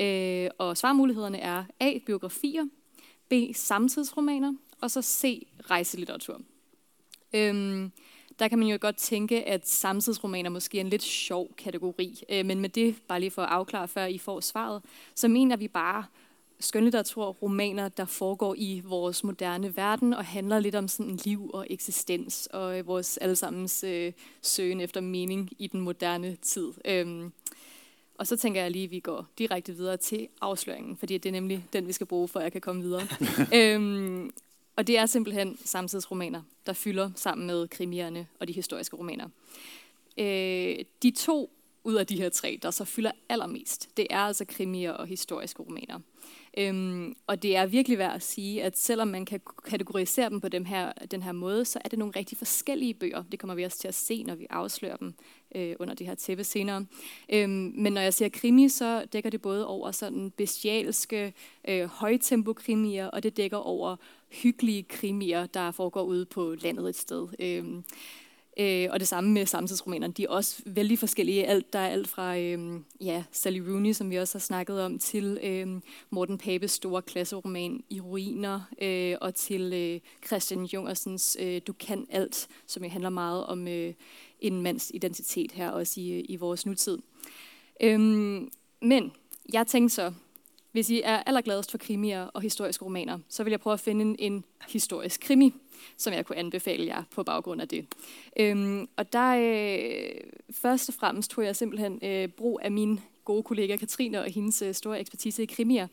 Øh, 0.00 0.50
og 0.58 0.76
svarmulighederne 0.76 1.38
er 1.38 1.64
A. 1.80 1.98
Biografier, 2.06 2.64
B. 3.28 3.32
Samtidsromaner, 3.54 4.54
og 4.80 4.90
så 4.90 5.02
C. 5.02 5.46
Rejselitteratur. 5.70 6.40
Øhm, 7.32 7.92
der 8.38 8.48
kan 8.48 8.58
man 8.58 8.68
jo 8.68 8.78
godt 8.80 8.96
tænke, 8.96 9.44
at 9.44 9.68
samtidsromaner 9.68 10.50
måske 10.50 10.78
er 10.78 10.84
en 10.84 10.90
lidt 10.90 11.02
sjov 11.02 11.54
kategori, 11.58 12.22
øh, 12.28 12.46
men 12.46 12.60
med 12.60 12.68
det, 12.68 12.96
bare 13.08 13.20
lige 13.20 13.30
for 13.30 13.42
at 13.42 13.48
afklare, 13.48 13.88
før 13.88 14.04
I 14.04 14.18
får 14.18 14.40
svaret, 14.40 14.82
så 15.14 15.28
mener 15.28 15.56
vi 15.56 15.68
bare, 15.68 16.04
skønlitteratur, 16.60 17.26
romaner, 17.26 17.88
der 17.88 18.04
foregår 18.04 18.54
i 18.58 18.82
vores 18.84 19.24
moderne 19.24 19.76
verden 19.76 20.14
og 20.14 20.24
handler 20.24 20.58
lidt 20.58 20.74
om 20.74 20.88
sådan 20.88 21.18
liv 21.24 21.50
og 21.54 21.66
eksistens 21.70 22.48
og 22.52 22.78
øh, 22.78 22.86
vores 22.86 23.16
allesammens 23.16 23.84
øh, 23.84 24.12
søgen 24.42 24.80
efter 24.80 25.00
mening 25.00 25.50
i 25.58 25.66
den 25.66 25.80
moderne 25.80 26.36
tid. 26.42 26.72
Øhm, 26.84 27.32
og 28.14 28.26
så 28.26 28.36
tænker 28.36 28.62
jeg 28.62 28.70
lige, 28.70 28.84
at 28.84 28.90
vi 28.90 29.00
går 29.00 29.26
direkte 29.38 29.72
videre 29.72 29.96
til 29.96 30.28
afsløringen, 30.40 30.96
fordi 30.96 31.18
det 31.18 31.28
er 31.28 31.32
nemlig 31.32 31.64
den, 31.72 31.86
vi 31.86 31.92
skal 31.92 32.06
bruge, 32.06 32.28
for 32.28 32.40
at 32.40 32.44
jeg 32.44 32.52
kan 32.52 32.60
komme 32.60 32.82
videre. 32.82 33.02
øhm, 33.74 34.30
og 34.76 34.86
det 34.86 34.98
er 34.98 35.06
simpelthen 35.06 35.58
samtidsromaner, 35.64 36.42
der 36.66 36.72
fylder 36.72 37.10
sammen 37.14 37.46
med 37.46 37.68
krimierne 37.68 38.26
og 38.40 38.48
de 38.48 38.52
historiske 38.52 38.96
romaner. 38.96 39.28
Øh, 40.18 40.84
de 41.02 41.10
to 41.10 41.50
ud 41.84 41.94
af 41.94 42.06
de 42.06 42.16
her 42.16 42.28
tre, 42.28 42.58
der 42.62 42.70
så 42.70 42.84
fylder 42.84 43.10
allermest, 43.28 43.88
det 43.96 44.06
er 44.10 44.18
altså 44.18 44.44
krimier 44.44 44.92
og 44.92 45.06
historiske 45.06 45.62
romaner. 45.62 46.00
Øhm, 46.58 47.14
og 47.26 47.42
det 47.42 47.56
er 47.56 47.66
virkelig 47.66 47.98
værd 47.98 48.14
at 48.14 48.22
sige, 48.22 48.62
at 48.62 48.78
selvom 48.78 49.08
man 49.08 49.24
kan 49.24 49.40
kategorisere 49.68 50.30
dem 50.30 50.40
på 50.40 50.48
dem 50.48 50.64
her, 50.64 50.92
den 51.10 51.22
her 51.22 51.32
måde, 51.32 51.64
så 51.64 51.78
er 51.84 51.88
det 51.88 51.98
nogle 51.98 52.14
rigtig 52.16 52.38
forskellige 52.38 52.94
bøger. 52.94 53.22
Det 53.32 53.38
kommer 53.38 53.54
vi 53.54 53.62
også 53.62 53.78
til 53.78 53.88
at 53.88 53.94
se, 53.94 54.22
når 54.22 54.34
vi 54.34 54.46
afslører 54.50 54.96
dem 54.96 55.14
øh, 55.54 55.76
under 55.78 55.94
det 55.94 56.06
her 56.06 56.14
tæppe 56.14 56.44
senere. 56.44 56.86
Øhm, 57.32 57.72
men 57.74 57.92
når 57.92 58.00
jeg 58.00 58.14
siger 58.14 58.28
krimi, 58.28 58.68
så 58.68 59.04
dækker 59.12 59.30
det 59.30 59.42
både 59.42 59.66
over 59.66 59.90
sådan 59.90 60.30
bestialske, 60.30 61.32
øh, 61.68 61.84
højtempo-krimier, 61.84 63.06
og 63.06 63.22
det 63.22 63.36
dækker 63.36 63.56
over 63.56 63.96
hyggelige 64.28 64.82
krimier, 64.82 65.46
der 65.46 65.70
foregår 65.70 66.02
ude 66.02 66.24
på 66.24 66.54
landet 66.60 66.88
et 66.88 66.96
sted. 66.96 67.28
Øhm, 67.38 67.84
Øh, 68.56 68.88
og 68.90 69.00
det 69.00 69.08
samme 69.08 69.30
med 69.30 69.46
samtidsromanerne. 69.46 70.12
De 70.12 70.24
er 70.24 70.28
også 70.28 70.62
vældig 70.66 70.98
forskellige. 70.98 71.46
Alt, 71.46 71.72
der 71.72 71.78
er 71.78 71.88
alt 71.88 72.08
fra 72.08 72.38
øh, 72.38 72.80
ja, 73.00 73.24
Sally 73.32 73.58
Rooney, 73.58 73.92
som 73.92 74.10
vi 74.10 74.16
også 74.16 74.34
har 74.34 74.40
snakket 74.40 74.82
om, 74.82 74.98
til 74.98 75.38
øh, 75.42 75.80
Morten 76.10 76.38
Papes 76.38 76.70
store 76.70 77.02
klasseroman 77.02 77.84
I 77.90 78.00
ruiner, 78.00 78.60
øh, 78.82 79.16
og 79.20 79.34
til 79.34 79.72
øh, 79.72 80.00
Christian 80.26 80.64
Jungersens 80.64 81.36
øh, 81.40 81.60
Du 81.66 81.72
kan 81.72 82.06
alt, 82.10 82.48
som 82.66 82.84
jo 82.84 82.90
handler 82.90 83.10
meget 83.10 83.46
om 83.46 83.68
øh, 83.68 83.94
en 84.40 84.62
mands 84.62 84.90
identitet 84.94 85.52
her, 85.52 85.70
også 85.70 86.00
i, 86.00 86.12
øh, 86.12 86.24
i 86.28 86.36
vores 86.36 86.66
nutid. 86.66 86.98
Øh, 87.82 88.00
men 88.82 89.12
jeg 89.52 89.66
tænkte 89.66 89.94
så, 89.94 90.12
hvis 90.76 90.90
I 90.90 91.00
er 91.04 91.22
allergladest 91.26 91.70
for 91.70 91.78
krimier 91.78 92.22
og 92.22 92.42
historiske 92.42 92.84
romaner, 92.84 93.18
så 93.28 93.44
vil 93.44 93.50
jeg 93.50 93.60
prøve 93.60 93.74
at 93.74 93.80
finde 93.80 94.04
en, 94.04 94.16
en 94.18 94.44
historisk 94.68 95.20
krimi, 95.20 95.54
som 95.96 96.12
jeg 96.12 96.26
kunne 96.26 96.38
anbefale 96.38 96.86
jer 96.86 97.02
på 97.14 97.22
baggrund 97.22 97.60
af 97.60 97.68
det. 97.68 97.86
Øhm, 98.36 98.88
og 98.96 99.12
der 99.12 99.36
øh, 99.36 100.20
først 100.50 100.88
og 100.88 100.94
fremmest 100.94 101.30
tog 101.30 101.44
jeg 101.44 101.56
simpelthen 101.56 101.98
øh, 102.02 102.28
brug 102.28 102.60
af 102.62 102.72
min 102.72 103.00
gode 103.24 103.42
kollega 103.42 103.76
Katrine 103.76 104.20
og 104.20 104.30
hendes 104.30 104.62
øh, 104.62 104.74
store 104.74 105.00
ekspertise 105.00 105.42
i 105.42 105.46
krimier. 105.46 105.86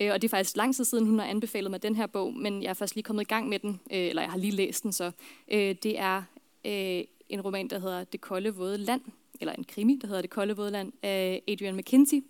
Øh, 0.00 0.12
og 0.12 0.22
det 0.22 0.28
er 0.28 0.36
faktisk 0.36 0.56
lang 0.56 0.74
tid 0.74 0.84
siden, 0.84 1.06
hun 1.06 1.18
har 1.18 1.26
anbefalet 1.26 1.70
mig 1.70 1.82
den 1.82 1.96
her 1.96 2.06
bog, 2.06 2.34
men 2.34 2.62
jeg 2.62 2.68
er 2.70 2.74
først 2.74 2.94
lige 2.94 3.04
kommet 3.04 3.22
i 3.22 3.28
gang 3.28 3.48
med 3.48 3.58
den, 3.58 3.80
øh, 3.92 3.98
eller 3.98 4.22
jeg 4.22 4.30
har 4.30 4.38
lige 4.38 4.52
læst 4.52 4.82
den 4.82 4.92
så. 4.92 5.10
Øh, 5.48 5.74
det 5.82 5.98
er 5.98 6.22
øh, 6.64 7.04
en 7.28 7.40
roman, 7.40 7.68
der 7.68 7.78
hedder 7.78 8.04
Det 8.04 8.20
kolde 8.20 8.54
våde 8.54 8.78
land, 8.78 9.00
eller 9.40 9.52
en 9.52 9.64
krimi, 9.64 9.98
der 10.02 10.06
hedder 10.06 10.22
Det 10.22 10.30
kolde 10.30 10.56
våde 10.56 10.70
land 10.70 10.92
af 11.02 11.42
Adrian 11.48 11.76
McKinsey. 11.76 12.22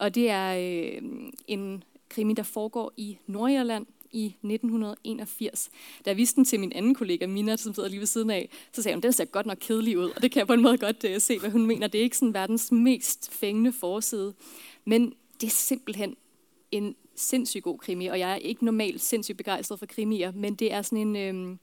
Og 0.00 0.14
det 0.14 0.30
er 0.30 0.54
øh, 0.54 1.02
en 1.46 1.84
krimi, 2.08 2.32
der 2.32 2.42
foregår 2.42 2.92
i 2.96 3.18
Nordjylland 3.26 3.86
i 4.12 4.24
1981. 4.26 5.70
Da 6.04 6.10
jeg 6.10 6.16
viste 6.16 6.36
den 6.36 6.44
til 6.44 6.60
min 6.60 6.72
anden 6.72 6.94
kollega, 6.94 7.26
Mina, 7.26 7.56
som 7.56 7.74
sidder 7.74 7.88
lige 7.88 8.00
ved 8.00 8.06
siden 8.06 8.30
af, 8.30 8.48
så 8.72 8.82
sagde 8.82 8.96
hun, 8.96 9.02
den 9.02 9.12
ser 9.12 9.24
godt 9.24 9.46
nok 9.46 9.58
kedelig 9.60 9.98
ud, 9.98 10.10
og 10.10 10.22
det 10.22 10.32
kan 10.32 10.38
jeg 10.38 10.46
på 10.46 10.52
en 10.52 10.62
måde 10.62 10.78
godt 10.78 11.04
øh, 11.04 11.20
se, 11.20 11.38
hvad 11.38 11.50
hun 11.50 11.66
mener. 11.66 11.86
Det 11.86 11.98
er 11.98 12.02
ikke 12.02 12.16
sådan 12.16 12.34
verdens 12.34 12.72
mest 12.72 13.32
fængende 13.32 13.72
forside, 13.72 14.34
men 14.84 15.14
det 15.40 15.46
er 15.46 15.50
simpelthen 15.50 16.16
en 16.72 16.96
sindssygt 17.14 17.64
god 17.64 17.78
krimi, 17.78 18.06
og 18.06 18.18
jeg 18.18 18.32
er 18.32 18.36
ikke 18.36 18.64
normalt 18.64 19.00
sindssygt 19.00 19.38
begejstret 19.38 19.78
for 19.78 19.86
krimier, 19.86 20.32
men 20.32 20.54
det 20.54 20.72
er 20.72 20.82
sådan 20.82 21.16
en... 21.16 21.16
Øh, 21.16 21.56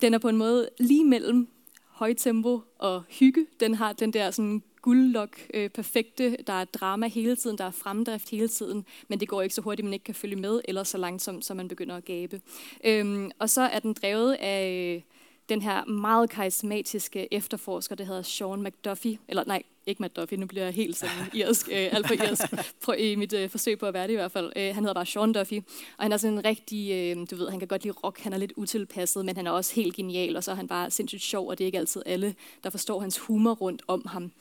den 0.00 0.14
er 0.14 0.18
på 0.18 0.28
en 0.28 0.36
måde 0.36 0.68
lige 0.78 1.04
mellem 1.04 1.48
højtempo 1.88 2.60
og 2.78 3.02
hygge. 3.08 3.46
Den 3.60 3.74
har 3.74 3.92
den 3.92 4.12
der 4.12 4.30
sådan 4.30 4.62
guldlok 4.82 5.36
øh, 5.54 5.70
perfekte. 5.70 6.36
Der 6.46 6.52
er 6.52 6.64
drama 6.64 7.06
hele 7.06 7.36
tiden, 7.36 7.58
der 7.58 7.64
er 7.64 7.70
fremdrift 7.70 8.30
hele 8.30 8.48
tiden, 8.48 8.86
men 9.08 9.20
det 9.20 9.28
går 9.28 9.42
ikke 9.42 9.54
så 9.54 9.60
hurtigt, 9.60 9.84
man 9.84 9.92
ikke 9.92 10.04
kan 10.04 10.14
følge 10.14 10.36
med, 10.36 10.60
eller 10.64 10.84
så 10.84 10.98
langsomt, 10.98 11.44
som 11.44 11.56
man 11.56 11.68
begynder 11.68 11.96
at 11.96 12.04
gabe. 12.04 12.40
Øhm, 12.84 13.30
og 13.38 13.50
så 13.50 13.62
er 13.62 13.78
den 13.78 13.92
drevet 13.92 14.32
af 14.40 15.04
den 15.52 15.62
her 15.62 15.84
meget 15.84 16.30
karismatiske 16.30 17.34
efterforsker, 17.34 17.94
det 17.94 18.06
hedder 18.06 18.22
Sean 18.22 18.62
McDuffie, 18.62 19.18
eller 19.28 19.44
nej, 19.46 19.62
ikke 19.86 20.02
McDuffie, 20.02 20.38
nu 20.38 20.46
bliver 20.46 20.64
jeg 20.64 20.74
helt 20.74 20.96
sådan 20.96 21.16
irsk, 21.40 21.68
øh, 21.68 21.88
alt 21.92 22.06
for 22.06 22.14
irsk, 22.14 22.42
på, 22.84 22.92
i 22.92 23.14
mit 23.14 23.32
øh, 23.32 23.48
forsøg 23.48 23.78
på 23.78 23.86
at 23.86 23.94
være 23.94 24.06
det 24.06 24.12
i 24.12 24.16
hvert 24.16 24.32
fald. 24.32 24.52
Øh, 24.56 24.74
han 24.74 24.84
hedder 24.84 24.94
bare 24.94 25.06
Sean 25.06 25.32
Duffy, 25.32 25.58
og 25.98 26.04
han 26.04 26.12
er 26.12 26.16
sådan 26.16 26.38
en 26.38 26.44
rigtig, 26.44 26.92
øh, 26.92 27.26
du 27.30 27.36
ved, 27.36 27.50
han 27.50 27.58
kan 27.58 27.68
godt 27.68 27.84
lide 27.84 27.94
rock, 28.04 28.20
han 28.20 28.32
er 28.32 28.36
lidt 28.36 28.52
utilpasset, 28.56 29.24
men 29.24 29.36
han 29.36 29.46
er 29.46 29.50
også 29.50 29.74
helt 29.74 29.96
genial, 29.96 30.36
og 30.36 30.44
så 30.44 30.50
er 30.50 30.54
han 30.54 30.68
bare 30.68 30.90
sindssygt 30.90 31.22
sjov, 31.22 31.48
og 31.48 31.58
det 31.58 31.64
er 31.64 31.66
ikke 31.66 31.78
altid 31.78 32.02
alle, 32.06 32.34
der 32.64 32.70
forstår 32.70 33.00
hans 33.00 33.18
humor 33.18 33.52
rundt 33.52 33.82
om 33.88 34.06
ham. 34.06 34.32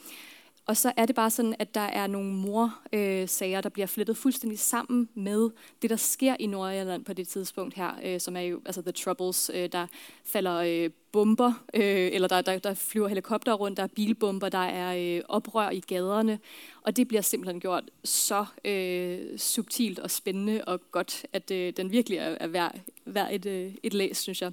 Og 0.65 0.77
så 0.77 0.91
er 0.97 1.05
det 1.05 1.15
bare 1.15 1.29
sådan, 1.29 1.55
at 1.59 1.75
der 1.75 1.81
er 1.81 2.07
nogle 2.07 2.33
mor-sager, 2.33 3.57
øh, 3.57 3.63
der 3.63 3.69
bliver 3.69 3.87
flettet 3.87 4.17
fuldstændig 4.17 4.59
sammen 4.59 5.09
med 5.13 5.49
det, 5.81 5.89
der 5.89 5.95
sker 5.95 6.35
i 6.39 6.47
Nordjylland 6.47 7.05
på 7.05 7.13
det 7.13 7.27
tidspunkt 7.27 7.73
her, 7.73 7.91
øh, 8.03 8.19
som 8.19 8.35
er 8.35 8.41
jo 8.41 8.61
altså 8.65 8.81
The 8.81 8.91
Troubles, 8.91 9.51
øh, 9.53 9.69
der 9.71 9.87
falder 10.25 10.55
øh, 10.55 10.89
bomber, 11.11 11.53
øh, 11.73 12.09
eller 12.13 12.27
der, 12.27 12.41
der, 12.41 12.59
der 12.59 12.73
flyver 12.73 13.07
helikopter 13.07 13.53
rundt, 13.53 13.77
der 13.77 13.83
er 13.83 13.87
bilbomber, 13.87 14.49
der 14.49 14.57
er 14.57 15.17
øh, 15.17 15.23
oprør 15.29 15.69
i 15.69 15.79
gaderne, 15.79 16.39
og 16.81 16.97
det 16.97 17.07
bliver 17.07 17.21
simpelthen 17.21 17.59
gjort 17.59 17.83
så 18.03 18.45
øh, 18.65 19.39
subtilt 19.39 19.99
og 19.99 20.11
spændende 20.11 20.63
og 20.67 20.91
godt, 20.91 21.25
at 21.33 21.51
øh, 21.51 21.73
den 21.77 21.91
virkelig 21.91 22.17
er, 22.17 22.37
er 22.39 22.47
værd, 22.47 22.75
værd 23.05 23.33
et, 23.33 23.45
øh, 23.45 23.73
et 23.83 23.93
læs, 23.93 24.17
synes 24.17 24.41
jeg. 24.41 24.51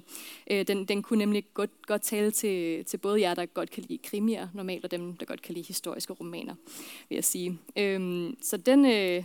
Øh, 0.51 0.67
den, 0.67 0.85
den 0.85 1.03
kunne 1.03 1.19
nemlig 1.19 1.43
godt, 1.53 1.85
godt 1.87 2.01
tale 2.01 2.31
til, 2.31 2.85
til 2.85 2.97
både 2.97 3.21
jer, 3.21 3.33
der 3.33 3.45
godt 3.45 3.71
kan 3.71 3.83
lide 3.87 3.99
krimier 4.03 4.47
normalt, 4.53 4.83
og 4.83 4.91
dem, 4.91 5.17
der 5.17 5.25
godt 5.25 5.41
kan 5.41 5.53
lide 5.53 5.67
historiske 5.67 6.13
romaner, 6.13 6.55
vil 7.09 7.15
jeg 7.15 7.23
sige. 7.23 7.57
Øh, 7.77 8.29
så 8.41 8.57
den, 8.57 8.85
øh, 8.85 9.23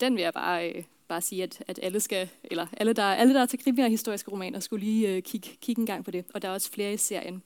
den 0.00 0.16
vil 0.16 0.22
jeg 0.22 0.34
bare... 0.34 0.70
Øh, 0.70 0.84
bare 1.10 1.20
sige, 1.20 1.42
at, 1.42 1.62
at 1.68 1.80
alle, 1.82 2.00
skal, 2.00 2.28
eller 2.44 2.66
alle, 2.76 2.92
der, 2.92 3.02
alle, 3.02 3.34
der 3.34 3.40
er 3.40 3.46
til 3.46 3.58
krimier 3.58 3.84
og 3.84 3.90
historiske 3.90 4.30
romaner, 4.30 4.60
skulle 4.60 4.84
lige 4.84 5.08
øh, 5.08 5.22
kigge, 5.22 5.50
kigge 5.60 5.80
en 5.80 5.86
gang 5.86 6.04
på 6.04 6.10
det. 6.10 6.24
Og 6.34 6.42
der 6.42 6.48
er 6.48 6.52
også 6.52 6.70
flere 6.70 6.92
i 6.92 6.96
serien. 6.96 7.42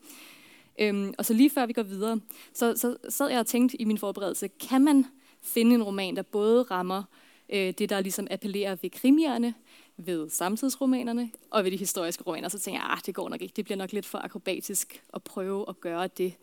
Øhm, 0.79 1.15
og 1.19 1.25
så 1.25 1.35
lige 1.35 1.51
før 1.51 1.67
vi 1.67 1.73
går 1.73 1.83
videre, 1.83 2.21
så, 2.53 2.77
så 2.77 2.97
sad 3.09 3.29
jeg 3.29 3.39
og 3.41 3.47
tænkte 3.47 3.81
i 3.81 3.85
min 3.85 3.99
forberedelse, 3.99 4.49
kan 4.49 4.85
man 4.85 5.07
finde 5.43 5.75
en 5.75 5.83
roman, 5.83 6.17
der 6.17 6.23
både 6.23 6.63
rammer 6.63 7.03
øh, 7.49 7.75
det, 7.79 7.91
der 7.91 8.01
ligesom 8.01 8.27
appellerer 8.31 8.77
ved 8.83 8.91
krimierne, 8.91 9.55
ved 9.97 10.31
samtidsromanerne 10.31 11.31
og 11.51 11.65
ved 11.65 11.71
de 11.71 11.77
historiske 11.77 12.25
romaner. 12.27 12.49
Så 12.49 12.59
tænkte 12.59 12.83
jeg, 12.83 12.91
ah, 12.91 12.99
det 13.07 13.15
går 13.15 13.29
nok 13.29 13.43
ikke. 13.43 13.53
Det 13.57 13.65
bliver 13.65 13.79
nok 13.79 13.93
lidt 13.93 14.07
for 14.07 14.19
akrobatisk 14.19 15.03
at 15.15 15.23
prøve 15.23 15.65
at 15.69 15.81
gøre 15.81 16.07
det. 16.07 16.35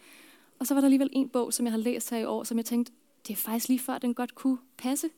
Og 0.59 0.67
så 0.67 0.73
var 0.73 0.81
der 0.81 0.85
alligevel 0.85 1.09
en 1.11 1.29
bog, 1.29 1.53
som 1.53 1.65
jeg 1.65 1.73
har 1.73 1.79
læst 1.79 2.09
her 2.09 2.17
i 2.17 2.25
år, 2.25 2.43
som 2.43 2.57
jeg 2.57 2.65
tænkte, 2.65 2.93
det 3.27 3.33
er 3.33 3.37
faktisk 3.37 3.67
lige 3.67 3.79
før, 3.79 3.97
den 3.97 4.13
godt 4.13 4.35
kunne 4.35 4.57
passe. 4.77 5.09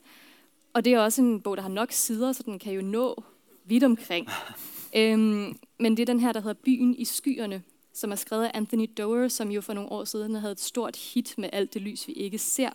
Og 0.74 0.84
det 0.84 0.92
er 0.92 1.00
også 1.00 1.22
en 1.22 1.40
bog, 1.40 1.56
der 1.56 1.62
har 1.62 1.70
nok 1.70 1.92
sider, 1.92 2.32
så 2.32 2.42
den 2.42 2.58
kan 2.58 2.72
jo 2.72 2.82
nå 2.82 3.24
vidt 3.64 3.84
omkring. 3.84 4.28
øhm, 4.96 5.58
men 5.78 5.96
det 5.96 6.02
er 6.02 6.06
den 6.06 6.20
her, 6.20 6.32
der 6.32 6.40
hedder 6.40 6.60
Byen 6.64 6.94
i 6.94 7.04
skyerne, 7.04 7.62
som 7.92 8.12
er 8.12 8.16
skrevet 8.16 8.44
af 8.44 8.50
Anthony 8.54 8.90
Doerr, 8.98 9.28
som 9.28 9.50
jo 9.50 9.60
for 9.60 9.72
nogle 9.72 9.92
år 9.92 10.04
siden 10.04 10.34
havde 10.34 10.52
et 10.52 10.60
stort 10.60 10.96
hit 10.96 11.34
med 11.38 11.48
alt 11.52 11.74
det 11.74 11.82
lys, 11.82 12.08
vi 12.08 12.12
ikke 12.12 12.38
ser. 12.38 12.70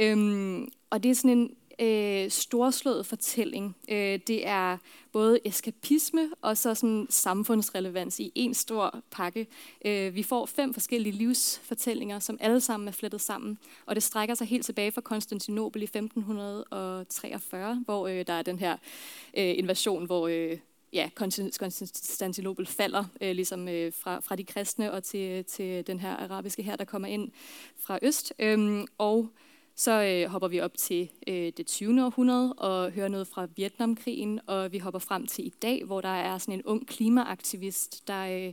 Øhm, 0.00 0.68
og 0.90 1.02
det 1.02 1.10
er 1.10 1.14
sådan 1.14 1.38
en 1.38 1.50
øh, 1.78 2.30
storslået 2.30 3.06
fortælling. 3.06 3.76
Øh, 3.88 4.18
det 4.26 4.46
er 4.46 4.78
både 5.12 5.40
eskapisme 5.44 6.30
og 6.42 6.56
så 6.56 6.74
sådan 6.74 7.06
samfundsrelevans 7.10 8.20
i 8.20 8.32
en 8.34 8.54
stor 8.54 9.02
pakke. 9.10 9.46
Øh, 9.84 10.14
vi 10.14 10.22
får 10.22 10.46
fem 10.46 10.74
forskellige 10.74 11.12
livsfortællinger, 11.12 12.18
som 12.18 12.38
alle 12.40 12.60
sammen 12.60 12.88
er 12.88 12.92
flettet 12.92 13.20
sammen, 13.20 13.58
og 13.86 13.94
det 13.94 14.02
strækker 14.02 14.34
sig 14.34 14.46
helt 14.46 14.64
tilbage 14.64 14.92
fra 14.92 15.00
Konstantinopel 15.00 15.82
i 15.82 15.84
1543, 15.84 17.82
hvor 17.84 18.08
øh, 18.08 18.26
der 18.26 18.32
er 18.32 18.42
den 18.42 18.58
her 18.58 18.76
øh, 19.36 19.58
invasion, 19.58 20.06
hvor 20.06 20.28
øh, 20.28 20.58
ja, 20.94 21.10
Konstantinopel 21.14 22.66
falder 22.66 23.04
øh, 23.20 23.32
ligesom 23.32 23.68
øh, 23.68 23.92
fra, 23.92 24.20
fra 24.20 24.36
de 24.36 24.44
kristne 24.44 24.92
og 24.92 25.04
til, 25.04 25.44
til 25.44 25.86
den 25.86 26.00
her 26.00 26.16
arabiske 26.16 26.62
her, 26.62 26.76
der 26.76 26.84
kommer 26.84 27.08
ind 27.08 27.30
fra 27.76 27.98
øst. 28.02 28.32
Øhm, 28.38 28.86
og 28.98 29.28
så 29.76 30.02
øh, 30.02 30.30
hopper 30.30 30.48
vi 30.48 30.60
op 30.60 30.76
til 30.76 31.10
øh, 31.26 31.52
det 31.56 31.66
20. 31.66 32.04
århundrede 32.04 32.52
og 32.52 32.90
hører 32.90 33.08
noget 33.08 33.26
fra 33.26 33.48
Vietnamkrigen, 33.56 34.40
og 34.46 34.72
vi 34.72 34.78
hopper 34.78 34.98
frem 34.98 35.26
til 35.26 35.46
i 35.46 35.52
dag, 35.62 35.84
hvor 35.84 36.00
der 36.00 36.08
er 36.08 36.38
sådan 36.38 36.54
en 36.54 36.62
ung 36.62 36.86
klimaaktivist, 36.86 38.08
der 38.08 38.46
øh, 38.46 38.52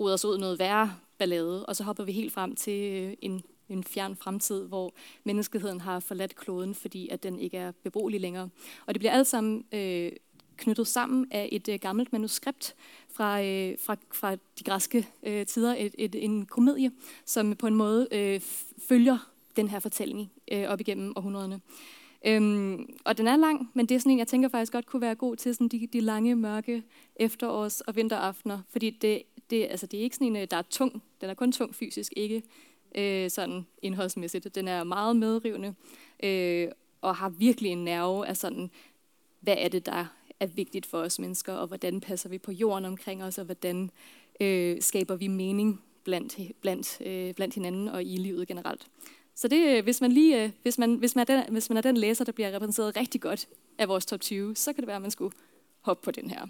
ruder 0.00 0.16
sig 0.16 0.30
ud 0.30 0.38
noget 0.38 0.58
værre 0.58 0.94
ballade, 1.18 1.66
og 1.66 1.76
så 1.76 1.84
hopper 1.84 2.04
vi 2.04 2.12
helt 2.12 2.32
frem 2.32 2.56
til 2.56 2.92
øh, 2.92 3.14
en, 3.20 3.42
en 3.68 3.84
fjern 3.84 4.16
fremtid, 4.16 4.64
hvor 4.68 4.92
menneskeheden 5.24 5.80
har 5.80 6.00
forladt 6.00 6.36
kloden, 6.36 6.74
fordi 6.74 7.08
at 7.08 7.22
den 7.22 7.38
ikke 7.38 7.56
er 7.56 7.72
beboelig 7.82 8.20
længere. 8.20 8.48
Og 8.86 8.94
det 8.94 9.00
bliver 9.00 9.12
alt 9.12 9.26
sammen 9.26 9.64
øh, 9.72 10.12
knyttet 10.56 10.86
sammen 10.86 11.26
af 11.30 11.48
et 11.52 11.68
øh, 11.68 11.78
gammelt 11.80 12.12
manuskript 12.12 12.74
fra, 13.08 13.42
øh, 13.42 13.78
fra, 13.86 13.96
fra 14.12 14.34
de 14.34 14.64
græske 14.64 15.08
øh, 15.22 15.46
tider, 15.46 15.74
et, 15.78 15.94
et, 15.98 16.24
en 16.24 16.46
komedie, 16.46 16.90
som 17.26 17.56
på 17.56 17.66
en 17.66 17.74
måde 17.74 18.08
øh, 18.12 18.40
følger 18.88 19.31
den 19.56 19.68
her 19.68 19.78
fortælling 19.78 20.32
øh, 20.52 20.68
op 20.68 20.80
igennem 20.80 21.12
århundrederne. 21.16 21.60
Øhm, 22.26 22.86
og 23.04 23.18
den 23.18 23.26
er 23.26 23.36
lang, 23.36 23.70
men 23.74 23.86
det 23.86 23.94
er 23.94 23.98
sådan 23.98 24.12
en, 24.12 24.18
jeg 24.18 24.28
tænker 24.28 24.48
faktisk 24.48 24.72
godt 24.72 24.86
kunne 24.86 25.02
være 25.02 25.14
god 25.14 25.36
til 25.36 25.54
sådan 25.54 25.68
de, 25.68 25.86
de 25.92 26.00
lange, 26.00 26.34
mørke 26.34 26.82
efterårs- 27.20 27.80
og 27.86 27.96
vinteraftener, 27.96 28.60
fordi 28.68 28.90
det, 28.90 29.22
det, 29.50 29.66
altså, 29.70 29.86
det 29.86 29.98
er 29.98 30.02
ikke 30.02 30.16
sådan 30.16 30.28
en, 30.28 30.36
øh, 30.36 30.46
der 30.50 30.56
er 30.56 30.62
tung. 30.62 31.02
Den 31.20 31.30
er 31.30 31.34
kun 31.34 31.52
tung 31.52 31.74
fysisk, 31.74 32.12
ikke 32.16 32.42
øh, 32.94 33.30
sådan 33.30 33.66
indholdsmæssigt. 33.82 34.54
Den 34.54 34.68
er 34.68 34.84
meget 34.84 35.16
medrivende 35.16 35.74
øh, 36.22 36.68
og 37.00 37.16
har 37.16 37.28
virkelig 37.28 37.70
en 37.70 37.84
nerve 37.84 38.26
af 38.26 38.36
sådan, 38.36 38.70
hvad 39.40 39.56
er 39.58 39.68
det, 39.68 39.86
der 39.86 40.06
er 40.40 40.46
vigtigt 40.46 40.86
for 40.86 40.98
os 40.98 41.18
mennesker, 41.18 41.52
og 41.52 41.66
hvordan 41.66 42.00
passer 42.00 42.28
vi 42.28 42.38
på 42.38 42.52
jorden 42.52 42.84
omkring 42.84 43.24
os, 43.24 43.38
og 43.38 43.44
hvordan 43.44 43.90
øh, 44.40 44.82
skaber 44.82 45.16
vi 45.16 45.26
mening 45.26 45.82
blandt, 46.04 46.38
blandt, 46.60 47.00
øh, 47.00 47.34
blandt 47.34 47.54
hinanden 47.54 47.88
og 47.88 48.02
i 48.04 48.16
livet 48.16 48.48
generelt. 48.48 48.88
Så 49.34 49.48
det, 49.48 49.82
hvis 49.84 50.00
man 50.00 50.12
lige, 50.12 50.44
øh, 50.44 50.50
hvis 50.62 50.78
man, 50.78 50.94
hvis 50.94 51.16
man, 51.16 51.26
er 51.28 51.36
den, 51.36 51.52
hvis 51.52 51.70
man 51.70 51.76
er 51.76 51.80
den 51.82 51.96
læser, 51.96 52.24
der 52.24 52.32
bliver 52.32 52.52
repræsenteret 52.52 52.96
rigtig 52.96 53.20
godt 53.20 53.48
af 53.78 53.88
vores 53.88 54.06
top 54.06 54.20
20, 54.20 54.56
så 54.56 54.72
kan 54.72 54.80
det 54.82 54.86
være, 54.86 54.96
at 54.96 55.02
man 55.02 55.10
skulle 55.10 55.34
hoppe 55.80 56.04
på 56.04 56.10
den 56.10 56.30
her. 56.30 56.46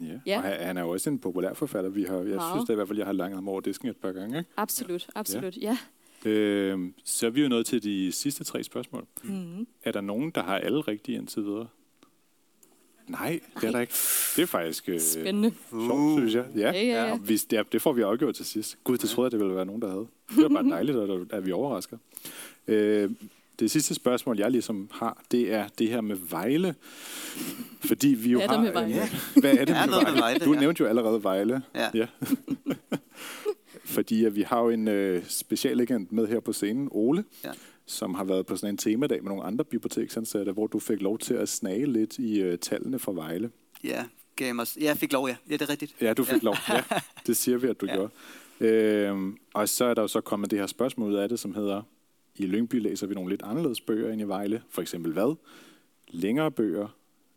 Ja. 0.00 0.06
Ja. 0.06 0.18
ja. 0.26 0.36
Og 0.36 0.42
han- 0.66 0.76
er 0.76 0.82
jo 0.82 0.88
også 0.90 1.10
en 1.10 1.18
populær 1.18 1.54
forfatter. 1.54 1.90
Vi 1.90 2.02
har, 2.04 2.16
jeg 2.16 2.24
Meget. 2.24 2.52
synes 2.54 2.66
da 2.66 2.72
i 2.72 2.76
hvert 2.76 2.88
fald, 2.88 2.98
jeg 2.98 3.06
har 3.06 3.12
langet 3.12 3.36
ham 3.36 3.48
over 3.48 3.60
disken 3.60 3.88
et 3.88 3.96
par 3.96 4.12
gange. 4.12 4.38
Ikke? 4.38 4.50
Absolut, 4.56 5.06
absolut, 5.14 5.56
ja. 5.56 5.78
Øh, 6.24 6.78
så 7.04 7.26
er 7.26 7.30
vi 7.30 7.42
jo 7.42 7.48
nået 7.48 7.66
til 7.66 7.82
de 7.82 8.12
sidste 8.12 8.44
tre 8.44 8.62
spørgsmål. 8.64 9.06
Mm. 9.24 9.66
Er 9.82 9.92
der 9.92 10.00
nogen, 10.00 10.30
der 10.30 10.42
har 10.42 10.58
alle 10.58 10.80
rigtige 10.80 11.18
indtil 11.18 11.44
videre? 11.44 11.66
Nej, 13.08 13.40
det 13.60 13.64
er 13.64 13.70
der 13.70 13.80
ikke. 13.80 13.92
Det 14.36 14.42
er 14.42 14.46
faktisk 14.46 14.88
øh, 14.88 15.00
Spændende. 15.00 15.52
sjovt, 15.70 16.18
synes 16.18 16.34
jeg. 16.34 16.46
Ja, 16.56 16.60
Ja, 16.60 16.82
ja, 16.82 17.04
ja. 17.06 17.16
Hvis, 17.16 17.46
ja, 17.52 17.62
det 17.72 17.82
får 17.82 17.92
vi 17.92 18.02
afgjort 18.02 18.34
til 18.34 18.44
sidst. 18.44 18.78
Gud, 18.84 18.98
det 18.98 19.10
troede 19.10 19.26
jeg, 19.26 19.32
det 19.32 19.40
ville 19.40 19.56
være 19.56 19.66
nogen, 19.66 19.82
der 19.82 19.90
havde. 19.90 20.06
Det 20.36 20.44
er 20.44 20.48
bare 20.48 20.70
dejligt, 20.70 20.96
at, 20.98 21.10
at 21.30 21.46
vi 21.46 21.52
overrasker. 21.52 21.96
Øh, 22.66 23.10
det 23.58 23.70
sidste 23.70 23.94
spørgsmål, 23.94 24.38
jeg 24.38 24.50
ligesom 24.50 24.88
har, 24.92 25.22
det 25.30 25.52
er 25.52 25.68
det 25.78 25.88
her 25.88 26.00
med 26.00 26.16
Vejle. 26.30 26.74
Fordi 27.84 28.08
vi 28.08 28.30
jo 28.30 28.38
Hvad 28.38 28.48
er 28.48 28.52
har... 28.52 28.62
med 28.62 28.72
Vejle? 28.72 29.02
øh, 29.02 29.40
Hvad 29.40 29.54
er 29.56 29.64
det 29.64 29.76
med 30.12 30.18
Vejle? 30.20 30.44
Du 30.44 30.52
ja. 30.54 30.60
nævnte 30.60 30.80
jo 30.80 30.86
allerede 30.88 31.22
Vejle. 31.24 31.62
Ja. 31.74 31.88
ja. 31.94 32.06
Fordi 33.84 34.24
at 34.24 34.36
vi 34.36 34.42
har 34.42 34.60
jo 34.60 34.68
en 34.70 34.88
øh, 34.88 35.22
specialagent 35.28 36.12
med 36.12 36.26
her 36.26 36.40
på 36.40 36.52
scenen, 36.52 36.88
Ole, 36.90 37.24
Ja. 37.44 37.50
som 37.86 38.14
har 38.14 38.24
været 38.24 38.46
på 38.46 38.56
sådan 38.56 38.74
en 38.74 38.78
temadag 38.78 39.22
med 39.22 39.28
nogle 39.30 39.44
andre 39.44 39.64
biblioteksansatte, 39.64 40.52
hvor 40.52 40.66
du 40.66 40.78
fik 40.78 41.00
lov 41.02 41.18
til 41.18 41.34
at 41.34 41.48
snage 41.48 41.86
lidt 41.92 42.18
i 42.18 42.40
øh, 42.40 42.58
tallene 42.58 42.98
for 42.98 43.12
Vejle. 43.12 43.50
Ja, 43.84 44.04
gav 44.36 44.54
mig, 44.54 44.66
ja, 44.80 44.84
jeg 44.84 44.96
fik 44.96 45.12
lov, 45.12 45.28
ja. 45.28 45.36
Ja, 45.50 45.52
det 45.52 45.62
er 45.62 45.70
rigtigt. 45.70 45.94
Ja, 46.00 46.12
du 46.12 46.24
fik 46.24 46.42
lov. 46.42 46.56
Ja, 46.68 46.82
det 47.26 47.36
siger 47.36 47.58
vi, 47.58 47.66
at 47.66 47.80
du 47.80 47.86
Ja. 47.86 47.92
ja. 47.92 47.98
gjorde. 47.98 48.12
Øhm, 48.60 49.36
og 49.54 49.68
så 49.68 49.84
er 49.84 49.94
der 49.94 50.02
jo 50.02 50.08
så 50.08 50.20
kommet 50.20 50.50
det 50.50 50.58
her 50.58 50.66
spørgsmål 50.66 51.12
ud 51.12 51.16
af 51.16 51.28
det, 51.28 51.38
som 51.38 51.54
hedder, 51.54 51.82
i 52.36 52.46
Lyngby 52.46 52.74
læser 52.74 53.06
vi 53.06 53.14
nogle 53.14 53.30
lidt 53.30 53.42
anderledes 53.42 53.80
bøger 53.80 54.12
end 54.12 54.20
i 54.20 54.24
Vejle. 54.24 54.62
For 54.70 54.82
eksempel 54.82 55.12
hvad? 55.12 55.36
Længere 56.08 56.50
bøger, 56.50 56.88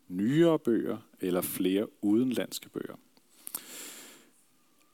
nyere 0.08 0.58
bøger 0.58 0.96
eller 1.20 1.40
flere 1.40 1.86
udenlandske 2.02 2.68
bøger. 2.68 2.94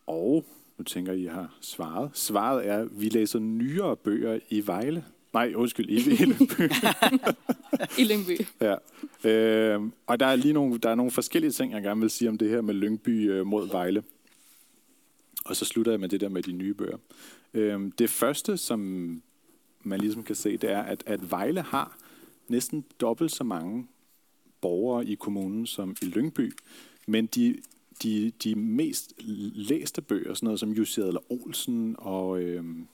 Og 0.07 0.45
nu 0.79 0.85
tænker 0.85 1.13
I, 1.13 1.23
I 1.23 1.27
har 1.27 1.57
svaret. 1.61 2.11
Svaret 2.15 2.67
er, 2.67 2.79
at 2.79 3.01
vi 3.01 3.09
læser 3.09 3.39
nyere 3.39 3.97
bøger 3.97 4.39
i 4.51 4.67
Vejle. 4.67 5.05
Nej, 5.33 5.53
undskyld, 5.57 5.91
i, 5.91 5.95
i 5.95 6.25
Lyngby. 6.25 6.63
I 8.01 8.05
Lyngby. 8.05 8.47
Ja. 8.61 8.75
Øh, 9.31 9.83
og 10.07 10.21
der 10.21 10.27
er 10.27 10.37
lige 10.37 10.53
nogle, 10.53 10.79
der 10.79 10.91
er 10.91 10.95
nogle 10.95 11.11
forskellige 11.11 11.51
ting, 11.51 11.73
jeg 11.73 11.83
gerne 11.83 12.01
vil 12.01 12.11
sige 12.11 12.29
om 12.29 12.39
det 12.39 12.51
her 12.51 12.61
med 12.61 12.75
Lyngby 12.75 13.31
øh, 13.31 13.47
mod 13.47 13.69
Vejle. 13.69 14.03
Og 15.45 15.57
så 15.57 15.65
slutter 15.65 15.93
jeg 15.93 16.01
med 16.01 16.09
det 16.09 16.21
der 16.21 16.29
med 16.29 16.43
de 16.43 16.53
nye 16.53 16.75
bøger. 16.75 16.99
Øhm, 17.55 17.93
det 17.93 18.11
første, 18.11 18.57
som 18.57 18.81
man 19.83 20.01
ligesom 20.01 20.23
kan 20.23 20.35
se, 20.35 20.57
det 20.57 20.71
er, 20.71 20.83
at, 20.83 21.03
at 21.07 21.31
Vejle 21.31 21.63
har 21.63 21.99
næsten 22.49 22.85
dobbelt 23.01 23.33
så 23.33 23.45
mange 23.45 23.87
borgere 24.61 25.07
i 25.07 25.15
kommunen 25.15 25.67
som 25.67 25.97
i 26.03 26.05
Lyngby. 26.05 26.53
Men 27.07 27.27
de, 27.27 27.57
de, 28.03 28.31
de 28.31 28.55
mest 28.55 29.15
læste 29.55 30.03
bøger, 30.03 30.35
sådan 30.35 30.47
noget 30.47 30.61
som 30.61 30.73
Jussi 30.73 31.01
Adler 31.01 31.33
Olsen 31.33 31.95
og 31.99 32.43
øhm, 32.43 32.87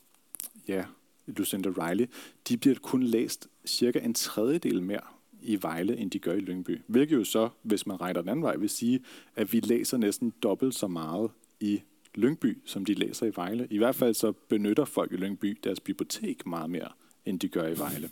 ja, 0.69 0.85
Lucinda 1.27 1.69
Riley, 1.69 2.07
de 2.49 2.57
bliver 2.57 2.77
kun 2.83 3.03
læst 3.03 3.49
cirka 3.67 3.99
en 3.99 4.15
tredjedel 4.15 4.83
mere 4.83 5.01
i 5.43 5.63
Vejle, 5.63 5.97
end 5.97 6.11
de 6.11 6.19
gør 6.19 6.33
i 6.33 6.41
Lyngby. 6.41 6.81
Hvilket 6.87 7.17
jo 7.17 7.25
så, 7.25 7.49
hvis 7.63 7.87
man 7.87 8.01
regner 8.01 8.21
den 8.21 8.29
anden 8.29 8.43
vej, 8.43 8.57
vil 8.57 8.71
sige, 8.71 9.05
at 9.37 9.53
vi 9.53 9.61
læser 9.61 9.97
næsten 9.97 10.33
dobbelt 10.43 10.75
så 10.75 10.87
meget 10.89 11.31
i 11.61 11.83
Lyngby, 12.15 12.59
som 12.65 12.85
de 12.85 12.95
læser 12.95 13.27
i 13.27 13.33
Vejle. 13.37 13.67
I 13.71 13.79
hvert 13.79 13.95
fald 13.95 14.15
så 14.15 14.33
benytter 14.33 14.85
folk 14.85 15.13
i 15.13 15.17
Lyngby 15.17 15.59
deres 15.65 15.81
bibliotek 15.81 16.47
meget 16.47 16.71
mere, 16.71 16.89
end 17.27 17.41
de 17.41 17.49
gør 17.49 17.69
i 17.69 17.79
Vejle. 17.79 18.11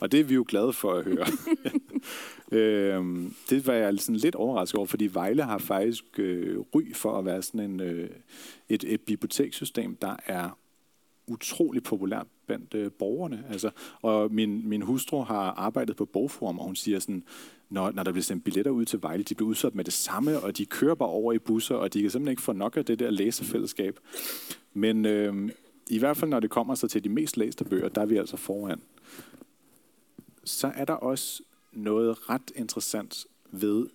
Og 0.00 0.12
det 0.12 0.20
er 0.20 0.24
vi 0.24 0.34
jo 0.34 0.44
glade 0.48 0.72
for 0.72 0.92
at 0.92 1.04
høre. 1.04 1.26
øhm, 2.60 3.34
det 3.50 3.66
var 3.66 3.72
jeg 3.72 3.98
sådan 3.98 4.16
lidt 4.16 4.34
overrasket 4.34 4.78
over, 4.78 4.86
fordi 4.86 5.06
Vejle 5.12 5.42
har 5.42 5.58
faktisk 5.58 6.04
øh, 6.18 6.58
ry 6.58 6.94
for 6.94 7.18
at 7.18 7.24
være 7.24 7.42
sådan 7.42 7.70
en, 7.70 7.80
øh, 7.80 8.10
et, 8.68 8.84
et 8.84 9.00
bibliotekssystem, 9.00 9.96
der 9.96 10.16
er 10.26 10.58
utrolig 11.30 11.82
populært 11.82 12.26
blandt 12.46 12.74
øh, 12.74 12.90
borgerne. 12.92 13.44
Altså, 13.50 13.70
og 14.02 14.32
min, 14.32 14.68
min 14.68 14.82
hustru 14.82 15.22
har 15.22 15.50
arbejdet 15.50 15.96
på 15.96 16.04
Bogforum, 16.04 16.58
og 16.58 16.64
hun 16.64 16.76
siger 16.76 16.98
sådan, 16.98 17.24
når, 17.68 17.90
når 17.90 18.02
der 18.02 18.12
bliver 18.12 18.22
sendt 18.22 18.44
billetter 18.44 18.70
ud 18.70 18.84
til 18.84 19.02
Vejle, 19.02 19.22
de 19.22 19.34
bliver 19.34 19.48
udsat 19.48 19.74
med 19.74 19.84
det 19.84 19.92
samme, 19.92 20.40
og 20.40 20.58
de 20.58 20.66
kører 20.66 20.94
bare 20.94 21.08
over 21.08 21.32
i 21.32 21.38
busser, 21.38 21.74
og 21.74 21.94
de 21.94 22.00
kan 22.00 22.10
simpelthen 22.10 22.32
ikke 22.32 22.42
få 22.42 22.52
nok 22.52 22.76
af 22.76 22.84
det 22.84 22.98
der 22.98 23.10
læsefællesskab. 23.10 23.98
Men 24.74 25.04
øh, 25.06 25.50
i 25.90 25.98
hvert 25.98 26.16
fald, 26.16 26.30
når 26.30 26.40
det 26.40 26.50
kommer 26.50 26.74
så 26.74 26.88
til 26.88 27.04
de 27.04 27.08
mest 27.08 27.36
læste 27.36 27.64
bøger, 27.64 27.88
der 27.88 28.00
er 28.00 28.06
vi 28.06 28.16
altså 28.16 28.36
foran. 28.36 28.80
Så 30.44 30.72
er 30.74 30.84
der 30.84 30.94
også 30.94 31.42
noget 31.72 32.30
ret 32.30 32.52
interessant 32.56 33.26
ved 33.50 33.86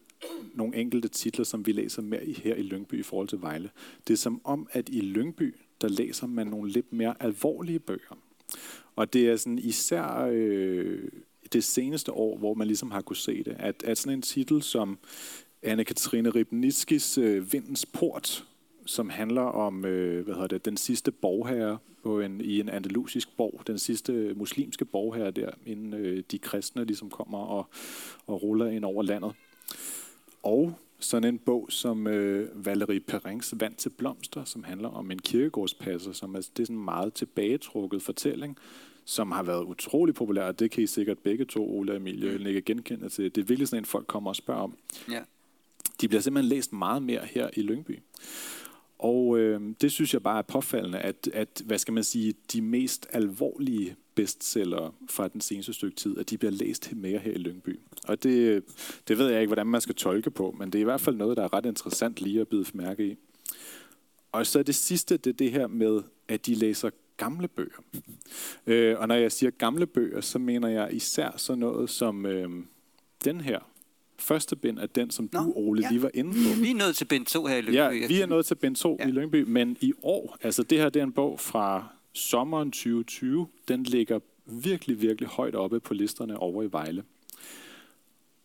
nogle 0.54 0.76
enkelte 0.76 1.08
titler, 1.08 1.46
som 1.46 1.66
vi 1.66 1.72
læser 1.72 2.02
mere 2.02 2.26
i 2.26 2.34
her 2.34 2.56
i 2.56 2.62
Lyngby 2.62 3.00
i 3.00 3.04
forhold 3.04 3.28
til 3.28 3.42
Vejle. 3.42 3.70
Det 4.08 4.14
er 4.14 4.18
som 4.18 4.42
om, 4.44 4.68
at 4.72 4.90
i 4.90 5.02
Lyngby, 5.02 5.56
der 5.82 5.88
læser 5.88 6.28
man 6.28 6.48
nogle 6.48 6.72
lidt 6.72 6.94
mere 6.94 7.16
alvorlige 7.20 7.80
bøger. 7.80 8.18
Og 8.96 9.14
det 9.14 9.30
er 9.30 9.38
sådan 9.38 9.60
især 9.60 10.28
øh, 10.32 11.04
det 11.54 11.64
seneste 11.64 12.12
år, 12.12 12.38
hvor 12.38 12.54
man 12.54 12.68
ligesom 12.68 12.92
har 12.92 13.02
kunne 13.02 13.16
se 13.16 13.44
det, 13.44 13.56
at, 13.60 13.84
at 13.84 13.98
sådan 13.98 14.18
en 14.18 14.22
titel 14.22 14.62
som 14.62 14.98
Anne-Katrine 15.66 16.30
Ribnitskis 16.30 17.18
øh, 17.18 17.54
Vindens 17.54 17.86
Port, 17.86 18.46
som 18.86 19.10
handler 19.10 19.42
om 19.42 19.86
øh, 19.86 20.24
hvad 20.24 20.34
hedder 20.34 20.48
det, 20.48 20.66
den 20.66 20.78
sidste 20.78 21.12
borgherre 21.12 21.78
på 22.04 22.20
en, 22.20 22.42
i 22.42 22.60
en 22.60 22.70
andalusisk 22.70 23.38
borg, 23.38 23.62
den 23.68 23.80
sidste 23.80 24.34
muslimske 24.36 24.86
borgherre 24.86 25.32
der, 25.32 25.50
inden 25.66 25.94
øh, 25.94 26.24
de 26.32 26.40
kristne 26.40 26.86
ligesom 26.86 27.10
kommer 27.10 27.38
og, 27.38 27.68
og 28.28 28.44
ruller 28.44 28.68
ind 28.68 28.86
over 28.86 29.04
landet. 29.04 29.32
Og 30.44 30.74
sådan 31.00 31.34
en 31.34 31.40
bog 31.40 31.68
som 31.70 32.08
øh, 32.08 32.66
Valerie 32.66 33.00
Perrins 33.00 33.54
Vand 33.60 33.76
til 33.76 33.90
blomster, 33.90 34.44
som 34.44 34.64
handler 34.64 34.90
om 34.90 35.12
en 35.12 35.20
kirkegårdspasser, 35.20 36.12
som 36.12 36.36
er, 36.36 36.40
det 36.40 36.60
er 36.60 36.66
sådan 36.66 36.76
en 36.76 36.86
meget 36.86 37.14
tilbagetrukket 37.14 38.02
fortælling, 38.02 38.58
som 39.06 39.32
har 39.32 39.44
været 39.44 39.64
utrolig 39.64 40.16
populær, 40.16 40.48
og 40.48 40.60
det 40.60 40.72
kan 40.72 40.84
I 40.84 40.88
sikkert 40.88 41.20
begge 41.20 41.46
to, 41.46 41.78
Ole 41.78 41.92
og 41.92 41.98
Emilie, 41.98 42.38
mm. 42.38 42.48
ikke 42.48 42.62
genkende 42.62 43.10
til. 43.10 43.36
Det 43.36 43.42
er 43.42 43.46
virkelig 43.46 43.68
sådan 43.68 43.82
en, 43.82 43.86
folk 43.86 44.08
kommer 44.08 44.30
og 44.30 44.36
spørger 44.36 44.62
om. 44.62 44.78
Ja. 45.12 45.22
De 46.02 46.08
bliver 46.08 46.22
simpelthen 46.22 46.50
læst 46.50 46.74
meget 46.74 47.04
mere 47.04 47.26
her 47.26 47.50
i 47.54 47.62
Lyngby. 47.62 48.00
Og 49.00 49.40
øh, 49.40 49.62
det 49.82 49.92
synes 49.92 50.14
jeg 50.14 50.24
bare 50.24 50.38
er 50.38 50.42
påfaldende, 50.42 51.00
at, 51.00 51.30
at 51.34 51.62
hvad 51.66 51.78
skal 51.78 51.94
man 51.94 52.04
sige, 52.04 52.34
de 52.54 52.62
mest 52.62 53.08
alvorlige 53.14 53.96
bestsellere 54.16 54.92
fra 55.10 55.28
den 55.28 55.42
seneste 55.42 55.74
stykke 55.74 55.96
tid, 55.96 56.18
at 56.18 56.30
de 56.30 56.38
bliver 56.38 56.52
læst 56.52 56.94
mere 56.96 57.20
her 57.20 57.32
i 57.32 57.38
Lyngby. 57.38 57.80
Og 58.08 58.24
det, 58.24 58.64
det 59.08 59.18
ved 59.18 59.28
jeg 59.28 59.42
ikke, 59.42 59.50
hvordan 59.50 59.68
man 59.68 59.82
skal 59.82 59.96
tolke 59.96 60.32
på, 60.32 60.56
men 60.60 60.70
det 60.70 60.80
er 60.80 60.82
i 60.82 60.84
hvert 60.84 61.02
fald 61.02 61.16
noget, 61.16 61.38
der 61.38 61.44
er 61.44 61.54
ret 61.54 61.66
interessant 61.66 62.22
lige 62.22 62.42
at 62.42 62.48
bide 62.48 62.66
mærke 62.74 63.08
i. 63.08 63.16
Og 64.32 64.48
så 64.48 64.64
det 64.64 64.76
sidste, 64.76 65.18
det 65.18 65.30
er 65.30 65.34
det 65.34 65.52
her 65.52 65.68
med, 65.68 66.02
at 66.28 66.46
de 66.46 66.56
læser 66.56 66.90
gamle 67.18 67.48
bøger. 67.48 67.84
Øh, 68.68 69.00
og 69.00 69.08
når 69.08 69.16
jeg 69.16 69.32
siger 69.32 69.50
gamle 69.50 69.86
bøger, 69.88 70.22
så 70.22 70.40
mener 70.40 70.68
jeg 70.68 70.90
især 70.94 71.32
sådan 71.38 71.60
noget 71.60 71.90
som 71.90 72.26
øh, 72.26 72.50
den 73.26 73.42
her. 73.42 73.60
Første 74.18 74.56
bind 74.56 74.80
er 74.80 74.86
den, 74.86 75.12
som 75.12 75.30
Nå, 75.32 75.40
du, 75.40 75.54
Ole, 75.56 75.82
ja. 75.82 75.90
lige 75.90 76.02
var 76.02 76.12
inde 76.14 76.32
på. 76.32 76.62
Vi 76.62 76.72
er 76.72 76.76
nået 76.76 76.96
til 76.96 77.06
bind 77.06 77.26
2 77.26 77.46
her 77.46 77.56
i 77.56 77.62
Lyngby. 77.62 77.76
Ja, 77.76 78.08
vi 78.08 78.22
er 78.22 78.26
nået 78.26 78.46
til 78.46 78.56
bind 78.56 78.76
2 78.76 78.98
Ja. 79.00 79.04
ja. 79.04 79.10
i 79.10 79.12
Lyngby, 79.14 79.44
men 79.48 79.78
i 79.82 79.94
år, 80.04 80.38
altså 80.42 80.64
det 80.64 80.78
her 80.78 80.90
det 80.90 81.00
er 81.00 81.04
en 81.04 81.12
bog 81.14 81.40
fra 81.40 81.95
sommeren 82.16 82.72
2020, 82.72 83.48
den 83.68 83.84
ligger 83.84 84.20
virkelig, 84.46 85.02
virkelig 85.02 85.30
højt 85.30 85.56
oppe 85.56 85.80
på 85.80 85.94
listerne 85.94 86.38
over 86.38 86.64
i 86.64 86.72
Vejle. 86.72 87.04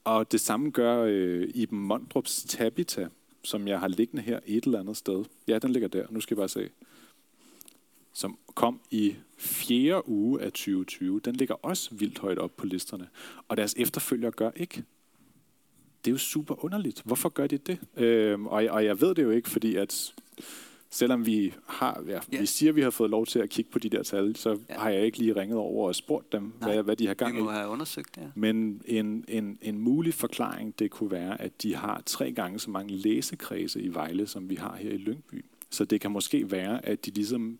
Og 0.05 0.33
det 0.33 0.41
samme 0.41 0.71
gør 0.71 1.05
øh, 1.09 1.49
Iben 1.55 1.79
Mondrups 1.79 2.45
Tabita, 2.49 3.09
som 3.45 3.69
jeg 3.69 3.81
har 3.81 3.89
liggende 3.89 4.23
her 4.23 4.41
et 4.47 4.65
eller 4.65 4.81
andet 4.81 4.97
sted. 4.97 5.25
Ja, 5.49 5.59
den 5.59 5.73
ligger 5.73 5.89
der. 5.89 6.07
Nu 6.11 6.21
skal 6.21 6.35
jeg 6.35 6.41
bare 6.41 6.49
se. 6.49 6.69
Som 8.13 8.39
kom 8.55 8.81
i 8.91 9.15
fjerde 9.39 10.09
uge 10.09 10.43
af 10.43 10.53
2020. 10.53 11.21
Den 11.21 11.35
ligger 11.35 11.55
også 11.55 11.95
vildt 11.95 12.19
højt 12.19 12.39
op 12.39 12.57
på 12.57 12.67
listerne. 12.67 13.09
Og 13.49 13.57
deres 13.57 13.75
efterfølgere 13.79 14.31
gør 14.31 14.51
ikke 14.57 14.85
det 16.05 16.11
er 16.11 16.13
jo 16.13 16.19
super 16.19 16.65
underligt. 16.65 17.03
Hvorfor 17.05 17.29
gør 17.29 17.47
de 17.47 17.59
det? 17.59 17.79
Øhm, 17.97 18.47
og, 18.47 18.65
jeg, 18.65 18.73
og 18.73 18.85
jeg 18.85 19.01
ved 19.01 19.15
det 19.15 19.23
jo 19.23 19.31
ikke, 19.31 19.51
fordi 19.51 19.77
at 19.77 20.15
selvom 20.91 21.27
vi 21.27 21.55
har, 21.67 22.03
ja, 22.07 22.19
Ja. 22.33 22.41
vi 22.41 22.47
siger, 22.47 22.71
at 22.73 22.77
vi 22.77 22.83
har 22.83 22.91
fået 22.91 23.11
lov 23.11 23.27
til 23.27 23.39
at 23.39 23.49
kigge 23.51 23.71
på 23.71 23.79
de 23.79 23.89
der 23.89 24.03
tal, 24.03 24.37
så 24.37 24.59
Ja. 24.69 24.75
har 24.79 24.91
jeg 24.91 25.05
ikke 25.05 25.19
lige 25.19 25.37
ringet 25.41 25.59
over 25.59 25.89
og 25.89 25.95
spurgt 25.95 26.33
dem, 26.33 26.53
Nej, 26.61 26.75
hvad, 26.75 26.83
hvad 26.83 26.97
de 26.97 27.07
har 27.07 27.15
gang 27.15 27.35
Vi 27.35 27.41
i. 27.41 27.43
må 27.43 27.51
have 27.51 27.69
undersøgt 27.69 28.15
det. 28.15 28.21
Ja. 28.23 28.27
Men 28.35 28.83
en, 28.85 29.25
en, 29.29 29.59
en 29.63 29.79
mulig 29.79 30.15
forklaring, 30.15 30.79
det 30.79 30.91
kunne 30.91 31.11
være, 31.11 31.41
at 31.41 31.63
de 31.63 31.75
har 31.77 32.03
tre 32.07 32.33
gange 32.33 32.59
så 32.59 32.71
mange 32.71 32.95
læsekredse 32.97 33.81
i 33.83 33.95
Vejle, 33.95 34.27
som 34.27 34.51
vi 34.51 34.55
har 34.55 34.77
her 34.77 34.91
i 34.91 34.97
Lyngby. 34.97 35.45
Så 35.71 35.85
det 35.85 36.01
kan 36.01 36.11
måske 36.11 36.51
være, 36.51 36.87
at 36.87 37.07
de 37.07 37.11
ligesom 37.11 37.59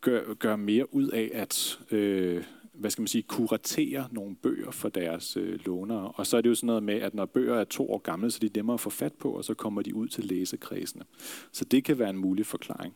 gør, 0.00 0.34
gør 0.34 0.56
mere 0.56 0.94
ud 0.94 1.08
af 1.08 1.30
at 1.34 1.78
øh, 1.90 2.44
hvad 2.82 2.90
skal 2.90 3.02
man 3.02 3.08
sige, 3.08 3.22
kuratere 3.22 4.08
nogle 4.10 4.36
bøger 4.36 4.70
for 4.70 4.88
deres 4.88 5.36
øh, 5.36 5.58
lånere. 5.66 6.12
Og 6.14 6.26
så 6.26 6.36
er 6.36 6.40
det 6.40 6.48
jo 6.48 6.54
sådan 6.54 6.66
noget 6.66 6.82
med, 6.82 6.94
at 6.94 7.14
når 7.14 7.26
bøger 7.26 7.54
er 7.54 7.64
to 7.64 7.90
år 7.90 7.98
gamle, 7.98 8.30
så 8.30 8.38
er 8.42 8.48
de 8.48 8.58
nemmere 8.58 8.74
at 8.74 8.80
få 8.80 8.90
fat 8.90 9.12
på, 9.12 9.30
og 9.30 9.44
så 9.44 9.54
kommer 9.54 9.82
de 9.82 9.94
ud 9.94 10.08
til 10.08 10.24
læsekredsene. 10.24 11.04
Så 11.52 11.64
det 11.64 11.84
kan 11.84 11.98
være 11.98 12.10
en 12.10 12.16
mulig 12.16 12.46
forklaring. 12.46 12.94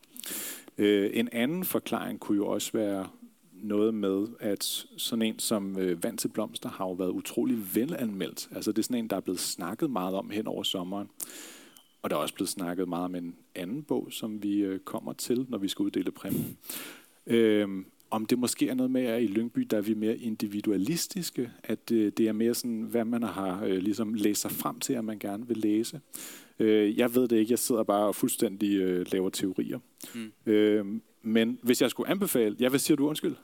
Øh, 0.79 1.11
en 1.15 1.29
anden 1.33 1.65
forklaring 1.65 2.21
kunne 2.21 2.37
jo 2.37 2.47
også 2.47 2.73
være 2.73 3.09
noget 3.53 3.95
med, 3.95 4.27
at 4.41 4.87
sådan 4.97 5.23
en 5.23 5.39
som 5.39 5.79
øh, 5.79 6.05
Vand 6.05 6.19
til 6.19 6.29
Blomster 6.29 6.69
har 6.69 6.85
jo 6.85 6.93
været 6.93 7.11
utrolig 7.11 7.75
velanmeldt. 7.75 8.49
Altså 8.55 8.73
det 8.73 8.79
er 8.79 8.83
sådan 8.83 8.99
en, 9.05 9.11
der 9.11 9.17
er 9.17 9.21
blevet 9.21 9.41
snakket 9.41 9.91
meget 9.91 10.15
om 10.15 10.31
hen 10.31 10.47
over 10.47 10.63
sommeren. 10.63 11.09
Og 12.03 12.11
der 12.11 12.17
er 12.17 12.21
også 12.21 12.35
blevet 12.35 12.49
snakket 12.49 12.89
meget 12.89 13.05
om 13.05 13.15
en 13.15 13.37
anden 13.55 13.83
bog, 13.83 14.09
som 14.11 14.43
vi 14.43 14.59
øh, 14.59 14.79
kommer 14.79 15.13
til, 15.13 15.47
når 15.49 15.59
vi 15.59 15.69
skal 15.69 15.83
uddele 15.83 16.11
præmien. 16.11 16.59
Øh, 17.27 17.69
om 18.11 18.27
det 18.27 18.39
måske 18.39 18.69
er 18.69 18.75
noget 18.75 18.91
med, 18.91 19.03
at 19.03 19.23
i 19.23 19.27
Lyngby, 19.27 19.61
der 19.61 19.77
er 19.77 19.81
vi 19.81 19.95
mere 19.95 20.17
individualistiske, 20.17 21.51
at 21.63 21.93
øh, 21.93 22.13
det 22.17 22.29
er 22.29 22.33
mere 22.33 22.55
sådan, 22.55 22.83
hvad 22.83 23.05
man 23.05 23.23
har 23.23 23.65
øh, 23.65 23.77
ligesom 23.77 24.15
læst 24.15 24.41
sig 24.41 24.51
frem 24.51 24.81
til, 24.81 24.93
at 24.93 25.05
man 25.05 25.19
gerne 25.19 25.49
vil 25.49 25.57
læse. 25.57 26.01
Øh, 26.59 26.99
jeg 26.99 27.15
ved 27.15 27.29
det 27.29 27.37
ikke, 27.37 27.53
jeg 27.53 27.59
sidder 27.59 27.83
bare 27.83 28.07
og 28.07 28.15
fuldstændig 28.15 28.77
øh, 28.77 29.07
laver 29.13 29.31
teorier. 29.31 29.79
Mm. 30.15 30.53
Øh, 30.53 30.87
men 31.23 31.59
hvis 31.63 31.83
jeg 31.83 31.91
skulle 31.91 32.11
anbefale, 32.11 32.57
ja, 32.61 32.69
hvad 32.69 32.79
siger 32.79 32.97
du, 32.97 33.09
undskyld? 33.09 33.35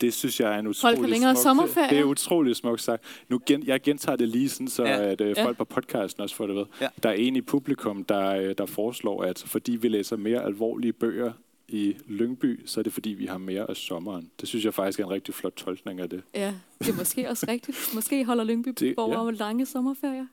Det 0.00 0.14
synes 0.14 0.40
jeg 0.40 0.54
er 0.54 0.58
en 0.58 0.66
utrolig 0.66 0.98
folk 0.98 1.10
længere 1.10 1.34
smuk, 1.34 1.42
sommerferie. 1.42 1.90
Det 1.90 1.98
er 1.98 2.04
utrolig 2.04 2.56
smukt 2.56 2.80
sagt. 2.82 3.02
Nu 3.28 3.40
gen, 3.46 3.66
jeg 3.66 3.82
gentager 3.82 4.16
det 4.16 4.28
lige 4.28 4.48
sådan, 4.48 4.68
så 4.68 4.84
Ja. 4.84 5.02
at 5.02 5.20
øh, 5.20 5.34
Ja. 5.36 5.44
folk 5.44 5.56
på 5.56 5.64
podcasten 5.64 6.22
også 6.22 6.34
får 6.36 6.46
det 6.46 6.56
ved. 6.56 6.64
Ja. 6.80 6.88
Der 7.02 7.08
er 7.08 7.12
en 7.14 7.36
i 7.36 7.40
publikum, 7.40 8.04
der, 8.04 8.28
øh, 8.36 8.54
der 8.58 8.66
foreslår, 8.66 9.22
at 9.22 9.44
fordi 9.46 9.72
vi 9.76 9.88
læser 9.88 10.16
mere 10.16 10.44
alvorlige 10.44 10.92
bøger 10.92 11.32
i 11.68 11.96
Lyngby, 12.08 12.60
så 12.66 12.80
er 12.80 12.82
det 12.82 12.92
fordi, 12.92 13.10
vi 13.10 13.26
har 13.26 13.38
mere 13.38 13.70
af 13.70 13.76
sommeren. 13.76 14.30
Det 14.40 14.48
synes 14.48 14.64
jeg 14.64 14.74
faktisk 14.74 15.00
er 15.00 15.04
en 15.04 15.10
rigtig 15.10 15.34
flot 15.34 15.52
tolkning 15.52 16.00
af 16.00 16.10
det. 16.10 16.22
Ja, 16.34 16.54
det 16.78 16.88
er 16.88 16.94
måske 16.96 17.30
også 17.30 17.46
rigtigt. 17.48 17.90
Måske 17.94 18.24
holder 18.24 18.44
Lyngby 18.44 18.68
Det- 18.78 18.96
borgere 18.96 19.20
ja. 19.24 19.30
ja. 19.30 19.36
lange 19.36 19.66
sommerferier. 19.66 20.26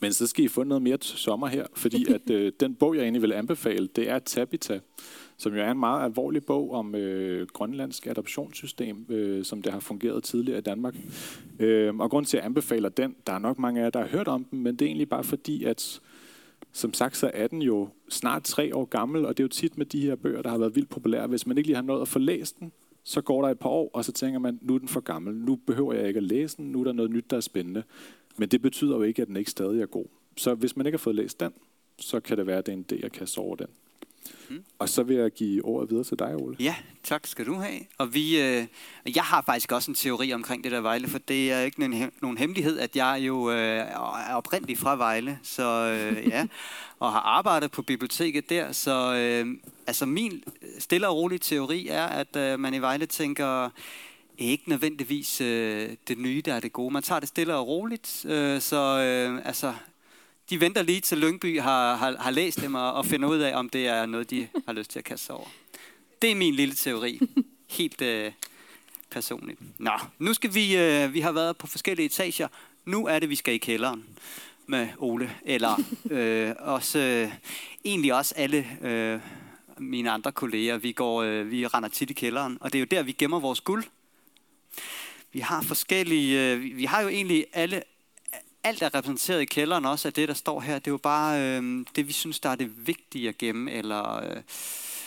Men 0.00 0.12
så 0.12 0.26
skal 0.26 0.44
I 0.44 0.48
få 0.48 0.62
noget 0.64 0.82
mere 0.82 0.96
til 0.96 1.18
sommer 1.18 1.46
her, 1.46 1.66
fordi 1.74 2.06
at 2.14 2.30
øh, 2.30 2.52
den 2.60 2.74
bog, 2.74 2.96
jeg 2.96 3.02
egentlig 3.02 3.22
vil 3.22 3.32
anbefale, 3.32 3.86
det 3.96 4.10
er 4.10 4.18
Tabita, 4.18 4.80
som 5.42 5.54
jo 5.54 5.60
er 5.60 5.70
en 5.70 5.78
meget 5.78 6.04
alvorlig 6.04 6.44
bog 6.44 6.72
om 6.72 6.94
øh, 6.94 7.46
grønlandsk 7.46 8.06
adoptionssystem, 8.06 9.06
øh, 9.08 9.44
som 9.44 9.62
det 9.62 9.72
har 9.72 9.80
fungeret 9.80 10.24
tidligere 10.24 10.58
i 10.58 10.62
Danmark. 10.62 10.96
Øh, 11.58 11.96
og 11.96 12.10
grund 12.10 12.26
til, 12.26 12.36
at 12.36 12.40
jeg 12.40 12.46
anbefaler 12.46 12.88
den, 12.88 13.16
der 13.26 13.32
er 13.32 13.38
nok 13.38 13.58
mange 13.58 13.80
af 13.80 13.84
jer, 13.84 13.90
der 13.90 14.00
har 14.00 14.08
hørt 14.08 14.28
om 14.28 14.44
den, 14.44 14.58
men 14.62 14.76
det 14.76 14.82
er 14.82 14.86
egentlig 14.86 15.08
bare 15.08 15.24
fordi, 15.24 15.64
at 15.64 16.00
som 16.72 16.94
sagt, 16.94 17.16
så 17.16 17.30
er 17.34 17.46
den 17.46 17.62
jo 17.62 17.88
snart 18.08 18.42
tre 18.44 18.76
år 18.76 18.84
gammel, 18.84 19.26
og 19.26 19.36
det 19.36 19.42
er 19.42 19.44
jo 19.44 19.48
tit 19.48 19.78
med 19.78 19.86
de 19.86 20.00
her 20.00 20.14
bøger, 20.14 20.42
der 20.42 20.50
har 20.50 20.58
været 20.58 20.76
vildt 20.76 20.88
populære. 20.88 21.26
Hvis 21.26 21.46
man 21.46 21.58
ikke 21.58 21.68
lige 21.68 21.76
har 21.76 21.82
nået 21.82 22.00
at 22.00 22.08
få 22.08 22.18
læst 22.18 22.60
den, 22.60 22.72
så 23.04 23.20
går 23.20 23.42
der 23.42 23.48
et 23.48 23.58
par 23.58 23.68
år, 23.68 23.90
og 23.94 24.04
så 24.04 24.12
tænker 24.12 24.38
man, 24.38 24.58
nu 24.62 24.74
er 24.74 24.78
den 24.78 24.88
for 24.88 25.00
gammel. 25.00 25.34
Nu 25.34 25.56
behøver 25.56 25.92
jeg 25.92 26.08
ikke 26.08 26.18
at 26.18 26.24
læse 26.24 26.56
den. 26.56 26.72
Nu 26.72 26.80
er 26.80 26.84
der 26.84 26.92
noget 26.92 27.10
nyt, 27.10 27.30
der 27.30 27.36
er 27.36 27.40
spændende. 27.40 27.82
Men 28.36 28.48
det 28.48 28.62
betyder 28.62 28.96
jo 28.96 29.02
ikke, 29.02 29.22
at 29.22 29.28
den 29.28 29.36
ikke 29.36 29.50
stadig 29.50 29.82
er 29.82 29.86
god. 29.86 30.06
Så 30.36 30.54
hvis 30.54 30.76
man 30.76 30.86
ikke 30.86 30.96
har 30.96 31.02
fået 31.02 31.16
læst 31.16 31.40
den, 31.40 31.52
så 31.98 32.20
kan 32.20 32.38
det 32.38 32.46
være, 32.46 32.58
at 32.58 32.66
det 32.66 32.72
er 32.72 32.76
en 32.76 32.84
idé 32.92 33.04
at 33.04 33.12
kaste 33.12 33.38
over 33.38 33.56
den. 33.56 33.66
Mm. 34.50 34.64
Og 34.78 34.88
så 34.88 35.02
vil 35.02 35.16
jeg 35.16 35.30
give 35.30 35.64
ordet 35.64 35.90
videre 35.90 36.04
til 36.04 36.18
dig, 36.18 36.36
Ole. 36.36 36.56
Ja, 36.60 36.74
tak 37.02 37.26
skal 37.26 37.46
du 37.46 37.54
have. 37.54 37.80
Og 37.98 38.14
vi, 38.14 38.40
øh, 38.40 38.66
jeg 39.14 39.22
har 39.22 39.42
faktisk 39.42 39.72
også 39.72 39.90
en 39.90 39.94
teori 39.94 40.32
omkring 40.32 40.64
det 40.64 40.72
der 40.72 40.80
Vejle, 40.80 41.08
for 41.08 41.18
det 41.18 41.52
er 41.52 41.60
ikke 41.60 41.84
en, 41.84 42.10
nogen 42.22 42.38
hemmelighed, 42.38 42.78
at 42.78 42.96
jeg 42.96 43.18
jo 43.26 43.50
øh, 43.50 43.78
er 43.78 44.34
oprindelig 44.34 44.78
fra 44.78 44.96
Vejle, 44.96 45.38
så 45.42 45.86
øh, 45.86 46.28
ja, 46.28 46.46
og 46.98 47.12
har 47.12 47.20
arbejdet 47.20 47.70
på 47.70 47.82
biblioteket 47.82 48.50
der, 48.50 48.72
så 48.72 49.14
øh, 49.14 49.46
altså 49.86 50.06
min 50.06 50.44
stille 50.78 51.08
og 51.08 51.16
rolige 51.16 51.38
teori 51.38 51.88
er, 51.88 52.06
at 52.06 52.36
øh, 52.36 52.60
man 52.60 52.74
i 52.74 52.78
Vejle 52.78 53.06
tænker, 53.06 53.70
ikke 54.38 54.68
nødvendigvis 54.68 55.40
øh, 55.40 55.90
det 56.08 56.18
nye, 56.18 56.42
der 56.44 56.54
er 56.54 56.60
det 56.60 56.72
gode. 56.72 56.92
Man 56.92 57.02
tager 57.02 57.20
det 57.20 57.28
stille 57.28 57.54
og 57.54 57.68
roligt, 57.68 58.24
øh, 58.28 58.60
så 58.60 59.00
øh, 59.00 59.46
altså, 59.46 59.74
de 60.52 60.60
venter 60.60 60.82
lige 60.82 61.00
til 61.00 61.18
Lyngby 61.18 61.60
har, 61.60 61.96
har, 61.96 62.16
har 62.20 62.30
læst 62.30 62.60
dem 62.60 62.74
og, 62.74 62.92
og 62.92 63.06
finder 63.06 63.28
ud 63.28 63.38
af, 63.38 63.56
om 63.56 63.68
det 63.68 63.86
er 63.86 64.06
noget, 64.06 64.30
de 64.30 64.48
har 64.66 64.72
lyst 64.72 64.90
til 64.90 64.98
at 64.98 65.04
kaste 65.04 65.26
sig 65.26 65.34
over. 65.34 65.46
Det 66.22 66.30
er 66.30 66.34
min 66.34 66.54
lille 66.54 66.74
teori. 66.74 67.20
Helt 67.70 68.02
øh, 68.02 68.32
personligt. 69.10 69.60
Nå, 69.78 69.90
nu 70.18 70.34
skal 70.34 70.54
vi, 70.54 70.76
øh, 70.76 71.14
vi 71.14 71.20
har 71.20 71.32
været 71.32 71.56
på 71.56 71.66
forskellige 71.66 72.06
etager. 72.06 72.48
Nu 72.84 73.06
er 73.06 73.18
det, 73.18 73.28
vi 73.28 73.34
skal 73.34 73.54
i 73.54 73.58
kælderen 73.58 74.04
med 74.66 74.88
Ole. 74.98 75.30
Eller 75.44 75.82
øh, 76.10 76.52
også, 76.58 76.98
øh, 76.98 77.32
egentlig 77.84 78.14
også 78.14 78.34
alle 78.36 78.66
øh, 78.82 79.20
mine 79.78 80.10
andre 80.10 80.32
kolleger. 80.32 80.76
Vi, 80.78 80.92
går, 80.92 81.22
øh, 81.22 81.50
vi 81.50 81.66
render 81.66 81.88
tit 81.88 82.10
i 82.10 82.14
kælderen, 82.14 82.58
og 82.60 82.72
det 82.72 82.78
er 82.78 82.80
jo 82.80 82.86
der, 82.90 83.02
vi 83.02 83.12
gemmer 83.12 83.40
vores 83.40 83.60
guld. 83.60 83.84
Vi 85.32 85.40
har 85.40 85.62
forskellige, 85.62 86.52
øh, 86.52 86.62
vi- 86.62 86.72
vi 86.72 86.84
har 86.84 87.00
jo 87.02 87.08
egentlig 87.08 87.46
alle, 87.52 87.82
alt 88.64 88.82
er 88.82 88.94
repræsenteret 88.94 89.42
i 89.42 89.44
kælderen 89.44 89.84
også 89.84 90.08
af 90.08 90.14
det, 90.14 90.28
der 90.28 90.34
står 90.34 90.60
her. 90.60 90.78
Det 90.78 90.86
er 90.86 90.90
jo 90.92 90.96
bare 90.96 91.40
øh, 91.40 91.86
det, 91.96 92.08
vi 92.08 92.12
synes, 92.12 92.40
der 92.40 92.48
er 92.48 92.54
det 92.54 92.86
vigtige 92.86 93.28
at 93.28 93.38
gemme, 93.38 93.72
eller 93.72 94.24
øh, 94.24 94.42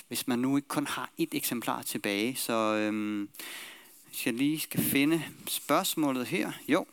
hvis 0.07 0.27
man 0.27 0.39
nu 0.39 0.55
ikke 0.55 0.67
kun 0.67 0.87
har 0.87 1.09
et 1.17 1.29
eksemplar 1.31 1.81
tilbage. 1.81 2.35
Så 2.35 2.53
øh, 2.53 3.27
hvis 4.07 4.25
jeg 4.25 4.33
lige 4.33 4.59
skal 4.59 4.83
finde 4.83 5.23
spørgsmålet 5.47 6.27
her. 6.27 6.51
Jo. 6.67 6.85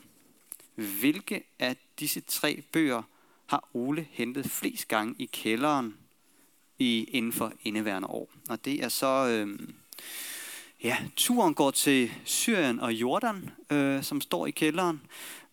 Hvilke 0.74 1.42
af 1.58 1.76
disse 2.00 2.20
tre 2.20 2.62
bøger 2.72 3.02
har 3.46 3.68
Ole 3.74 4.06
hentet 4.10 4.50
flest 4.50 4.88
gange 4.88 5.14
i 5.18 5.24
kælderen 5.32 5.96
i, 6.78 7.04
inden 7.04 7.32
for 7.32 7.52
indeværende 7.62 8.08
år? 8.08 8.28
Og 8.48 8.64
det 8.64 8.84
er 8.84 8.88
så... 8.88 9.28
Øh, 9.28 9.58
Ja, 10.84 10.96
turen 11.16 11.54
går 11.54 11.70
til 11.70 12.10
Syrien 12.24 12.80
og 12.80 12.92
Jordan, 12.92 13.50
øh, 13.70 14.02
som 14.02 14.20
står 14.20 14.46
i 14.46 14.50
kælderen. 14.50 15.00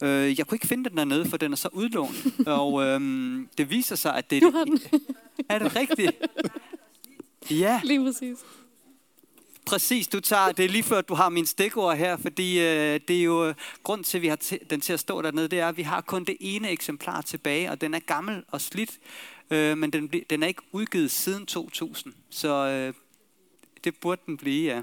Øh, 0.03 0.37
jeg 0.39 0.47
kunne 0.47 0.55
ikke 0.55 0.67
finde 0.67 0.89
den 0.89 0.97
dernede, 0.97 1.29
for 1.29 1.37
den 1.37 1.51
er 1.51 1.55
så 1.55 1.69
udlånt. 1.71 2.25
og 2.47 2.83
øh, 2.83 3.01
det 3.57 3.69
viser 3.69 3.95
sig, 3.95 4.15
at 4.15 4.29
det 4.29 4.41
den. 4.41 4.79
er 5.49 5.59
det 5.59 5.75
rigtigt. 5.75 6.11
Ja, 7.51 7.81
Lige 7.83 8.03
præcis. 8.03 8.37
præcis. 9.65 10.07
Du 10.07 10.19
tager, 10.19 10.51
det 10.51 10.65
er 10.65 10.69
lige 10.69 10.83
før, 10.83 11.01
du 11.01 11.13
har 11.13 11.29
mine 11.29 11.47
stikord 11.47 11.97
her, 11.97 12.17
fordi 12.17 12.59
øh, 12.59 12.99
det 13.07 13.19
er 13.19 13.23
jo 13.23 13.47
øh, 13.47 13.55
grund 13.83 14.03
til, 14.03 14.17
at 14.17 14.21
vi 14.21 14.27
har 14.27 14.35
til, 14.35 14.59
den 14.69 14.81
til 14.81 14.93
at 14.93 14.99
stå 14.99 15.21
dernede, 15.21 15.47
det 15.47 15.59
er, 15.59 15.67
at 15.67 15.77
vi 15.77 15.83
har 15.83 16.01
kun 16.01 16.23
det 16.23 16.37
ene 16.39 16.69
eksemplar 16.69 17.21
tilbage, 17.21 17.71
og 17.71 17.81
den 17.81 17.93
er 17.93 17.99
gammel 17.99 18.43
og 18.47 18.61
slidt, 18.61 18.99
øh, 19.49 19.77
men 19.77 19.93
den, 19.93 20.11
den 20.29 20.43
er 20.43 20.47
ikke 20.47 20.61
udgivet 20.71 21.11
siden 21.11 21.45
2000. 21.45 22.13
Så 22.29 22.67
øh, 22.67 22.93
det 23.83 23.95
burde 23.95 24.21
den 24.25 24.37
blive, 24.37 24.73
ja. 24.73 24.81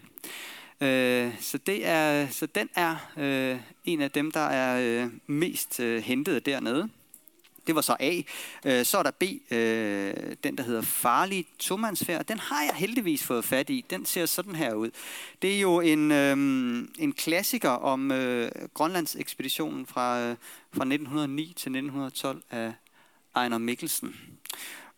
Øh, 0.80 1.32
så, 1.40 1.58
det 1.58 1.86
er, 1.86 2.28
så 2.28 2.46
den 2.46 2.68
er 2.74 2.96
øh, 3.16 3.58
en 3.84 4.00
af 4.00 4.10
dem, 4.10 4.30
der 4.30 4.40
er 4.40 5.04
øh, 5.04 5.10
mest 5.26 5.80
øh, 5.80 6.02
hentet 6.02 6.46
dernede. 6.46 6.88
Det 7.66 7.74
var 7.74 7.80
så 7.80 7.96
A. 8.00 8.20
Øh, 8.64 8.84
så 8.84 8.98
er 8.98 9.02
der 9.02 9.10
B, 9.10 9.22
øh, 9.52 10.36
den 10.44 10.58
der 10.58 10.62
hedder 10.62 10.82
Farlig 10.82 11.46
Tomandsfærd. 11.58 12.24
Den 12.24 12.38
har 12.38 12.62
jeg 12.62 12.74
heldigvis 12.74 13.24
fået 13.24 13.44
fat 13.44 13.70
i. 13.70 13.84
Den 13.90 14.06
ser 14.06 14.26
sådan 14.26 14.54
her 14.54 14.74
ud. 14.74 14.90
Det 15.42 15.56
er 15.56 15.60
jo 15.60 15.80
en, 15.80 16.12
øh, 16.12 16.36
en 16.98 17.12
klassiker 17.12 17.70
om 17.70 18.12
øh, 18.12 18.50
Grønlands 18.74 19.16
ekspeditionen 19.16 19.86
fra, 19.86 20.20
øh, 20.20 20.36
fra 20.72 20.84
1909 20.84 21.44
til 21.44 21.52
1912 21.52 22.42
af 22.50 22.72
Ejner 23.36 23.58
Mikkelsen. 23.58 24.16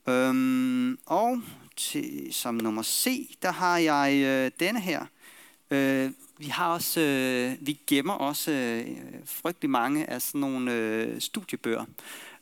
Øhm, 0.09 0.99
og 1.07 1.43
til, 1.79 2.29
som 2.31 2.55
nummer 2.55 2.83
C, 2.83 3.31
der 3.43 3.53
har 3.53 3.79
jeg 3.79 4.15
øh, 4.25 4.51
denne 4.61 4.81
her. 4.81 5.07
Øh, 5.71 6.11
vi 6.39 6.47
har 6.47 6.73
også, 6.73 7.01
øh, 7.01 7.67
vi 7.67 7.81
gemmer 7.87 8.13
også 8.15 8.51
øh, 8.51 8.87
frygtelig 9.25 9.71
mange 9.71 10.11
af 10.11 10.23
sådan 10.23 10.41
nogle 10.41 10.73
øh, 10.73 11.21
studiebøger. 11.21 11.85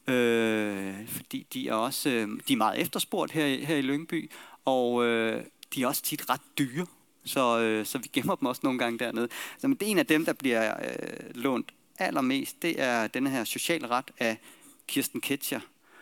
Øh, 0.09 1.09
fordi 1.09 1.47
de 1.53 1.69
er 1.69 1.75
også 1.75 2.11
øh, 2.11 2.29
de 2.49 2.53
er 2.53 2.57
meget 2.57 2.81
efterspurgt 2.81 3.33
her, 3.33 3.47
i- 3.47 3.65
her 3.65 3.77
i 3.77 3.83
Lyngby, 3.83 4.31
og 4.65 5.05
øh, 5.05 5.45
de 5.75 5.83
er 5.83 5.87
også 5.87 6.03
tit 6.03 6.31
ret 6.31 6.41
dyre. 6.59 6.87
Så, 7.25 7.61
øh, 7.61 7.87
så 7.87 7.99
vi 7.99 8.09
gemmer 8.13 8.35
dem 8.35 8.47
også 8.47 8.61
nogle 8.65 8.79
gange 8.79 8.99
dernede. 8.99 9.29
Så 9.59 9.69
men 9.69 9.77
det 9.77 9.87
er 9.87 9.91
en 9.91 9.99
af 9.99 10.07
dem, 10.07 10.25
der 10.25 10.33
bliver 10.33 10.75
øh, 10.85 11.35
lånt 11.35 11.73
allermest. 11.99 12.63
Det 12.63 12.81
er 12.83 13.07
denne 13.07 13.31
her 13.31 13.45
socialret 13.45 14.11
af 14.19 14.39
Kirsten 14.87 15.21
Ketcher. 15.21 15.61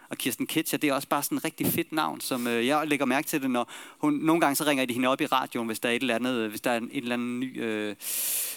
Og 0.09 0.19
Kirsten 0.19 0.47
Ketcher, 0.47 0.79
det 0.79 0.91
er 0.91 0.95
også 0.95 1.09
bare 1.09 1.23
sådan 1.23 1.39
et 1.39 1.45
rigtig 1.45 1.67
fedt 1.67 1.93
navn, 1.93 2.21
som 2.21 2.47
øh, 2.47 2.67
jeg 2.67 2.87
lægger 2.87 3.07
mærke 3.07 3.27
til 3.27 3.43
det, 3.43 3.51
når 3.51 3.71
hun, 3.99 4.13
nogle 4.13 4.41
gange 4.41 4.57
så 4.57 4.65
ringer 4.65 4.85
de 4.85 4.95
hende 4.95 5.09
op 5.09 5.21
i 5.21 5.27
radioen, 5.27 5.67
hvis 5.67 5.81
der 5.81 5.89
er 5.89 5.93
et 5.93 6.01
eller 6.01 6.15
andet, 6.15 6.35
øh, 6.35 6.51
hvis 6.51 6.61
der 6.61 6.71
er 6.71 6.77
en, 6.77 6.91
et 6.93 7.03
eller 7.03 7.15
andet 7.15 7.29
ny 7.29 7.63
øh, 7.63 7.97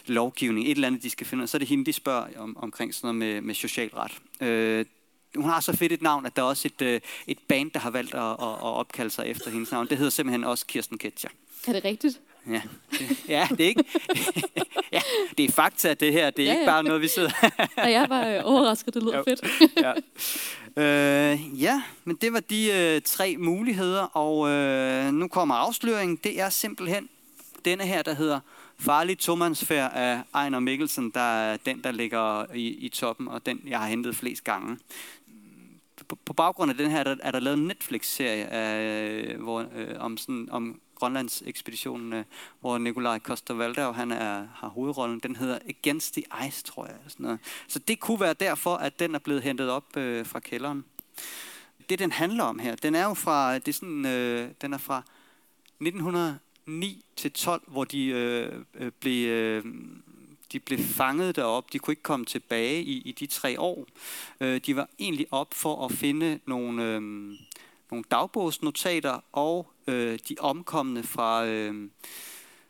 lovgivning, 0.06 0.66
et 0.68 0.72
eller 0.72 0.88
andet, 0.88 1.04
de 1.04 1.10
skal 1.10 1.28
finde, 1.28 1.42
ud 1.42 1.48
så 1.48 1.58
er 1.58 1.60
det 1.60 1.68
hende, 1.68 1.86
de 1.86 1.94
spørger 1.94 2.28
om, 2.38 2.58
omkring 2.58 2.94
sådan 2.94 3.16
noget 3.16 3.34
med, 3.36 3.42
med 3.42 3.56
socialret. 3.56 4.12
Øh, 4.42 4.86
hun 5.36 5.50
har 5.50 5.60
så 5.60 5.76
fedt 5.76 5.92
et 5.92 6.02
navn, 6.02 6.26
at 6.26 6.36
der 6.36 6.42
er 6.42 6.46
også 6.46 6.68
et, 6.68 6.82
øh, 6.82 7.02
et 7.28 7.40
band, 7.48 7.72
der 7.72 7.80
har 7.80 7.90
valgt 7.90 8.14
at, 8.14 8.22
at, 8.22 8.38
at 8.40 8.74
opkalde 8.82 9.10
sig 9.10 9.28
efter 9.28 9.52
hendes 9.52 9.72
navn. 9.72 9.88
Det 9.88 9.98
hedder 9.98 10.12
simpelthen 10.12 10.44
også 10.44 10.66
Kirsten 10.66 10.98
Ketcher. 10.98 11.30
Er 11.68 11.74
det 11.74 11.86
rigtigt? 11.86 12.22
Ja, 12.50 12.62
det, 12.92 13.24
ja, 13.28 13.48
det 13.52 13.60
er 13.62 13.68
ikke... 13.68 13.84
ja, 14.94 15.02
det 15.38 15.46
er 15.46 15.52
fakta, 15.52 15.94
det 15.94 16.14
her. 16.14 16.30
Det 16.30 16.40
er 16.40 16.46
Ja, 16.48 16.52
ikke 16.52 16.62
ja. 16.64 16.70
bare 16.72 16.84
noget, 16.84 17.02
vi 17.02 17.08
sidder... 17.08 17.30
Og 17.84 17.92
jeg 17.92 18.06
var 18.10 18.28
øh, 18.28 18.42
overrasket, 18.44 18.94
det 18.94 19.04
lyder 19.04 19.18
Jo. 19.18 19.24
fedt. 19.28 19.42
ja. 19.78 19.94
Øh, 20.78 21.62
ja, 21.62 21.82
men 22.04 22.16
det 22.16 22.34
var 22.34 22.40
de 22.40 22.72
øh, 22.74 23.02
tre 23.02 23.38
muligheder, 23.38 24.02
og 24.02 24.50
øh, 24.50 25.14
nu 25.14 25.28
kommer 25.28 25.56
afsløringen. 25.56 26.20
Det 26.24 26.42
er 26.42 26.50
simpelthen 26.50 27.10
denne 27.66 27.84
her, 27.84 28.02
der 28.02 28.14
hedder 28.14 28.40
Farlig 28.80 29.18
Tomandsfærd 29.20 29.92
af 29.96 30.22
Ejner 30.34 30.60
Mikkelsen, 30.60 31.12
der 31.12 31.20
er 31.22 31.58
den, 31.58 31.82
der 31.84 31.92
ligger 31.92 32.46
i, 32.56 32.68
i 32.68 32.90
toppen, 32.90 33.28
og 33.28 33.46
den, 33.46 33.62
jeg 33.68 33.80
har 33.80 33.88
hentet 33.88 34.16
flest 34.16 34.44
gange. 34.44 34.78
på, 36.08 36.18
på 36.26 36.34
baggrund 36.34 36.72
af 36.72 36.78
den 36.78 36.92
her, 36.92 37.04
der, 37.04 37.16
er 37.24 37.32
der 37.32 37.40
lavet 37.40 37.58
en 37.58 37.68
Netflix-serie 37.68 38.46
af, 38.48 39.36
hvor, 39.36 39.60
øh, 39.76 39.88
om, 40.00 40.18
sådan, 40.18 40.48
om 40.52 40.80
Grønlands 40.98 41.44
ekspeditionen, 41.46 42.14
øh, 42.14 42.24
hvor 42.60 42.78
Nikolaj 42.78 43.20
Koster 43.20 43.92
han 43.92 44.12
er, 44.12 44.48
har 44.56 44.68
hovedrollen. 44.68 45.20
Den 45.20 45.36
hedder 45.36 45.60
Against 45.70 46.14
the 46.14 46.24
Ice, 46.48 46.64
tror 46.64 46.86
jeg. 46.86 46.96
Sådan 47.08 47.24
noget. 47.24 47.40
Så 47.68 47.80
det 47.80 48.00
kunne 48.00 48.20
være 48.20 48.34
derfor, 48.34 48.76
at 48.76 49.00
den 49.00 49.16
er 49.16 49.20
blevet 49.20 49.44
hentet 49.44 49.70
op 49.70 49.98
øh, 49.98 50.26
fra 50.26 50.40
kælderen. 50.40 50.86
Det, 51.90 52.00
den 52.00 52.12
handler 52.12 52.44
om 52.44 52.60
her, 52.60 52.76
den 52.76 52.96
er 52.96 53.04
jo 53.04 53.14
fra, 53.14 53.56
øh, 53.56 53.60
det 53.60 53.68
er 53.68 53.74
sådan, 53.74 54.06
øh, 54.06 54.50
den 54.62 54.74
er 54.74 54.78
fra 54.78 55.04
1909 55.80 57.06
til 57.16 57.32
12, 57.32 57.62
hvor 57.68 57.84
de 57.84 58.06
øh, 58.06 58.64
øh, 58.74 58.92
blev... 59.00 59.28
Øh, 59.28 59.66
de 60.52 60.60
blev 60.60 60.80
fanget 60.80 61.36
derop. 61.36 61.74
De 61.74 61.80
kunne 61.80 61.92
ikke 61.92 62.04
komme 62.04 62.26
tilbage 62.26 62.84
i, 62.84 63.02
i 63.02 63.12
de 63.12 63.26
tre 63.26 63.60
år. 63.60 63.86
Øh, 64.42 64.62
de 64.66 64.76
var 64.76 64.90
egentlig 65.00 65.28
op 65.32 65.54
for 65.54 65.86
at 65.86 65.92
finde 65.92 66.40
nogle, 66.46 66.84
øh, 66.84 67.02
nogle 67.92 68.04
dagbogsnotater 68.12 69.20
og 69.32 69.72
øh, 69.88 70.20
de 70.30 70.36
omkomne 70.40 71.04
fra, 71.04 71.46
øh, 71.46 71.90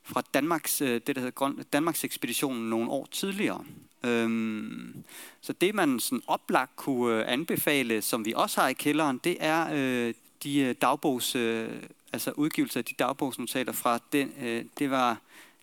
fra 0.03 0.24
Danmarks, 0.34 0.82
øh, 0.82 1.01
det, 1.07 1.15
der 1.15 1.22
hedder 1.22 1.63
Danmarks 1.74 2.03
ekspeditionen 2.03 2.70
nogle 2.70 2.89
år 2.89 3.07
tidligere. 3.11 3.63
Øhm, 4.03 5.03
så 5.41 5.53
det 5.53 5.76
man 5.76 5.99
sådan 5.99 6.22
oplagt 6.28 6.76
kunne 6.76 7.15
øh, 7.15 7.34
anbefale, 7.34 8.01
som 8.01 8.26
vi 8.26 8.34
også 8.36 8.61
har 8.61 8.68
i 8.68 8.74
kælderen, 8.74 9.20
det 9.24 9.38
er 9.39 9.68
øh, 9.74 10.13
de 10.43 10.59
øh, 10.59 10.76
dagbogs, 10.82 11.36
øh, 11.36 11.70
altså 12.13 12.32
udgivelser 12.32 12.80
af 12.80 12.86
de 12.86 12.93
dagbogsnotater 12.99 13.72
fra 13.72 13.99
den, 14.11 14.34
øh, 14.41 14.65
det 14.80 14.91
var 14.91 15.18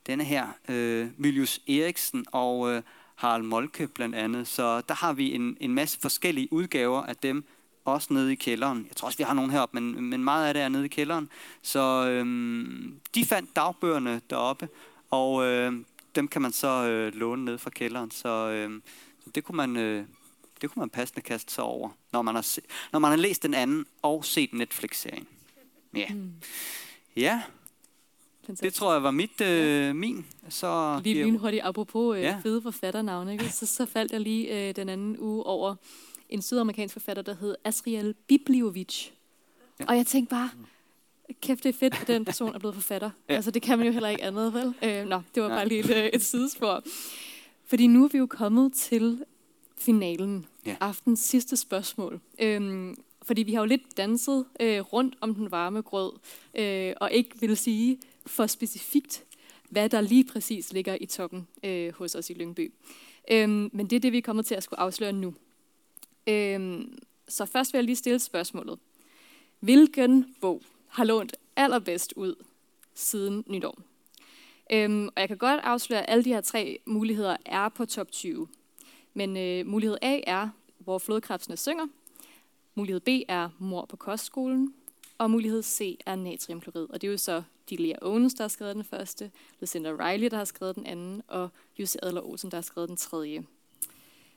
denne 0.07 0.25
her, 0.25 0.49
øh, 0.69 1.09
Miljus 1.17 1.61
Eriksen 1.69 2.25
og 2.33 2.73
øh, 2.73 2.83
Harald 3.15 3.43
Molke 3.43 3.87
blandt 3.87 4.15
andet. 4.15 4.49
Så 4.49 4.81
der 4.81 4.95
har 4.95 5.13
vi 5.13 5.35
en, 5.35 5.57
en 5.61 5.75
masse 5.75 5.99
forskellige 6.01 6.53
udgaver 6.53 7.03
af 7.03 7.17
dem, 7.17 7.45
også 7.85 8.13
nede 8.13 8.33
i 8.33 8.35
kælderen. 8.35 8.87
Jeg 8.89 8.97
tror 8.97 9.07
også, 9.07 9.19
vi 9.19 9.25
har 9.25 9.35
nogen 9.35 9.51
heroppe, 9.51 9.81
men, 9.81 10.05
men 10.05 10.25
meget 10.25 10.49
af 10.49 10.55
det 10.55 10.63
er 10.63 10.69
nede 10.69 10.85
i 10.85 10.89
kælderen. 10.89 11.29
Så 11.63 12.09
øhm, 12.09 13.01
de 13.15 13.25
fandt 13.25 13.57
dagbøgerne 13.57 14.21
deroppe, 14.31 14.69
og 15.11 15.45
øh, 15.45 15.73
dem 16.15 16.29
kan 16.29 16.43
man 16.43 16.53
så 16.53 16.69
øh, 16.69 17.15
låne 17.15 17.45
ned 17.45 17.59
fra 17.59 17.71
kælderen. 17.71 18.11
Så, 18.11 18.29
øh, 18.29 18.81
så 19.25 19.31
det 19.35 19.45
kunne 19.45 19.57
man... 19.57 19.77
Øh, 19.77 20.05
det 20.63 20.71
kunne 20.71 20.81
man 20.81 20.91
passende 20.91 21.21
kaste 21.21 21.53
sig 21.53 21.65
over, 21.65 21.91
når 22.13 22.23
man 22.23 22.35
har, 22.35 22.43
se, 22.43 22.61
når 22.93 22.99
man 22.99 23.11
har 23.11 23.17
læst 23.17 23.43
den 23.43 23.55
anden 23.55 23.87
og 24.03 24.25
set 24.25 24.53
Netflix-serien. 24.53 25.27
Ja. 25.95 26.09
Mm. 26.09 26.33
Ja. 27.17 27.43
Fantastisk. 28.47 28.63
Det 28.63 28.75
tror 28.75 28.93
jeg 28.93 29.03
var 29.03 29.11
mit, 29.11 29.41
øh, 29.41 29.95
min. 29.97 30.27
Så 30.49 31.01
lige 31.05 31.25
lynhurtigt, 31.25 31.63
apropos 31.65 32.17
øh, 32.17 32.23
ja. 32.23 32.41
fede 32.43 32.63
forfatternavne, 32.63 33.33
ikke? 33.33 33.49
Så, 33.59 33.67
så 33.67 33.87
faldt 33.87 34.13
jeg 34.13 34.21
lige 34.21 34.69
øh, 34.69 34.77
den 34.77 34.89
anden 34.89 35.19
uge 35.19 35.47
over 35.47 35.75
en 36.29 36.43
sydamerikansk 36.43 36.93
forfatter, 36.93 37.23
der 37.23 37.35
hed 37.35 37.55
Asriel 37.65 38.15
Bibliovic. 38.27 39.09
Ja. 39.81 39.85
Og 39.89 39.97
jeg 39.97 40.07
tænkte 40.07 40.31
bare, 40.31 40.51
kæft 41.41 41.63
det 41.63 41.69
er 41.69 41.79
fedt, 41.79 42.01
at 42.01 42.07
den 42.07 42.25
person 42.25 42.55
er 42.55 42.59
blevet 42.59 42.75
forfatter. 42.75 43.11
Ja. 43.29 43.35
Altså 43.35 43.51
det 43.51 43.63
kan 43.63 43.79
man 43.79 43.87
jo 43.87 43.93
heller 43.93 44.09
ikke 44.09 44.25
andet, 44.25 44.55
vel? 44.55 44.75
Øh, 44.83 45.07
nå, 45.07 45.21
det 45.35 45.43
var 45.43 45.49
bare 45.49 45.69
lige 45.69 45.81
et, 45.81 45.91
øh, 45.91 46.11
et 46.13 46.23
sidespor. 46.23 46.83
Fordi 47.67 47.87
nu 47.87 48.05
er 48.05 48.09
vi 48.09 48.19
jo 48.19 48.27
kommet 48.27 48.73
til 48.73 49.25
finalen. 49.77 50.47
Ja. 50.67 50.77
Aftens 50.81 51.21
sidste 51.21 51.57
spørgsmål. 51.57 52.21
Øhm, 52.39 52.97
fordi 53.23 53.43
vi 53.43 53.55
har 53.55 53.61
jo 53.61 53.67
lidt 53.67 53.97
danset 53.97 54.45
øh, 54.61 54.81
rundt 54.81 55.17
om 55.21 55.35
den 55.35 55.51
varme 55.51 55.83
grød, 55.83 56.13
øh, 56.55 56.93
og 57.01 57.13
ikke 57.13 57.41
vil 57.41 57.57
sige 57.57 57.99
for 58.27 58.47
specifikt, 58.47 59.25
hvad 59.71 59.89
der 59.89 60.01
lige 60.01 60.25
præcis 60.25 60.73
ligger 60.73 60.97
i 61.01 61.07
toppen 61.07 61.47
øh, 61.65 61.93
hos 61.95 62.15
os 62.15 62.31
i 62.31 62.35
Lyngby. 62.35 62.73
Øhm, 63.31 63.71
men 63.73 63.87
det 63.87 63.97
er 63.97 64.01
det, 64.01 64.13
vi 64.13 64.21
kommer 64.21 64.43
til 64.43 64.55
at 64.55 64.63
skulle 64.63 64.81
afsløre 64.81 65.13
nu. 65.13 65.35
Øhm, 66.27 66.99
så 67.29 67.47
først 67.47 67.73
vil 67.73 67.79
jeg 67.79 67.85
lige 67.85 67.97
stille 67.97 68.19
spørgsmålet. 68.19 68.79
Hvilken 69.61 70.35
bog 70.41 70.63
har 70.89 71.05
lånt 71.05 71.37
allerbedst 71.57 72.13
ud 72.17 72.35
siden 72.95 73.45
nytår? 73.47 73.79
Øhm, 74.73 75.07
og 75.07 75.21
jeg 75.21 75.29
kan 75.29 75.39
godt 75.39 75.61
afsløre, 75.61 76.01
at 76.01 76.13
alle 76.13 76.25
de 76.25 76.33
her 76.33 76.41
tre 76.41 76.79
muligheder 76.87 77.37
er 77.47 77.69
på 77.69 77.87
top 77.87 78.13
20. 78.13 78.49
Men 79.15 79.37
øh, 79.37 79.67
mulighed 79.67 79.99
A 80.03 80.21
er, 80.27 80.49
hvor 80.79 80.99
flodkrebsene 80.99 81.57
synger. 81.57 81.87
Mulighed 82.75 83.01
B 83.01 83.09
er 83.29 83.49
mor 83.59 83.85
på 83.85 83.97
kostskolen. 83.97 84.75
Og 85.19 85.31
mulighed 85.31 85.63
C 85.63 85.99
er 86.07 86.17
natriumklorid. 86.17 86.87
Og 86.91 87.01
det 87.01 87.07
er 87.07 87.11
jo 87.11 87.19
så 87.19 87.43
Delia 87.71 87.97
Owens, 88.03 88.35
der 88.35 88.45
har 88.45 88.49
skrevet 88.49 88.75
den 88.75 88.85
første, 88.85 89.31
Lucinda 89.61 89.91
Riley, 89.91 90.31
der 90.31 90.37
har 90.37 90.45
skrevet 90.45 90.77
den 90.77 90.87
anden, 90.87 91.23
og 91.29 91.49
Jussi 91.79 91.99
Adler 92.03 92.21
Olsen, 92.21 92.51
der 92.51 92.57
har 92.57 92.63
skrevet 92.63 92.89
den 92.89 92.97
tredje. 92.97 93.45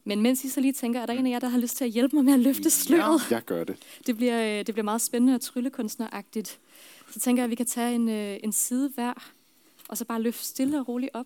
Men 0.08 0.22
mens 0.22 0.43
I 0.43 0.49
så 0.49 0.62
lige 0.62 0.74
tænker, 0.74 1.01
er 1.01 1.05
der 1.05 1.14
en 1.14 1.26
af 1.26 1.32
jer, 1.32 1.39
der 1.39 1.47
har 1.47 1.60
lyst 1.60 1.78
til 1.78 1.86
at 1.86 1.91
hjælpe 1.91 2.16
mig 2.16 2.26
med 2.26 2.34
at 2.34 2.39
løfte 2.39 2.70
sløret? 2.70 3.22
Ja, 3.32 3.36
jeg 3.36 3.45
gør 3.45 3.64
det. 3.64 3.76
Det 4.08 4.18
bliver, 4.18 4.43
øh, 4.43 4.66
det 4.66 4.76
bliver 4.76 4.84
meget 4.84 5.01
spændende 5.01 5.36
og 5.36 5.41
tryllekunstneragtigt. 5.41 6.60
Så 7.12 7.20
tænker 7.20 7.41
jeg, 7.41 7.45
at 7.45 7.49
vi 7.49 7.55
kan 7.55 7.66
tage 7.66 7.95
en, 7.95 8.10
øh, 8.10 8.38
en 8.43 8.51
side 8.51 8.91
hver, 8.95 9.32
og 9.88 9.97
så 9.97 10.05
bare 10.05 10.22
løfte 10.22 10.45
stille 10.45 10.80
og 10.80 10.88
roligt 10.88 11.12
op. 11.14 11.26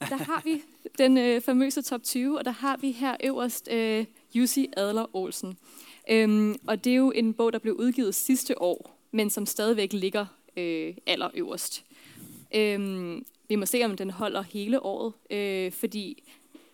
Der 0.00 0.16
har 0.16 0.42
vi 0.44 0.62
den 1.02 1.18
øh, 1.18 1.40
famøse 1.40 1.82
top 1.82 2.02
20, 2.02 2.38
og 2.38 2.44
der 2.44 2.50
har 2.50 2.76
vi 2.76 2.90
her 2.90 3.16
øverst 3.24 3.68
øh, 3.72 4.04
Jussi 4.34 4.68
Adler 4.76 5.16
Olsen. 5.16 5.58
Øhm, 6.10 6.56
og 6.66 6.84
det 6.84 6.90
er 6.90 6.96
jo 6.96 7.10
en 7.10 7.34
bog, 7.34 7.52
der 7.52 7.58
blev 7.58 7.74
udgivet 7.74 8.14
sidste 8.14 8.62
år, 8.62 8.98
men 9.10 9.30
som 9.30 9.46
stadigvæk 9.46 9.92
ligger 9.92 10.26
øh, 10.56 10.94
allerøverst. 11.06 11.84
Øhm, 12.54 13.24
vi 13.48 13.56
må 13.56 13.66
se, 13.66 13.84
om 13.84 13.96
den 13.96 14.10
holder 14.10 14.42
hele 14.42 14.82
året, 14.82 15.12
øh, 15.30 15.72
fordi 15.72 16.22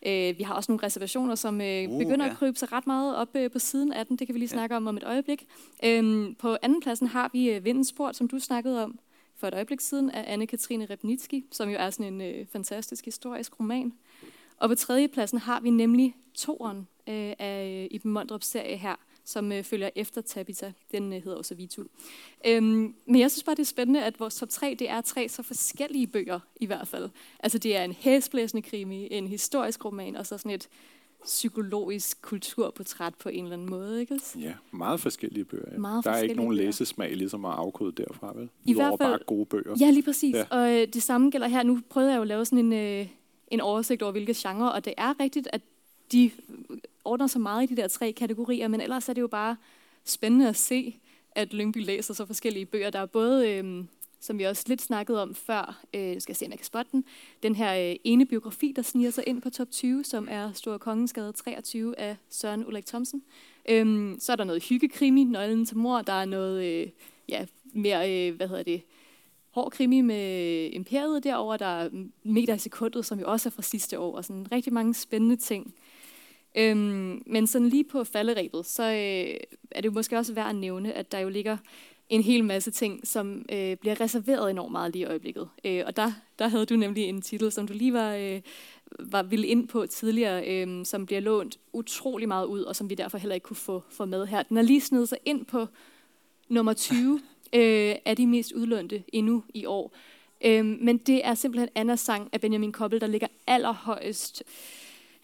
Øh, 0.07 0.39
vi 0.39 0.43
har 0.43 0.55
også 0.55 0.73
nogle 0.73 0.87
reservationer, 0.87 1.35
som 1.35 1.61
øh, 1.61 1.91
uh, 1.91 1.99
begynder 1.99 2.25
ja. 2.25 2.31
at 2.31 2.37
krybe 2.37 2.59
sig 2.59 2.73
ret 2.73 2.87
meget 2.87 3.17
op 3.17 3.29
øh, 3.35 3.51
på 3.51 3.59
siden 3.59 3.93
af 3.93 4.07
den. 4.07 4.17
Det 4.17 4.27
kan 4.27 4.35
vi 4.35 4.39
lige 4.39 4.49
snakke 4.49 4.75
ja. 4.75 4.77
om 4.77 4.87
om 4.87 4.97
et 4.97 5.05
øjeblik. 5.05 5.47
Øhm, 5.85 6.35
på 6.35 6.57
anden 6.63 6.81
pladsen 6.81 7.07
har 7.07 7.31
vi 7.33 7.51
øh, 7.51 7.65
Vindens 7.65 7.93
Port, 7.93 8.17
som 8.17 8.29
du 8.29 8.39
snakkede 8.39 8.85
om 8.85 8.99
for 9.37 9.47
et 9.47 9.55
øjeblik 9.55 9.81
siden, 9.81 10.11
af 10.11 10.37
Anne-Katrine 10.37 10.91
Repnitski, 10.91 11.45
som 11.53 11.69
jo 11.69 11.77
er 11.79 11.91
sådan 11.91 12.13
en 12.13 12.21
øh, 12.21 12.47
fantastisk 12.53 13.05
historisk 13.05 13.61
roman. 13.61 13.93
Og 14.57 14.69
på 14.69 14.75
tredje 14.75 15.09
pladsen 15.09 15.39
har 15.39 15.61
vi 15.61 15.71
nemlig 15.71 16.17
toeren 16.35 16.89
øh, 17.07 17.33
af 17.39 17.89
Iben 17.91 18.13
Mondrups 18.13 18.47
serie 18.47 18.77
her, 18.77 18.97
som 19.25 19.53
øh, 19.53 19.65
følger 19.65 19.91
efter 19.97 20.21
Tabitha. 20.21 20.71
Den 20.93 21.13
øh, 21.13 21.23
hedder 21.23 21.39
også 21.39 21.55
Vitu. 21.55 21.85
Øhm, 22.47 22.95
men 23.07 23.21
jeg 23.21 23.31
synes 23.31 23.45
bare, 23.45 23.55
det 23.55 23.63
er 23.63 23.67
spændende, 23.67 24.05
at 24.05 24.21
vores 24.21 24.37
top 24.37 24.49
3, 24.49 24.77
det 24.79 24.91
er 24.91 25.01
tre 25.01 25.29
så 25.29 25.43
forskellige 25.43 26.07
bøger 26.07 26.41
i 26.57 26.67
hvert 26.67 26.89
fald. 26.89 27.11
Altså 27.41 27.59
det 27.59 27.77
er 27.77 27.85
en 27.85 27.93
hæsblæsende 27.93 28.63
krimi, 28.63 29.09
en 29.11 29.29
historisk 29.29 29.85
roman, 29.85 30.17
og 30.17 30.27
så 30.27 30.39
sådan 30.39 30.51
et 30.51 30.69
psykologisk 31.25 32.23
kulturportræt 32.23 33.15
på 33.15 33.29
en 33.29 33.45
eller 33.45 33.57
anden 33.57 33.71
måde, 33.71 34.01
ikke? 34.01 34.21
Ja, 34.39 34.53
meget 34.71 35.01
forskellige 35.01 35.45
bøger. 35.45 35.73
Ja. 35.73 35.79
Meget 35.79 36.05
der 36.05 36.11
er 36.11 36.23
ikke 36.23 36.35
nogen 36.35 36.55
læsesmag 36.55 37.17
ligesom 37.17 37.45
at 37.45 37.53
afkode 37.53 37.93
derfra, 37.93 38.33
vel? 38.39 38.49
I 38.65 38.75
hvert 38.75 38.95
fald, 39.01 39.11
bare 39.11 39.19
gode 39.27 39.47
bøger. 39.47 39.77
Ja, 39.81 39.91
lige 39.91 40.03
præcis. 40.03 40.35
Ja. 40.35 40.45
Og 40.51 40.73
øh, 40.73 40.89
det 40.89 41.03
samme 41.03 41.31
gælder 41.31 41.49
her. 41.49 41.63
Nu 41.63 41.81
prøvede 41.91 42.11
jeg 42.11 42.17
jo 42.17 42.23
at 42.23 42.29
lave 42.29 42.45
sådan 42.45 42.59
en, 42.59 42.73
øh, 42.73 43.07
en 43.49 43.61
oversigt 43.61 44.03
over, 44.03 44.13
hvilke 44.13 44.35
genrer, 44.37 44.69
og 44.69 44.85
det 44.85 44.95
er 44.97 45.21
rigtigt, 45.21 45.49
at 45.53 45.61
de 46.13 46.31
ordner 47.05 47.27
så 47.27 47.39
meget 47.39 47.71
i 47.71 47.75
de 47.75 47.83
der 47.83 47.89
tre 47.89 48.13
kategorier, 48.13 48.69
men 48.69 48.81
ellers 48.81 49.09
er 49.09 49.13
det 49.13 49.21
jo 49.21 49.27
bare 49.27 49.57
spændende 50.05 50.49
at 50.49 50.57
se, 50.57 51.01
at 51.33 51.53
Lyngby 51.55 51.85
læser 51.85 52.15
så 52.15 52.27
forskellige 52.27 52.67
bøger. 52.67 52.91
Der 52.91 52.99
er 52.99 53.07
både, 53.07 53.51
øh, 53.51 53.85
som 54.21 54.39
vi 54.39 54.45
også 54.45 54.65
lidt 54.67 54.83
snakkede 54.83 55.23
om 55.23 55.35
før, 55.35 55.81
øh, 55.95 56.21
skal 56.21 56.33
jeg 56.33 56.37
se, 56.37 56.45
om 56.45 56.51
jeg 56.51 56.59
kan 56.59 56.67
spotte 56.67 56.93
den, 56.93 57.05
den 57.43 57.55
her 57.55 57.91
øh, 57.91 57.97
ene 58.05 58.27
biografi, 58.27 58.73
der 58.77 58.83
sniger 58.83 59.11
sig 59.11 59.25
ind 59.27 59.43
på 59.43 59.51
top 59.51 59.71
20, 59.71 60.05
som 60.05 60.29
er 60.31 60.53
Store 60.53 60.79
Kongensgade 60.79 61.33
23 61.33 61.99
af 61.99 62.17
Søren 62.31 62.67
Ulrik 62.67 62.87
Thomsen. 62.87 63.23
Øh, 63.69 64.15
så 64.19 64.33
er 64.33 64.37
der 64.37 64.45
noget 64.45 64.65
hyggekrimi, 64.65 65.25
Nøglen 65.25 65.67
til 65.67 65.77
mor, 65.77 66.03
der 66.03 66.13
er 66.13 66.25
noget 66.25 66.65
øh, 66.65 66.89
ja, 67.29 67.47
mere, 67.73 68.29
øh, 68.29 68.37
hvad 68.37 68.49
hedder 68.49 68.63
det, 68.63 68.83
hård 69.51 69.71
krimi 69.71 70.01
med 70.01 70.71
Imperiet 70.73 71.25
derover 71.25 71.57
der 71.57 71.67
er 71.67 71.89
Meter 72.23 72.55
i 72.55 72.59
sekundet, 72.59 73.07
som 73.07 73.21
jo 73.21 73.31
også 73.31 73.49
er 73.49 73.51
fra 73.51 73.63
sidste 73.63 73.99
år, 73.99 74.17
og 74.17 74.25
sådan 74.25 74.53
rigtig 74.53 74.73
mange 74.73 74.95
spændende 74.95 75.37
ting. 75.37 75.75
Øhm, 76.55 77.23
men 77.27 77.47
sådan 77.47 77.69
lige 77.69 77.85
på 77.85 78.05
falderæbet, 78.05 78.67
så 78.67 78.83
øh, 78.83 79.37
er 79.71 79.81
det 79.81 79.85
jo 79.85 79.93
måske 79.93 80.19
også 80.19 80.35
værd 80.35 80.49
at 80.49 80.57
nævne, 80.57 80.93
at 80.93 81.13
der 81.13 81.19
jo 81.19 81.29
ligger 81.29 81.57
en 82.09 82.23
hel 82.23 82.45
masse 82.45 82.71
ting, 82.71 83.07
som 83.07 83.45
øh, 83.53 83.77
bliver 83.77 84.01
reserveret 84.01 84.51
enormt 84.51 84.73
meget 84.73 84.93
lige 84.93 85.03
i 85.03 85.07
øjeblikket. 85.07 85.49
Øh, 85.65 85.83
og 85.87 85.97
der, 85.97 86.13
der 86.39 86.49
havde 86.49 86.67
du 86.67 86.77
nemlig 86.77 87.05
en 87.05 87.23
titel, 87.23 87.53
som 87.53 87.67
du 87.67 87.73
lige 87.73 87.93
var, 87.93 88.15
øh, 88.15 88.41
var 88.99 89.23
ville 89.23 89.47
ind 89.47 89.69
på 89.69 89.87
tidligere, 89.87 90.49
øh, 90.49 90.87
som 90.87 91.07
bliver 91.07 91.21
lånt 91.21 91.59
utrolig 91.73 92.29
meget 92.29 92.47
ud, 92.47 92.61
og 92.63 92.77
som 92.77 92.91
vi 92.91 92.95
derfor 92.95 93.19
heller 93.19 93.35
ikke 93.35 93.45
kunne 93.45 93.57
få, 93.57 93.83
få 93.91 94.05
med 94.05 94.27
her. 94.27 94.43
Den 94.43 94.57
er 94.57 94.63
lige 94.63 94.81
snedet 94.81 95.09
sig 95.09 95.19
ind 95.25 95.45
på 95.45 95.67
nummer 96.49 96.73
20 96.73 97.21
øh, 97.55 97.95
af 98.05 98.17
de 98.17 98.27
mest 98.27 98.53
udlånte 98.53 99.03
endnu 99.13 99.45
i 99.55 99.67
år. 99.67 99.93
Øh, 100.45 100.65
men 100.65 100.99
det 100.99 101.27
er 101.27 101.35
simpelthen 101.35 101.69
Annas 101.75 102.01
sang 102.01 102.29
af 102.33 102.41
Benjamin 102.41 102.73
Koppel, 102.73 103.01
der 103.01 103.07
ligger 103.07 103.29
allerhøjst 103.47 104.43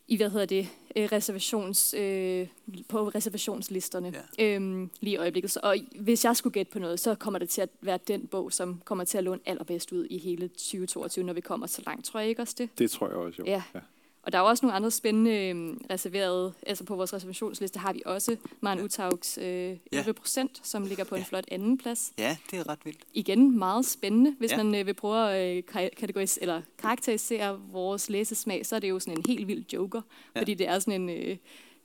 i, 0.09 0.17
hvad 0.17 0.31
hedder 0.31 0.47
det, 0.47 0.69
øh, 0.97 1.09
reservations, 1.13 1.95
øh, 1.95 2.49
på 2.89 3.09
reservationslisterne 3.09 4.15
ja. 4.39 4.55
øhm, 4.55 4.91
lige 5.01 5.15
i 5.15 5.17
øjeblikket. 5.17 5.51
Så, 5.51 5.61
og 5.63 5.77
hvis 6.01 6.25
jeg 6.25 6.37
skulle 6.37 6.53
gætte 6.53 6.73
på 6.73 6.79
noget, 6.79 7.01
så 7.01 7.15
kommer 7.15 7.39
det 7.39 7.49
til 7.49 7.61
at 7.61 7.69
være 7.81 7.99
den 8.09 8.27
bog, 8.27 8.53
som 8.53 8.81
kommer 8.85 9.05
til 9.05 9.19
at 9.19 9.25
låne 9.25 9.41
allerbedst 9.47 9.93
ud 9.93 10.07
i 10.11 10.19
hele 10.19 10.49
2022, 10.49 11.25
når 11.25 11.33
vi 11.33 11.41
kommer 11.41 11.67
så 11.67 11.83
langt. 11.87 12.05
Tror 12.05 12.21
jeg 12.21 12.29
ikke 12.29 12.43
også 12.43 12.55
det? 12.59 12.69
Det 12.79 12.91
tror 12.91 13.09
jeg 13.09 13.17
også, 13.17 13.43
jo. 13.43 13.45
Ja. 13.47 13.63
ja. 13.75 13.81
Og 14.27 14.33
der 14.33 14.39
er 14.39 14.43
også 14.43 14.67
nogle 14.67 14.77
andre 14.77 14.91
spændende 14.91 15.31
øh, 15.31 15.77
reserverede, 15.91 16.53
altså 16.67 16.85
på 16.85 16.97
vores 16.97 17.13
reservationsliste 17.15 17.79
har 17.79 17.93
vi 17.93 18.03
også 18.07 18.37
Maren 18.61 18.81
Utaugs 18.85 19.39
øh, 19.39 19.77
11 19.93 20.13
procent, 20.15 20.61
som 20.63 20.85
ligger 20.87 21.05
på 21.05 21.15
en 21.15 21.25
flot 21.25 21.45
anden 21.51 21.79
plads. 21.79 22.13
Ja, 22.19 22.37
det 22.51 22.59
er 22.59 22.69
ret 22.69 22.79
vildt. 22.85 23.01
Igen 23.15 23.59
meget 23.59 23.87
spændende. 23.87 24.35
Hvis 24.39 24.51
Ja. 24.51 24.57
ja. 24.57 24.63
man 24.63 24.75
øh, 24.81 24.87
vil 24.87 24.95
prøve 24.95 25.31
at 25.31 25.57
øh, 25.57 25.63
ka- 25.71 25.95
kategoris- 26.05 26.39
eller 26.41 26.63
karakterisere 26.79 27.61
vores 27.73 28.11
læsesmag, 28.11 28.67
så 28.67 28.77
er 28.77 28.81
det 28.81 28.89
jo 28.91 28.99
sådan 28.99 29.19
en 29.19 29.25
helt 29.29 29.49
vild 29.49 29.65
joker, 29.73 30.01
Ja. 30.05 30.31
ja. 30.35 30.41
fordi 30.41 30.55
det 30.55 30.69
er 30.69 30.79
sådan 30.79 31.01
en, 31.09 31.11
øh, 31.11 31.37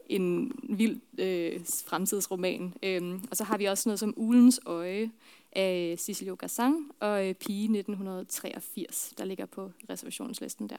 en 0.09 0.51
vild 0.69 0.99
øh, 1.17 1.59
fremtidsroman. 1.85 2.73
Øhm, 2.83 3.23
og 3.31 3.37
så 3.37 3.43
har 3.43 3.57
vi 3.57 3.65
også 3.65 3.89
noget 3.89 3.99
som 3.99 4.13
Ulens 4.17 4.59
Øje 4.65 5.11
af 5.51 5.95
Cicilio 5.99 6.35
Gassan 6.39 6.85
og 6.99 7.27
øh, 7.27 7.33
Pige 7.33 7.63
1983, 7.63 9.13
der 9.17 9.25
ligger 9.25 9.45
på 9.45 9.71
reservationslisten 9.89 10.69
der. 10.69 10.75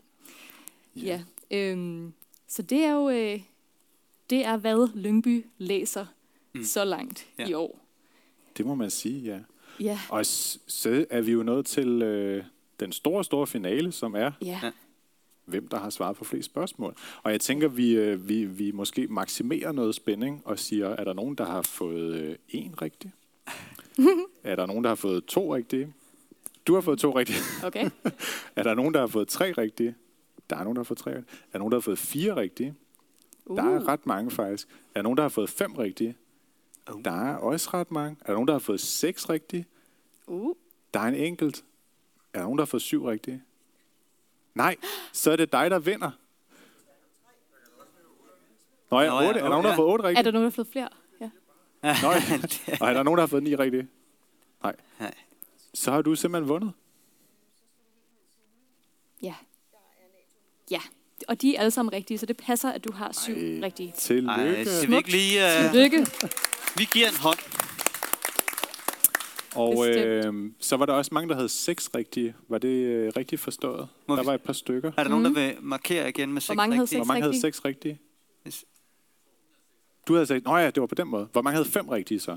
Ja. 0.97 1.23
ja 1.51 1.71
øhm, 1.71 2.13
så 2.49 2.63
det 2.63 2.79
er 2.85 2.93
jo 2.93 3.09
øh, 3.09 3.41
det 4.31 4.45
er 4.45 4.57
hvad 4.57 4.89
Lyngby 4.95 5.47
læser 5.59 6.07
Mm. 6.55 6.65
så 6.65 6.85
langt 6.85 7.27
Ja. 7.39 7.47
i 7.49 7.53
år. 7.55 7.79
Det 8.57 8.67
må 8.67 8.75
man 8.75 8.91
sige, 8.91 9.21
ja. 9.21 9.39
Ja, 9.81 9.99
Og 10.09 10.27
så 10.27 11.07
er 11.11 11.21
vi 11.21 11.33
jo 11.33 11.43
nået 11.43 11.67
til 11.67 12.03
øh, 12.03 12.45
den 12.81 12.93
store, 12.93 13.25
store 13.25 13.47
finale, 13.47 13.93
som 13.93 14.15
er, 14.15 14.31
ja. 14.43 14.61
Ja. 14.63 14.71
hvem 15.45 15.69
der 15.69 15.79
har 15.79 15.91
svaret 15.91 16.17
på 16.17 16.25
flest 16.25 16.47
spørgsmål. 16.47 16.95
Og 17.23 17.33
jeg 17.33 17.41
tænker, 17.41 17.69
vi, 17.69 17.91
øh, 17.93 18.29
vi, 18.29 18.45
vi 18.45 18.71
måske 18.71 19.07
maksimerer 19.07 19.73
noget 19.73 19.95
spænding 19.95 20.43
og 20.45 20.59
siger, 20.59 20.89
er 20.89 21.05
der 21.05 21.13
nogen, 21.13 21.35
der 21.35 21.45
har 21.45 21.63
fået 21.63 22.15
øh, 22.15 22.37
en 22.49 22.83
rigtig? 22.83 23.13
er 24.43 24.57
der 24.57 24.67
nogen, 24.67 24.85
der 24.85 24.91
har 24.91 24.95
fået 24.95 25.25
to 25.25 25.55
rigtige? 25.55 25.93
Du 26.67 26.75
har 26.75 26.81
fået 26.81 26.99
to 26.99 27.19
rigtige. 27.19 27.39
Okay. 27.65 27.91
Er 28.57 28.63
der 28.63 28.75
nogen, 28.75 28.95
der 28.95 29.01
har 29.01 29.07
fået 29.07 29.29
tre 29.29 29.53
rigtige? 29.53 29.95
Der 30.53 30.59
er 30.59 30.65
nogen, 30.65 30.77
der 30.77 30.81
har 30.81 30.85
fået 30.85 30.99
tre 30.99 31.11
rigtige. 31.17 31.37
Er 31.47 31.53
der 31.53 31.59
nogen, 31.59 31.73
der 31.73 31.77
har 31.77 31.83
fået 31.83 31.99
fire 31.99 32.37
rigtige? 32.37 32.75
Uh. 33.47 33.57
Der 33.57 33.63
er 33.63 33.89
ret 33.89 34.07
mange 34.07 34.31
faktisk. 34.31 34.69
Er 34.95 35.03
nogen, 35.03 35.17
der 35.17 35.23
har 35.23 35.29
fået 35.29 35.51
fem 35.51 35.75
rigtige? 35.75 36.17
Uh. 36.93 37.05
Der 37.05 37.11
er 37.11 37.37
også 37.37 37.71
ret 37.75 37.91
mange. 37.91 38.17
Er 38.21 38.27
der 38.27 38.33
nogen, 38.33 38.49
der 38.49 38.55
har 38.55 38.59
fået 38.59 38.81
seks 38.81 39.31
rigtige? 39.31 39.67
Uh. 40.27 40.57
Der 40.95 41.01
er 41.01 41.05
en 41.05 41.15
enkelt. 41.15 41.65
Er 42.33 42.39
der 42.39 42.45
nogen, 42.45 42.59
der 42.59 42.65
har 42.65 42.67
fået 42.67 42.83
syv 42.83 43.05
rigtige? 43.05 43.43
Nej, 44.55 44.77
så 45.13 45.31
er 45.31 45.37
det 45.37 45.53
dig, 45.53 45.71
der 45.71 45.79
vinder. 45.79 46.11
Nå 48.91 49.01
ja, 49.01 49.09
Nå 49.11 49.21
ja, 49.21 49.29
otte. 49.29 49.41
Er 49.41 49.43
der 49.43 49.51
nogen, 49.51 49.65
der 49.65 49.71
har 49.71 49.77
fået 49.77 49.89
otte 49.89 50.03
Er 50.05 50.09
rigtige? 50.09 50.25
der 50.25 50.31
nogen, 50.31 50.45
der 50.45 50.51
har 50.51 50.55
fået 50.55 50.69
flere? 50.69 50.89
Ja. 51.21 51.31
Nå 52.03 52.11
ja. 52.11 52.77
Og 52.81 52.89
er 52.89 52.93
der 52.93 53.03
nogen, 53.03 53.19
der 53.19 53.23
har 53.23 53.27
fået 53.27 53.43
ni 53.43 53.55
rigtige? 53.55 53.89
Nej. 54.63 54.77
Nej. 55.01 55.15
Så 55.75 55.93
har 55.93 56.03
du 56.03 56.15
simpelthen 56.15 56.49
vundet. 56.49 56.73
Ja. 59.23 59.35
Ja. 60.73 60.81
Og 61.29 61.43
de 61.43 61.57
er 61.57 61.61
alle 61.61 61.71
sammen 61.71 61.93
rigtige, 61.93 62.19
så 62.19 62.27
det 62.27 62.37
passer, 62.37 62.71
at 62.71 62.85
du 62.85 62.93
har 62.93 63.13
syv 63.13 63.33
Ej. 63.35 63.61
rigtige. 63.63 63.93
Tillykke. 63.99 64.31
Ej, 64.31 64.65
skal 64.65 64.91
vi 64.91 64.97
ikke 64.97 65.11
lige... 65.11 65.41
Uh, 65.69 65.75
Lykke. 65.75 66.07
vi 66.77 66.85
giver 66.93 67.09
en 67.09 67.15
hånd. 67.21 67.39
Og 69.55 69.89
øh, 69.89 70.51
så 70.59 70.77
var 70.77 70.87
der 70.87 70.93
også 70.93 71.11
mange, 71.15 71.29
der 71.29 71.35
havde 71.35 71.49
seks 71.49 71.91
rigtige. 71.97 72.35
Var 72.49 72.59
det 72.59 72.69
øh, 72.69 73.13
rigtigt 73.17 73.41
forstået? 73.41 73.89
Må 74.09 74.17
der 74.17 74.23
vi- 74.23 74.27
var 74.27 74.35
et 74.35 74.41
par 74.41 74.53
stykker. 74.53 74.93
Er 74.97 75.03
der 75.03 75.11
nogen, 75.11 75.25
der 75.25 75.31
vil 75.31 75.55
markere 75.61 76.09
igen 76.09 76.33
med 76.33 76.41
seks 76.41 76.57
mange 76.57 76.75
havde 76.75 76.83
rigtige? 76.83 76.99
Hvor 76.99 77.05
mange 77.07 77.23
havde 77.23 77.41
seks 77.41 77.65
rigtige? 77.65 77.99
Yes. 78.47 78.65
Du 80.09 80.13
havde 80.15 80.27
sagt, 80.27 80.45
nå 80.45 80.57
ja, 80.57 80.67
det 80.71 80.81
var 80.81 80.87
på 80.87 80.95
den 80.95 81.09
måde. 81.09 81.29
Hvor 81.33 81.43
mange 81.43 81.57
havde 81.57 81.69
fem 81.69 81.89
rigtige 81.89 82.21
så? 82.21 82.37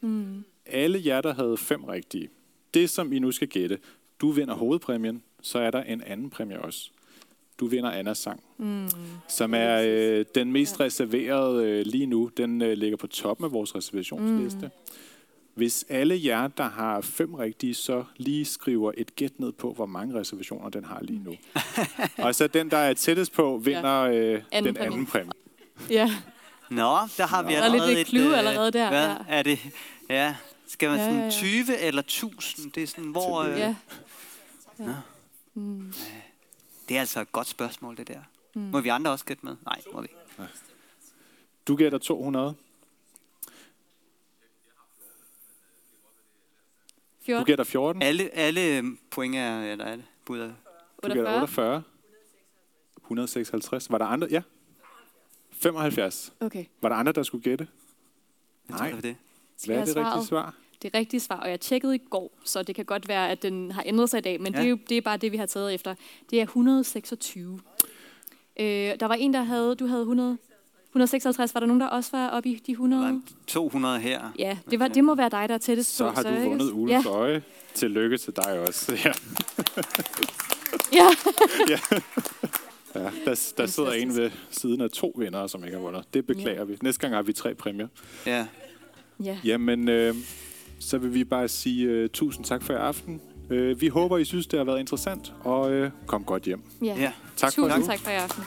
Mm. 0.00 0.44
Alle 0.66 1.02
jer, 1.04 1.20
der 1.20 1.34
havde 1.34 1.56
fem 1.56 1.84
rigtige. 1.84 2.28
Det, 2.74 2.90
som 2.90 3.12
I 3.12 3.18
nu 3.18 3.32
skal 3.32 3.48
gætte. 3.48 3.78
Du 4.20 4.30
vinder 4.30 4.54
hovedpræmien, 4.54 5.22
så 5.42 5.58
er 5.58 5.70
der 5.70 5.82
en 5.82 6.02
anden 6.02 6.30
præmie 6.30 6.60
også. 6.60 6.90
Du 7.60 7.66
vinder 7.66 7.90
Annas 7.90 8.18
sang, 8.18 8.40
Mm. 8.58 8.88
som 9.28 9.54
er 9.54 9.82
øh, 9.86 10.24
den 10.34 10.52
mest 10.52 10.80
reserverede 10.80 11.64
øh, 11.70 11.86
lige 11.86 12.06
nu. 12.06 12.30
Den 12.36 12.62
øh, 12.62 12.72
ligger 12.72 12.96
på 12.96 13.06
toppen 13.06 13.44
af 13.44 13.52
vores 13.52 13.74
reservationsliste. 13.74 14.60
Mm. 14.66 14.92
Hvis 15.54 15.84
alle 15.88 16.20
jer, 16.24 16.48
der 16.48 16.68
har 16.68 17.00
fem 17.00 17.34
rigtige, 17.34 17.74
så 17.74 18.04
lige 18.16 18.44
skriver 18.44 18.92
et 18.96 19.16
gæt 19.16 19.40
ned 19.40 19.52
på, 19.52 19.72
hvor 19.72 19.86
mange 19.86 20.14
reservationer 20.20 20.68
den 20.68 20.84
har 20.84 20.98
lige 21.02 21.20
nu. 21.24 21.34
Og 22.18 22.34
så 22.34 22.46
den, 22.46 22.70
der 22.70 22.76
er 22.76 22.94
tættest 22.94 23.32
på, 23.32 23.60
vinder 23.64 24.00
øh, 24.00 24.42
Anden 24.52 24.64
den 24.64 24.74
præmie. 24.74 24.80
anden 24.92 25.06
præmie. 25.06 25.32
Ja. 25.90 26.10
Nå, 26.70 26.96
der 27.16 27.26
har 27.26 27.42
vi 27.42 27.52
Der 27.52 27.58
er 27.58 27.68
lidt 27.68 27.82
allerede 27.82 28.00
et 28.00 28.06
clue 28.08 28.26
øh, 28.32 28.38
allerede 28.38 28.70
der, 28.72 28.88
Hvad 28.88 29.06
ja. 29.06 29.14
er 29.28 29.42
det? 29.42 29.58
Ja, 30.10 30.34
skal 30.66 30.88
man 30.88 30.98
Ja, 30.98 31.04
sådan 31.04 31.18
ja, 31.18 31.24
ja. 31.24 31.30
20 31.30 31.78
eller 31.80 32.02
1000? 32.02 32.72
Det 32.72 32.82
er 32.82 32.86
sådan, 32.86 33.04
hvor... 33.10 33.42
Øh, 33.42 33.58
Ja. 33.58 33.74
Nå. 34.78 34.84
ja. 34.84 34.94
Mm. 35.54 35.92
Det 36.88 36.96
er 36.96 37.00
altså 37.00 37.20
et 37.20 37.32
godt 37.32 37.46
spørgsmål, 37.46 37.96
det 37.96 38.08
der. 38.08 38.20
Mm. 38.54 38.60
Må 38.60 38.80
vi 38.80 38.88
andre 38.88 39.10
også 39.10 39.24
gætte 39.24 39.46
med? 39.46 39.56
Nej, 39.64 39.82
må 39.92 40.00
vi 40.00 40.06
ikke. 40.06 40.52
Du 41.68 41.76
gætter 41.76 41.98
200. 41.98 42.54
14. 47.20 47.40
Du 47.40 47.46
gætter 47.46 47.64
14. 47.64 48.02
Alle, 48.02 48.34
alle 48.34 48.78
øh, 48.78 48.84
point 49.10 49.36
er... 49.36 49.62
Eller 49.62 49.84
alle 49.84 50.04
bud 50.24 50.40
er... 50.40 50.52
Du 51.02 51.08
gætter 51.08 51.34
48. 51.34 51.42
48. 51.42 51.82
156. 53.04 53.90
Var 53.90 53.98
der 53.98 54.04
andre? 54.04 54.28
Ja. 54.30 54.42
75. 55.52 56.32
Okay. 56.40 56.64
Var 56.82 56.88
der 56.88 56.96
andre, 56.96 57.12
der 57.12 57.22
skulle 57.22 57.44
gætte? 57.44 57.68
Nej. 58.68 58.90
er 58.90 59.00
det. 59.00 59.16
Hvad 59.66 59.76
er 59.76 59.84
det 59.84 59.96
rigtige 59.96 60.26
svar? 60.26 60.54
Det 60.82 60.94
rigtige 60.94 61.20
svar, 61.20 61.36
og 61.36 61.50
jeg 61.50 61.60
tjekkede 61.60 61.94
i 61.94 62.00
går, 62.10 62.32
så 62.44 62.62
det 62.62 62.74
kan 62.74 62.84
godt 62.84 63.08
være, 63.08 63.30
at 63.30 63.42
den 63.42 63.70
har 63.72 63.82
ændret 63.86 64.10
sig 64.10 64.18
i 64.18 64.20
dag, 64.20 64.40
men 64.40 64.52
Ja. 64.52 64.58
ja. 64.58 64.62
det, 64.62 64.66
er 64.66 64.70
jo, 64.70 64.78
det 64.88 64.96
er 64.96 65.00
bare 65.00 65.16
det, 65.16 65.32
vi 65.32 65.36
har 65.36 65.46
taget 65.46 65.74
efter. 65.74 65.94
Det 66.30 66.38
er 66.38 66.42
126. 66.42 67.60
Øh, 68.60 68.66
der 69.00 69.06
var 69.06 69.14
en, 69.14 69.34
der 69.34 69.42
havde, 69.42 69.74
du 69.74 69.86
havde 69.86 70.00
100, 70.00 70.38
156. 70.90 71.54
Var 71.54 71.60
der 71.60 71.66
nogen, 71.66 71.80
der 71.80 71.86
også 71.86 72.10
var 72.12 72.28
oppe 72.28 72.48
i 72.48 72.54
de 72.54 72.60
Der 72.66 72.72
100? 72.72 73.02
var 73.02 73.20
200 73.46 74.00
her. 74.00 74.32
Ja, 74.38 74.58
det, 74.70 74.78
var, 74.80 74.88
det 74.88 75.04
må 75.04 75.14
være 75.14 75.28
dig, 75.28 75.48
der 75.48 75.54
er 75.54 75.58
tættest 75.58 75.96
Så 75.96 76.08
på. 76.08 76.14
har 76.14 76.22
du 76.22 76.28
ikke? 76.28 76.42
vundet 76.44 76.70
Ules 76.72 77.04
ja. 77.04 77.10
øje. 77.10 77.42
Tillykke 77.74 78.18
til 78.18 78.36
dig 78.36 78.60
også. 78.60 78.92
Ja. 79.04 79.12
ja. 80.92 81.08
Ja, 82.94 83.10
der, 83.24 83.52
der 83.56 83.66
sidder 83.66 83.92
en 83.92 84.16
ved 84.16 84.30
siden 84.50 84.80
af 84.80 84.90
to 84.90 85.14
vinder, 85.18 85.46
som 85.46 85.64
ikke 85.64 85.76
har 85.76 85.82
vundet. 85.82 86.04
Det 86.14 86.26
beklager 86.26 86.64
vi. 86.64 86.78
Næste 86.82 87.00
gang 87.00 87.14
har 87.14 87.22
vi 87.22 87.32
tre 87.32 87.54
præmier. 87.54 87.88
Ja. 88.26 88.46
ja. 89.24 89.38
Jamen, 89.44 89.88
øh, 89.88 90.14
så 90.80 90.98
vil 90.98 91.14
vi 91.14 91.24
bare 91.24 91.48
sige 91.48 92.02
uh, 92.04 92.08
tusind 92.10 92.44
tak 92.44 92.62
for 92.62 92.72
i 92.72 92.76
aften. 92.76 93.20
Uh, 93.50 93.80
vi 93.80 93.88
håber, 93.88 94.18
I 94.18 94.24
synes, 94.24 94.46
det 94.46 94.58
har 94.58 94.64
været 94.64 94.80
interessant, 94.80 95.32
og 95.40 95.72
uh, 95.72 95.88
kom 96.06 96.24
godt 96.24 96.42
hjem. 96.42 96.62
ja. 96.84 96.94
ja. 96.98 97.12
Tak 97.36 97.54
for 97.54 97.62
Tusind 97.62 97.80
nu. 97.82 97.86
tak 97.86 97.98
for 97.98 98.10
i 98.10 98.14
aften. 98.14 98.44